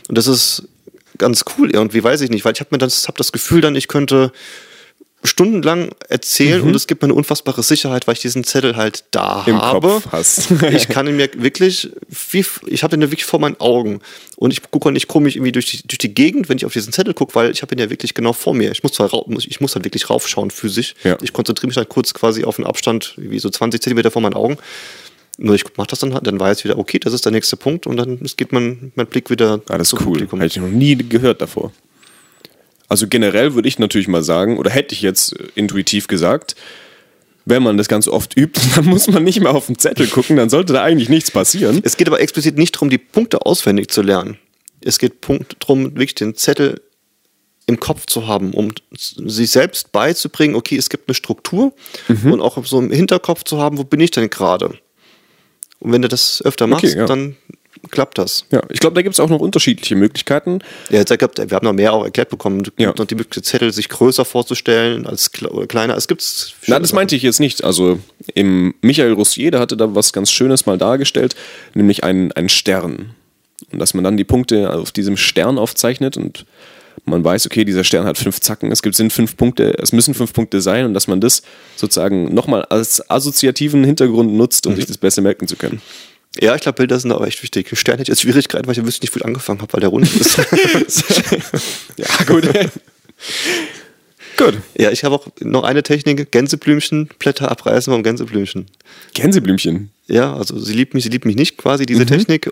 Und 0.09 0.19
das 0.19 0.27
ist 0.27 0.69
ganz 1.19 1.45
cool 1.59 1.71
irgendwie, 1.71 2.03
weiß 2.03 2.23
ich 2.23 2.31
nicht, 2.31 2.45
weil 2.45 2.55
ich 2.55 2.61
habe 2.61 2.71
mir 2.73 2.79
das, 2.79 3.09
hab 3.09 3.17
das 3.19 3.33
Gefühl 3.33 3.61
dann, 3.61 3.77
ich 3.77 3.89
könnte 3.89 4.33
stundenlang 5.23 5.91
erzählen 6.09 6.63
und 6.63 6.75
es 6.75 6.87
gibt 6.87 7.03
mir 7.03 7.07
eine 7.07 7.15
unfassbare 7.15 7.63
Sicherheit, 7.63 8.07
weil 8.07 8.15
ich 8.15 8.21
diesen 8.21 8.43
Zettel 8.43 8.77
halt 8.77 9.05
da 9.11 9.45
Im 9.47 9.61
habe. 9.61 9.89
Kopf 9.89 10.07
hast. 10.13 10.51
ich 10.73 10.89
kann 10.89 11.07
ihn 11.07 11.17
mir 11.17 11.29
wirklich, 11.37 11.91
wie, 12.31 12.45
ich 12.67 12.83
habe 12.83 12.97
ihn 12.97 13.03
ja 13.03 13.11
wirklich 13.11 13.27
vor 13.27 13.39
meinen 13.39 13.61
Augen 13.61 14.01
und 14.37 14.53
ich 14.53 14.63
gucke 14.71 14.91
nicht 14.93 15.09
komisch 15.09 15.37
irgendwie 15.37 15.53
durch 15.53 15.67
die, 15.67 15.87
durch 15.87 15.99
die 15.99 16.15
Gegend, 16.15 16.49
wenn 16.49 16.57
ich 16.57 16.65
auf 16.65 16.73
diesen 16.73 16.93
Zettel 16.93 17.13
gucke, 17.13 17.35
weil 17.35 17.51
ich 17.51 17.61
habe 17.61 17.75
ihn 17.75 17.79
ja 17.79 17.91
wirklich 17.91 18.15
genau 18.15 18.33
vor 18.33 18.55
mir. 18.55 18.71
Ich 18.71 18.83
muss 18.83 18.93
zwar 18.93 19.11
ich 19.37 19.61
muss 19.61 19.75
halt 19.75 19.85
wirklich 19.85 20.09
raufschauen 20.09 20.51
physisch. 20.51 20.95
Ja. 21.05 21.19
Ich 21.21 21.33
konzentriere 21.33 21.69
mich 21.69 21.77
halt 21.77 21.91
kurz 21.91 22.15
quasi 22.15 22.45
auf 22.45 22.59
einen 22.59 22.67
Abstand, 22.67 23.15
wie 23.17 23.39
so 23.39 23.51
20 23.51 23.83
Zentimeter 23.83 24.11
vor 24.11 24.23
meinen 24.23 24.35
Augen. 24.35 24.57
Nur 25.37 25.55
ich 25.55 25.65
mache 25.77 25.89
das 25.89 25.99
dann 26.01 26.15
halt, 26.15 26.27
dann 26.27 26.41
weiß 26.41 26.59
ich 26.59 26.65
wieder, 26.65 26.79
okay, 26.79 26.99
das 26.99 27.13
ist 27.13 27.25
der 27.25 27.33
nächste 27.33 27.57
Punkt 27.57 27.87
und 27.87 27.97
dann 27.97 28.21
geht 28.37 28.53
mein, 28.53 28.93
mein 28.95 29.07
Blick 29.07 29.31
wieder 29.31 29.61
zum 29.85 29.99
cool. 30.01 30.05
Publikum. 30.07 30.41
Hätte 30.41 30.59
ich 30.59 30.63
noch 30.63 30.69
nie 30.69 30.97
gehört 30.97 31.41
davor. 31.41 31.73
Also 32.91 33.07
generell 33.09 33.55
würde 33.55 33.69
ich 33.69 33.79
natürlich 33.79 34.09
mal 34.09 34.23
sagen, 34.23 34.59
oder 34.59 34.71
hätte 34.71 34.95
ich 34.95 35.01
jetzt 35.01 35.39
äh, 35.39 35.45
intuitiv 35.55 36.07
gesagt, 36.09 36.57
wenn 37.47 37.63
man 37.63 37.79
das 37.79 37.89
ganz 37.89 38.07
oft 38.09 38.37
übt, 38.37 38.61
dann 38.77 38.85
muss 38.85 39.09
man 39.09 39.25
nicht 39.25 39.41
mehr 39.41 39.55
auf 39.55 39.67
den 39.67 39.79
Zettel 39.79 40.07
gucken, 40.09 40.37
dann 40.37 40.51
sollte 40.51 40.73
da 40.75 40.83
eigentlich 40.83 41.09
nichts 41.09 41.31
passieren. 41.31 41.81
Es 41.85 41.97
geht 41.97 42.09
aber 42.09 42.21
explizit 42.21 42.59
nicht 42.59 42.75
darum, 42.75 42.91
die 42.91 42.99
Punkte 42.99 43.47
auswendig 43.47 43.89
zu 43.91 44.03
lernen. 44.03 44.37
Es 44.83 44.99
geht 44.99 45.15
darum, 45.61 45.85
wirklich 45.93 46.15
den 46.17 46.35
Zettel 46.35 46.83
im 47.67 47.79
Kopf 47.79 48.07
zu 48.07 48.27
haben, 48.27 48.53
um 48.53 48.73
sich 48.97 49.51
selbst 49.53 49.93
beizubringen, 49.93 50.57
okay, 50.57 50.77
es 50.77 50.91
gibt 50.91 51.09
eine 51.09 51.15
Struktur 51.15 51.73
Mhm. 52.09 52.33
und 52.33 52.41
auch 52.41 52.65
so 52.67 52.81
im 52.81 52.91
Hinterkopf 52.91 53.45
zu 53.45 53.59
haben, 53.59 53.79
wo 53.79 53.85
bin 53.85 54.01
ich 54.01 54.11
denn 54.11 54.29
gerade? 54.29 54.75
Und 55.79 55.93
wenn 55.93 56.03
du 56.03 56.09
das 56.09 56.43
öfter 56.45 56.67
machst, 56.67 56.85
Okay, 56.85 56.99
ja. 56.99 57.07
dann 57.07 57.37
klappt 57.91 58.19
das. 58.19 58.45
Ja, 58.51 58.63
ich 58.71 58.79
glaube, 58.81 58.95
da 58.95 59.03
gibt 59.03 59.15
es 59.15 59.21
auch 59.21 59.29
noch 59.31 59.41
unterschiedliche 59.41 59.97
Möglichkeiten. 59.97 60.61
Ja, 60.91 60.99
jetzt 60.99 61.11
ergibt- 61.11 61.39
wir 61.39 61.51
haben 61.57 61.65
noch 61.67 61.73
mehr 61.73 61.93
auch 61.93 62.05
erklärt 62.05 62.29
bekommen. 62.29 62.61
Es 62.63 62.73
Ja. 62.77 62.89
gibt 62.89 62.99
noch 62.99 63.07
die 63.07 63.15
Möglichkeit, 63.15 63.45
Zettel 63.47 63.73
sich 63.73 63.89
größer 63.89 64.25
vorzustellen 64.25 65.07
als 65.07 65.31
kleiner. 65.33 65.97
Es 65.97 66.07
gibt's 66.09 66.53
Na, 66.67 66.79
das 66.79 66.93
meinte 66.93 67.17
ich 67.17 67.23
jetzt 67.23 67.41
nicht. 67.41 67.65
Also 67.65 67.99
im 68.35 68.75
Michael 68.83 69.13
Roussier, 69.15 69.51
der 69.51 69.61
hatte 69.61 69.77
da 69.77 69.95
was 69.95 70.13
ganz 70.13 70.31
Schönes 70.31 70.67
mal 70.67 70.79
dargestellt, 70.79 71.35
nämlich 71.75 72.05
einen, 72.05 72.33
einen 72.33 72.49
Stern. 72.49 73.15
Und 73.73 73.79
dass 73.79 73.95
man 73.95 74.05
dann 74.05 74.17
die 74.17 74.25
Punkte 74.25 74.73
auf 74.73 74.93
diesem 74.93 75.17
Stern 75.17 75.59
aufzeichnet 75.59 76.17
und 76.17 76.45
man 77.07 77.25
weiß, 77.25 77.47
okay, 77.47 77.65
dieser 77.65 77.85
Stern 77.85 78.05
hat 78.05 78.19
fünf 78.19 78.41
Zacken, 78.41 78.71
es 78.73 78.83
gibt 78.83 78.95
sind 78.95 79.13
fünf 79.13 79.37
Punkte, 79.37 79.79
es 79.79 79.93
müssen 79.93 80.13
fünf 80.13 80.33
Punkte 80.35 80.61
sein 80.61 80.85
und 80.85 80.93
dass 80.95 81.09
man 81.09 81.21
das 81.21 81.43
sozusagen 81.77 82.35
nochmal 82.35 82.63
als 82.65 83.09
assoziativen 83.11 83.85
Hintergrund 83.85 84.35
nutzt, 84.35 84.67
um 84.67 84.77
sich 84.77 84.85
das 84.87 84.99
besser 84.99 85.23
merken 85.23 85.49
zu 85.49 85.57
können. 85.57 85.81
Ja, 86.39 86.55
ich 86.55 86.61
glaube, 86.63 86.77
Bilder 86.77 87.01
sind 87.01 87.11
aber 87.13 87.27
echt 87.27 87.43
wichtig. 87.43 87.69
Stern 87.77 87.95
hätte 87.99 88.03
ich 88.03 88.09
jetzt 88.09 88.23
Schwierigkeiten, 88.23 88.67
weil 88.67 88.73
ich 88.73 88.79
ja 88.79 88.87
wüsste 88.87 89.03
nicht, 89.03 89.15
wo 89.15 89.19
ich 89.19 89.25
angefangen 89.25 89.61
habe, 89.63 89.73
weil 89.73 89.81
der 89.81 89.89
rund 89.89 90.09
ist. 90.15 90.37
Ja, 91.97 92.07
gut. 92.27 92.49
gut. 94.37 94.55
Ja, 94.79 94.91
ich 94.91 95.05
habe 95.05 95.17
auch 95.17 95.27
noch 95.41 95.65
eine 95.65 95.83
Technik, 95.83 96.31
Gänseblümchen, 96.31 97.09
Blätter 97.19 97.51
abreißen 97.51 97.93
beim 97.93 98.03
Gänseblümchen. 98.03 98.67
Gänseblümchen. 99.15 99.91
Ja, 100.07 100.35
also 100.35 100.59
sie 100.59 100.73
liebt 100.75 100.95
mich, 100.95 101.05
sie 101.05 101.11
liebt 101.11 101.25
mich 101.25 101.37
nicht 101.37 101.57
quasi, 101.59 101.83
Mhm. 101.83 101.87
diese 101.89 102.07
Technik. 102.07 102.51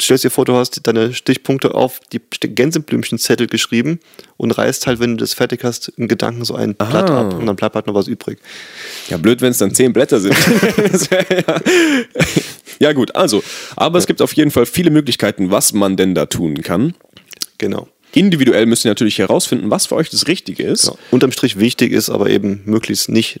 Stellst 0.00 0.24
dir 0.24 0.30
vor, 0.30 0.44
du 0.44 0.54
hast 0.54 0.86
deine 0.86 1.12
Stichpunkte 1.12 1.74
auf 1.74 2.00
die 2.12 2.20
Gänseblümchenzettel 2.20 3.46
geschrieben 3.46 4.00
und 4.36 4.52
reißt 4.52 4.86
halt, 4.86 5.00
wenn 5.00 5.10
du 5.12 5.16
das 5.16 5.34
fertig 5.34 5.64
hast, 5.64 5.88
in 5.96 6.08
Gedanken 6.08 6.44
so 6.44 6.54
ein 6.54 6.74
Blatt 6.74 7.10
ab 7.10 7.34
und 7.34 7.46
dann 7.46 7.56
bleibt 7.56 7.74
halt 7.74 7.86
noch 7.86 7.94
was 7.94 8.08
übrig. 8.08 8.38
Ja, 9.08 9.16
blöd, 9.16 9.40
wenn 9.40 9.50
es 9.50 9.58
dann 9.58 9.74
zehn 9.74 9.92
Blätter 9.92 10.20
sind. 10.20 10.34
Ja. 11.10 11.60
ja, 12.78 12.92
gut, 12.92 13.14
also. 13.14 13.42
Aber 13.76 13.98
es 13.98 14.06
gibt 14.06 14.22
auf 14.22 14.32
jeden 14.34 14.50
Fall 14.50 14.66
viele 14.66 14.90
Möglichkeiten, 14.90 15.50
was 15.50 15.72
man 15.72 15.96
denn 15.96 16.14
da 16.14 16.26
tun 16.26 16.62
kann. 16.62 16.94
Genau. 17.58 17.88
Individuell 18.12 18.64
müsst 18.66 18.84
ihr 18.84 18.90
natürlich 18.90 19.18
herausfinden, 19.18 19.70
was 19.70 19.86
für 19.86 19.96
euch 19.96 20.08
das 20.08 20.26
Richtige 20.26 20.62
ist. 20.62 20.86
Ja. 20.86 20.94
Unterm 21.10 21.32
Strich 21.32 21.58
wichtig 21.58 21.92
ist 21.92 22.08
aber 22.08 22.30
eben 22.30 22.62
möglichst 22.64 23.10
nicht 23.10 23.40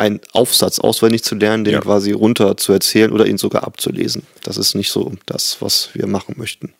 einen 0.00 0.20
Aufsatz 0.32 0.78
auswendig 0.80 1.22
zu 1.22 1.34
lernen, 1.36 1.64
den 1.64 1.74
Ja. 1.74 1.80
quasi 1.80 2.12
runter 2.12 2.56
zu 2.56 2.72
erzählen 2.72 3.12
oder 3.12 3.26
ihn 3.26 3.38
sogar 3.38 3.64
abzulesen. 3.64 4.22
Das 4.42 4.56
ist 4.56 4.74
nicht 4.74 4.90
so 4.90 5.12
das, 5.26 5.58
was 5.60 5.90
wir 5.94 6.06
machen 6.06 6.34
möchten. 6.38 6.72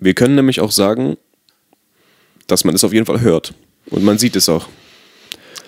Wir 0.00 0.14
können 0.14 0.34
nämlich 0.34 0.60
auch 0.60 0.70
sagen, 0.72 1.16
dass 2.46 2.64
man 2.64 2.74
es 2.74 2.84
auf 2.84 2.92
jeden 2.92 3.06
Fall 3.06 3.20
hört. 3.20 3.54
Und 3.90 4.04
man 4.04 4.18
sieht 4.18 4.36
es 4.36 4.48
auch. 4.48 4.66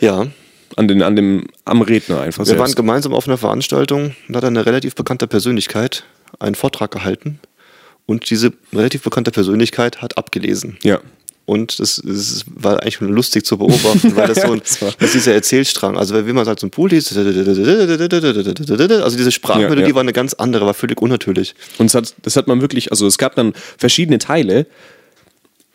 Ja, 0.00 0.26
An 0.76 0.86
den, 0.88 1.02
an 1.02 1.16
dem, 1.16 1.46
am 1.64 1.82
Redner 1.82 2.20
einfach 2.20 2.44
Wir 2.46 2.52
waren 2.52 2.66
selbst. 2.66 2.76
gemeinsam 2.76 3.12
auf 3.12 3.26
einer 3.26 3.36
Veranstaltung 3.38 4.14
und 4.28 4.32
da 4.32 4.36
hat 4.38 4.44
eine 4.44 4.64
relativ 4.66 4.94
bekannte 4.94 5.26
Persönlichkeit 5.26 6.04
einen 6.38 6.54
Vortrag 6.54 6.90
gehalten 6.92 7.40
und 8.06 8.30
diese 8.30 8.52
relativ 8.72 9.02
bekannte 9.02 9.30
Persönlichkeit 9.32 10.00
hat 10.00 10.16
abgelesen. 10.16 10.78
Ja. 10.82 11.00
Und 11.46 11.80
das, 11.80 12.00
das 12.04 12.44
war 12.46 12.80
eigentlich 12.80 12.94
schon 12.96 13.08
lustig 13.08 13.44
zu 13.44 13.58
beobachten, 13.58 14.14
weil 14.14 14.28
das 14.28 14.42
so 14.42 14.52
ein, 14.52 14.60
Das 14.60 14.82
ist 15.00 15.14
dieser 15.14 15.34
Erzählstrang. 15.34 15.96
Also 15.98 16.14
wenn 16.14 16.32
man 16.34 16.46
halt 16.46 16.60
so 16.60 16.66
ein 16.68 16.70
Pool 16.70 16.90
liest, 16.90 17.16
also 17.16 17.28
diese 19.16 19.32
Sprachmelodie 19.32 19.80
Ja, 19.82 19.88
ja. 19.88 19.94
war 19.94 20.02
eine 20.02 20.12
ganz 20.12 20.34
andere, 20.34 20.66
war 20.66 20.74
völlig 20.74 21.00
unnatürlich. 21.02 21.54
Und 21.78 21.86
das 21.86 21.94
hat, 21.94 22.14
das 22.22 22.36
hat 22.36 22.46
man 22.46 22.60
wirklich, 22.60 22.92
also 22.92 23.06
es 23.06 23.18
gab 23.18 23.34
dann 23.34 23.52
verschiedene 23.78 24.18
Teile, 24.18 24.66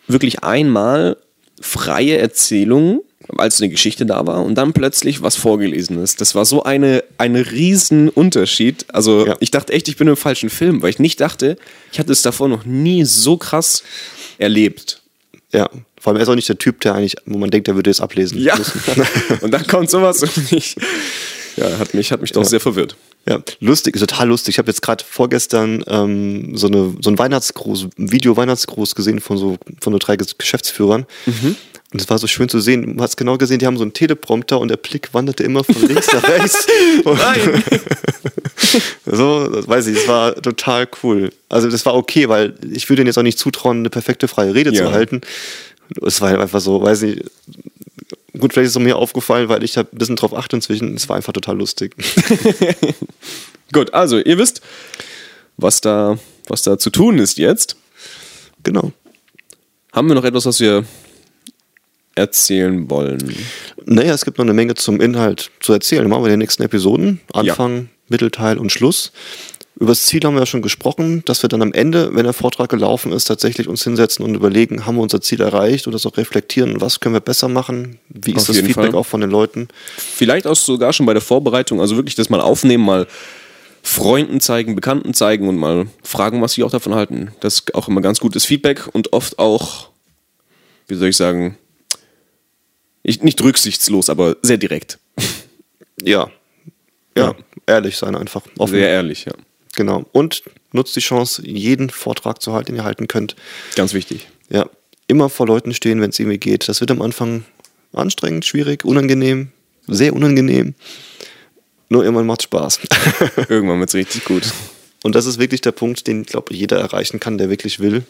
wirklich 0.08 0.44
einmal 0.44 1.18
freie 1.60 2.18
Erzählungen, 2.18 3.02
als 3.38 3.60
eine 3.60 3.70
Geschichte 3.70 4.06
da 4.06 4.28
war 4.28 4.44
und 4.46 4.54
dann 4.56 4.72
plötzlich 4.74 5.24
was 5.24 5.36
vorgelesen 5.36 6.02
ist. 6.02 6.22
Das 6.22 6.36
war 6.36 6.46
so 6.46 6.62
eine, 6.64 7.04
ein 7.18 7.36
riesen 7.36 8.10
Unterschied. 8.10 8.86
Also 8.94 9.26
Ja. 9.26 9.36
ich 9.40 9.50
dachte 9.50 9.74
echt, 9.74 9.88
ich 9.88 9.98
bin 9.98 10.08
im 10.08 10.16
falschen 10.16 10.52
Film, 10.52 10.84
weil 10.84 10.92
ich 10.92 11.00
nicht 11.00 11.20
dachte, 11.22 11.58
ich 11.92 11.98
hatte 12.00 12.12
es 12.12 12.22
davor 12.22 12.48
noch 12.50 12.66
nie 12.66 13.04
so 13.04 13.38
krass 13.38 13.82
erlebt. 14.38 15.02
Ja, 15.56 15.70
vor 16.00 16.12
allem 16.12 16.18
er 16.18 16.24
ist 16.24 16.30
auch 16.30 16.36
nicht 16.36 16.50
der 16.50 16.58
Typ, 16.58 16.82
der 16.82 16.96
eigentlich, 16.96 17.16
wo 17.26 17.38
man 17.38 17.50
denkt, 17.50 17.68
der 17.68 17.76
würde 17.76 17.90
es 17.90 18.02
ablesen 18.02 18.40
Ja. 18.42 18.56
müssen. 18.58 18.82
und 19.42 19.52
dann 19.52 19.66
kommt 19.68 19.90
sowas 19.90 20.22
und 20.24 20.52
ich, 20.52 20.76
ja, 21.56 21.78
hat 21.80 21.94
mich, 21.94 22.12
hat 22.12 22.22
mich 22.22 22.32
doch 22.32 22.44
sehr 22.46 22.60
verwirrt. 22.60 22.96
Ja, 23.28 23.40
lustig, 23.60 23.98
total 23.98 24.28
lustig. 24.28 24.54
Ich 24.56 24.58
habe 24.60 24.70
jetzt 24.70 24.82
gerade 24.82 25.04
vorgestern 25.08 25.84
ähm, 25.88 26.56
so, 26.56 26.68
eine, 26.68 26.96
so 27.02 27.10
ein 27.10 27.18
Weihnachtsgruß, 27.18 27.88
ein 27.98 28.12
Video-Weihnachtsgruß 28.12 28.94
gesehen 28.94 29.20
von 29.20 29.38
so, 29.38 29.58
von 29.82 29.94
so 29.94 29.98
drei 30.00 30.14
Ges- 30.16 30.36
Geschäftsführern. 30.38 31.06
Und 31.96 32.02
es 32.02 32.10
war 32.10 32.18
so 32.18 32.28
schön 32.28 32.50
zu 32.50 32.60
sehen. 32.60 32.98
Du 32.98 33.02
hast 33.02 33.16
genau 33.16 33.38
gesehen, 33.38 33.60
die 33.60 33.66
haben 33.66 33.78
so 33.78 33.84
einen 33.84 33.94
Teleprompter 33.94 34.60
und 34.60 34.68
der 34.68 34.76
Blick 34.76 35.14
wanderte 35.14 35.44
immer 35.44 35.64
von 35.64 35.82
links 35.88 36.12
nach 36.12 36.28
rechts. 36.28 36.68
Nein! 37.06 37.64
so, 39.06 39.48
weiß 39.66 39.88
ich, 39.88 39.96
das 39.96 40.08
war 40.10 40.36
total 40.36 40.90
cool. 41.04 41.32
Also 41.48 41.70
das 41.70 41.86
war 41.86 41.96
okay, 41.96 42.28
weil 42.28 42.54
ich 42.70 42.90
würde 42.90 43.02
ihnen 43.02 43.08
jetzt 43.08 43.18
auch 43.18 43.24
nicht 43.24 43.40
zutrauen, 43.40 43.78
eine 43.78 43.90
perfekte 43.90 44.28
freie 44.28 44.54
Rede 44.54 44.74
Ja. 44.74 44.88
zu 44.88 44.92
halten. 44.92 45.22
Es 46.06 46.20
war 46.20 46.38
einfach 46.38 46.60
so, 46.60 46.82
weiß 46.82 47.04
ich, 47.04 47.24
gut, 48.38 48.52
vielleicht 48.52 48.68
ist 48.68 48.76
es 48.76 48.80
mir 48.80 48.98
aufgefallen, 48.98 49.48
weil 49.48 49.64
ich 49.64 49.78
hab 49.78 49.94
ein 49.94 49.98
bisschen 49.98 50.18
drauf 50.18 50.34
achte 50.36 50.58
inzwischen. 50.58 50.96
Es 50.96 51.08
war 51.08 51.16
einfach 51.16 51.32
total 51.32 51.58
lustig. 51.58 51.96
Gut, 53.72 53.94
also 53.94 54.20
ihr 54.20 54.38
wisst, 54.38 54.60
was 55.56 55.80
da, 55.80 56.20
was 56.50 56.62
da 56.64 56.78
zu 56.78 56.90
tun 56.90 57.20
ist 57.20 57.38
jetzt. 57.38 57.78
genau. 58.64 58.92
Haben 59.94 60.10
wir 60.10 60.16
noch 60.16 60.26
etwas, 60.26 60.46
was 60.46 60.60
wir 60.60 60.84
erzählen 62.16 62.90
wollen? 62.90 63.36
Naja, 63.86 64.14
es 64.14 64.26
gibt 64.26 64.38
noch 64.38 64.46
eine 64.46 64.54
Menge 64.54 64.76
zum 64.76 65.00
Inhalt 65.00 65.52
zu 65.60 65.74
erzählen. 65.74 66.02
Dann 66.04 66.10
machen 66.10 66.24
wir 66.24 66.28
in 66.28 66.34
den 66.34 66.40
nächsten 66.40 66.64
Episoden. 66.64 67.22
Anfang, 67.34 67.90
Mittelteil 68.08 68.58
und 68.58 68.72
Schluss. 68.72 69.12
Über 69.78 69.88
das 69.92 70.04
Ziel 70.04 70.22
haben 70.24 70.36
wir 70.36 70.40
ja 70.40 70.46
schon 70.46 70.62
gesprochen, 70.62 71.24
dass 71.26 71.42
wir 71.42 71.50
dann 71.50 71.62
am 71.62 71.74
Ende, 71.74 72.16
wenn 72.16 72.24
der 72.24 72.32
Vortrag 72.32 72.70
gelaufen 72.70 73.12
ist, 73.12 73.26
tatsächlich 73.26 73.68
uns 73.68 73.84
hinsetzen 73.84 74.24
und 74.24 74.34
überlegen, 74.34 74.86
haben 74.86 74.96
wir 74.96 75.02
unser 75.02 75.20
Ziel 75.20 75.42
erreicht 75.42 75.86
und 75.86 75.92
das 75.92 76.06
auch 76.06 76.16
reflektieren, 76.16 76.80
was 76.80 77.02
können 77.02 77.14
wir 77.14 77.20
besser 77.20 77.50
machen, 77.50 78.00
wie 78.08 78.32
ist 78.32 78.44
Auf 78.44 78.48
das 78.48 78.58
Feedback 78.60 78.92
Fall. 78.92 78.96
auch 78.96 79.06
von 79.06 79.20
den 79.20 79.30
Leuten. 79.30 79.68
Vielleicht 79.98 80.48
auch 80.48 80.56
sogar 80.56 80.94
schon 80.94 81.06
bei 81.06 81.12
der 81.12 81.22
Vorbereitung, 81.22 81.82
also 81.82 81.98
wirklich 81.98 82.16
das 82.16 82.30
mal 82.30 82.40
aufnehmen, 82.40 82.86
mal 82.86 83.06
Freunden 83.84 84.40
zeigen, 84.40 84.76
Bekannten 84.76 85.14
zeigen 85.14 85.50
und 85.50 85.58
mal 85.58 85.88
fragen, 86.04 86.42
was 86.42 86.54
sie 86.54 86.64
auch 86.64 86.72
davon 86.72 86.96
halten. 86.96 87.32
Das 87.42 87.56
ist 87.56 87.76
auch 87.76 87.90
immer 87.90 88.00
ganz 88.00 88.22
gutes 88.22 88.46
Feedback 88.46 88.88
und 88.94 89.12
oft 89.12 89.38
auch, 89.40 89.90
wie 90.88 90.96
soll 90.96 91.10
ich 91.10 91.18
sagen, 91.18 91.58
ich, 93.06 93.22
nicht 93.22 93.42
rücksichtslos, 93.42 94.10
aber 94.10 94.36
sehr 94.42 94.58
direkt. 94.58 95.00
Ja. 96.02 96.30
Ja, 97.18 97.28
Ja. 97.28 97.36
ehrlich 97.68 97.98
sein 97.98 98.16
einfach. 98.16 98.42
Offen. 98.58 98.74
Sehr 98.76 98.90
ehrlich, 98.90 99.26
ja. 99.26 99.34
Genau. 99.76 100.06
Und 100.12 100.44
nutzt 100.72 100.96
die 100.96 101.00
Chance, 101.02 101.42
jeden 101.46 101.90
Vortrag 101.90 102.42
zu 102.42 102.54
halten, 102.54 102.68
den 102.74 102.76
ihr 102.78 102.84
halten 102.84 103.08
könnt. 103.08 103.36
Ganz 103.76 103.94
wichtig. 103.94 104.28
Ja, 104.50 104.70
immer 105.08 105.30
vor 105.30 105.48
Leuten 105.48 105.74
stehen, 105.74 106.02
wenn 106.02 106.10
es 106.10 106.20
irgendwie 106.20 106.38
geht. 106.38 106.68
Das 106.68 106.82
wird 106.82 106.92
am 106.92 107.02
Anfang 107.02 107.46
anstrengend, 107.94 108.46
schwierig, 108.46 108.84
unangenehm, 108.86 109.50
sehr 109.88 110.14
unangenehm. 110.14 110.76
Nur 111.90 112.04
irgendwann 112.04 112.26
macht 112.26 112.42
Spaß. 112.44 112.80
Irgendwann 113.50 113.80
wird 113.80 113.90
es 113.90 113.96
richtig 113.96 114.26
gut. 114.26 114.44
Und 115.04 115.14
das 115.14 115.28
ist 115.28 115.38
wirklich 115.40 115.62
der 115.62 115.72
Punkt, 115.72 116.08
den, 116.08 116.24
glaube 116.24 116.52
ich, 116.52 116.60
jeder 116.60 116.80
erreichen 116.80 117.20
kann, 117.20 117.38
der 117.38 117.50
wirklich 117.50 117.80
will. 117.80 118.04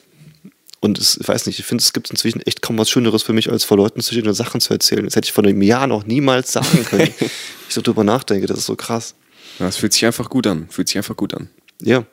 Und 0.86 0.99
es, 0.99 1.17
ich 1.19 1.27
weiß 1.27 1.47
nicht, 1.47 1.57
ich 1.57 1.65
finde, 1.65 1.81
es 1.81 1.93
gibt 1.93 2.11
inzwischen 2.11 2.41
echt 2.41 2.61
kaum 2.61 2.77
was 2.77 2.91
Schöneres 2.91 3.23
für 3.23 3.33
mich, 3.33 3.51
als 3.51 3.63
vor 3.63 3.75
Leuten 3.75 4.01
zu 4.01 4.13
stehen 4.13 4.27
und 4.27 4.36
Sachen 4.36 4.61
zu 4.61 4.71
erzählen. 4.71 5.03
Das 5.03 5.15
hätte 5.15 5.25
ich 5.25 5.33
vor 5.33 5.43
einem 5.43 5.63
Jahr 5.63 5.88
noch 5.88 6.05
niemals 6.05 6.51
sagen 6.51 6.86
können. 6.86 7.11
ich 7.19 7.73
so 7.73 7.81
drüber 7.81 8.03
nachdenke, 8.03 8.45
das 8.45 8.59
ist 8.59 8.67
so 8.67 8.75
krass. 8.75 9.15
Ja, 9.57 9.67
Es 9.67 9.77
fühlt 9.77 9.93
sich 9.93 10.05
einfach 10.05 10.29
gut 10.29 10.45
an. 10.45 10.67
Fühlt 10.69 10.88
sich 10.88 10.97
einfach 10.97 11.17
gut 11.17 11.33
an. 11.33 11.49
Ja. 11.81 12.05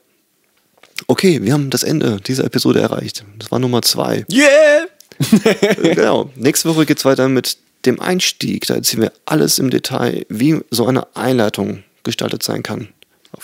Okay, 1.06 1.42
wir 1.42 1.52
haben 1.52 1.68
das 1.68 1.82
Ende 1.82 2.18
dieser 2.26 2.44
Episode 2.44 2.80
erreicht. 2.80 3.26
Das 3.38 3.50
war 3.50 3.58
Nummer 3.58 3.82
zwei. 3.82 4.24
Yeah! 4.32 4.86
genau. 5.82 6.30
Nächste 6.36 6.70
Woche 6.70 6.86
geht 6.86 6.96
es 6.96 7.04
weiter 7.04 7.28
mit 7.28 7.58
dem 7.84 8.00
Einstieg, 8.00 8.66
da 8.66 8.74
erzählen 8.74 9.02
wir 9.02 9.12
alles 9.26 9.58
im 9.58 9.68
Detail, 9.68 10.24
wie 10.30 10.60
so 10.70 10.86
eine 10.86 11.14
Einleitung 11.14 11.84
gestaltet 12.04 12.42
sein 12.42 12.62
kann. 12.62 12.88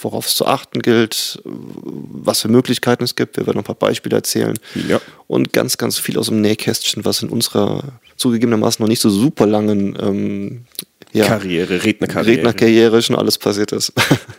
Worauf 0.01 0.27
es 0.27 0.37
zu 0.37 0.47
achten 0.47 0.81
gilt, 0.81 1.43
was 1.45 2.43
für 2.43 2.49
Möglichkeiten 2.49 3.05
es 3.05 3.17
gibt. 3.17 3.37
Wir 3.37 3.47
werden 3.47 3.57
noch 3.57 3.65
ein 3.65 3.67
paar 3.67 3.89
Beispiele 3.89 4.17
erzählen. 4.17 4.59
Ja. 4.89 5.01
Und 5.27 5.53
ganz, 5.53 5.77
ganz 5.77 5.99
viel 5.99 6.19
aus 6.19 6.27
dem 6.27 6.41
Nähkästchen, 6.41 7.05
was 7.05 7.23
in 7.23 7.31
unserer 7.31 7.83
zugegebenermaßen 8.17 8.83
noch 8.83 8.89
nicht 8.89 9.01
so 9.01 9.11
super 9.11 9.47
langen 9.47 9.97
ähm, 10.01 10.65
ja, 11.13 11.27
Karriere, 11.27 11.85
Rednerkarriere. 11.85 12.37
Rednerkarriere 12.39 13.03
schon 13.03 13.17
alles 13.17 13.39
passiert 13.39 13.73
ist. 13.73 13.93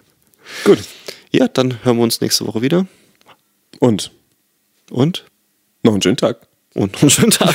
Gut. 0.64 0.80
Ja, 1.32 1.48
dann 1.48 1.84
hören 1.84 1.98
wir 1.98 2.04
uns 2.04 2.22
nächste 2.22 2.46
Woche 2.48 2.62
wieder. 2.62 2.88
Und 3.80 4.12
Und? 4.90 5.26
noch 5.84 5.94
einen 5.94 6.02
schönen 6.02 6.18
Tag. 6.18 6.49
Und 6.80 7.02
einen 7.02 7.10
schönen 7.10 7.32
Tag. 7.32 7.54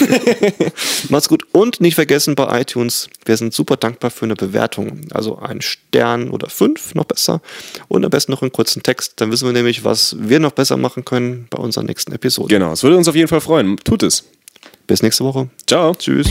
Macht's 1.09 1.31
gut. 1.31 1.45
Und 1.51 1.81
nicht 1.81 1.95
vergessen 1.95 2.35
bei 2.35 2.61
iTunes, 2.61 3.09
wir 3.25 3.39
sind 3.39 3.55
super 3.55 3.79
dankbar 3.79 4.11
für 4.11 4.27
eine 4.27 4.35
Bewertung. 4.35 5.01
Also 5.12 5.39
ein 5.39 5.62
Stern 5.62 6.29
oder 6.29 6.51
fünf, 6.51 6.95
noch 6.95 7.07
besser. 7.07 7.41
Und 7.89 8.05
am 8.05 8.11
besten 8.11 8.33
noch 8.33 8.43
einen 8.43 8.53
kurzen 8.53 8.83
Text. 8.83 9.14
Dann 9.16 9.33
wissen 9.33 9.47
wir 9.47 9.55
nämlich, 9.55 9.83
was 9.83 10.14
wir 10.18 10.41
noch 10.41 10.53
besser 10.53 10.77
machen 10.77 11.07
können 11.07 11.47
bei 11.49 11.57
unserer 11.57 11.85
nächsten 11.85 12.12
Episode. 12.12 12.53
Genau, 12.53 12.72
es 12.72 12.83
würde 12.83 12.99
uns 12.99 13.09
auf 13.09 13.16
jeden 13.16 13.29
Fall 13.29 13.41
freuen. 13.41 13.79
Tut 13.79 14.03
es. 14.03 14.25
Bis 14.87 15.03
nächste 15.03 15.25
Woche. 15.25 15.49
Ciao. 15.66 15.95
Tschüss. 15.95 16.29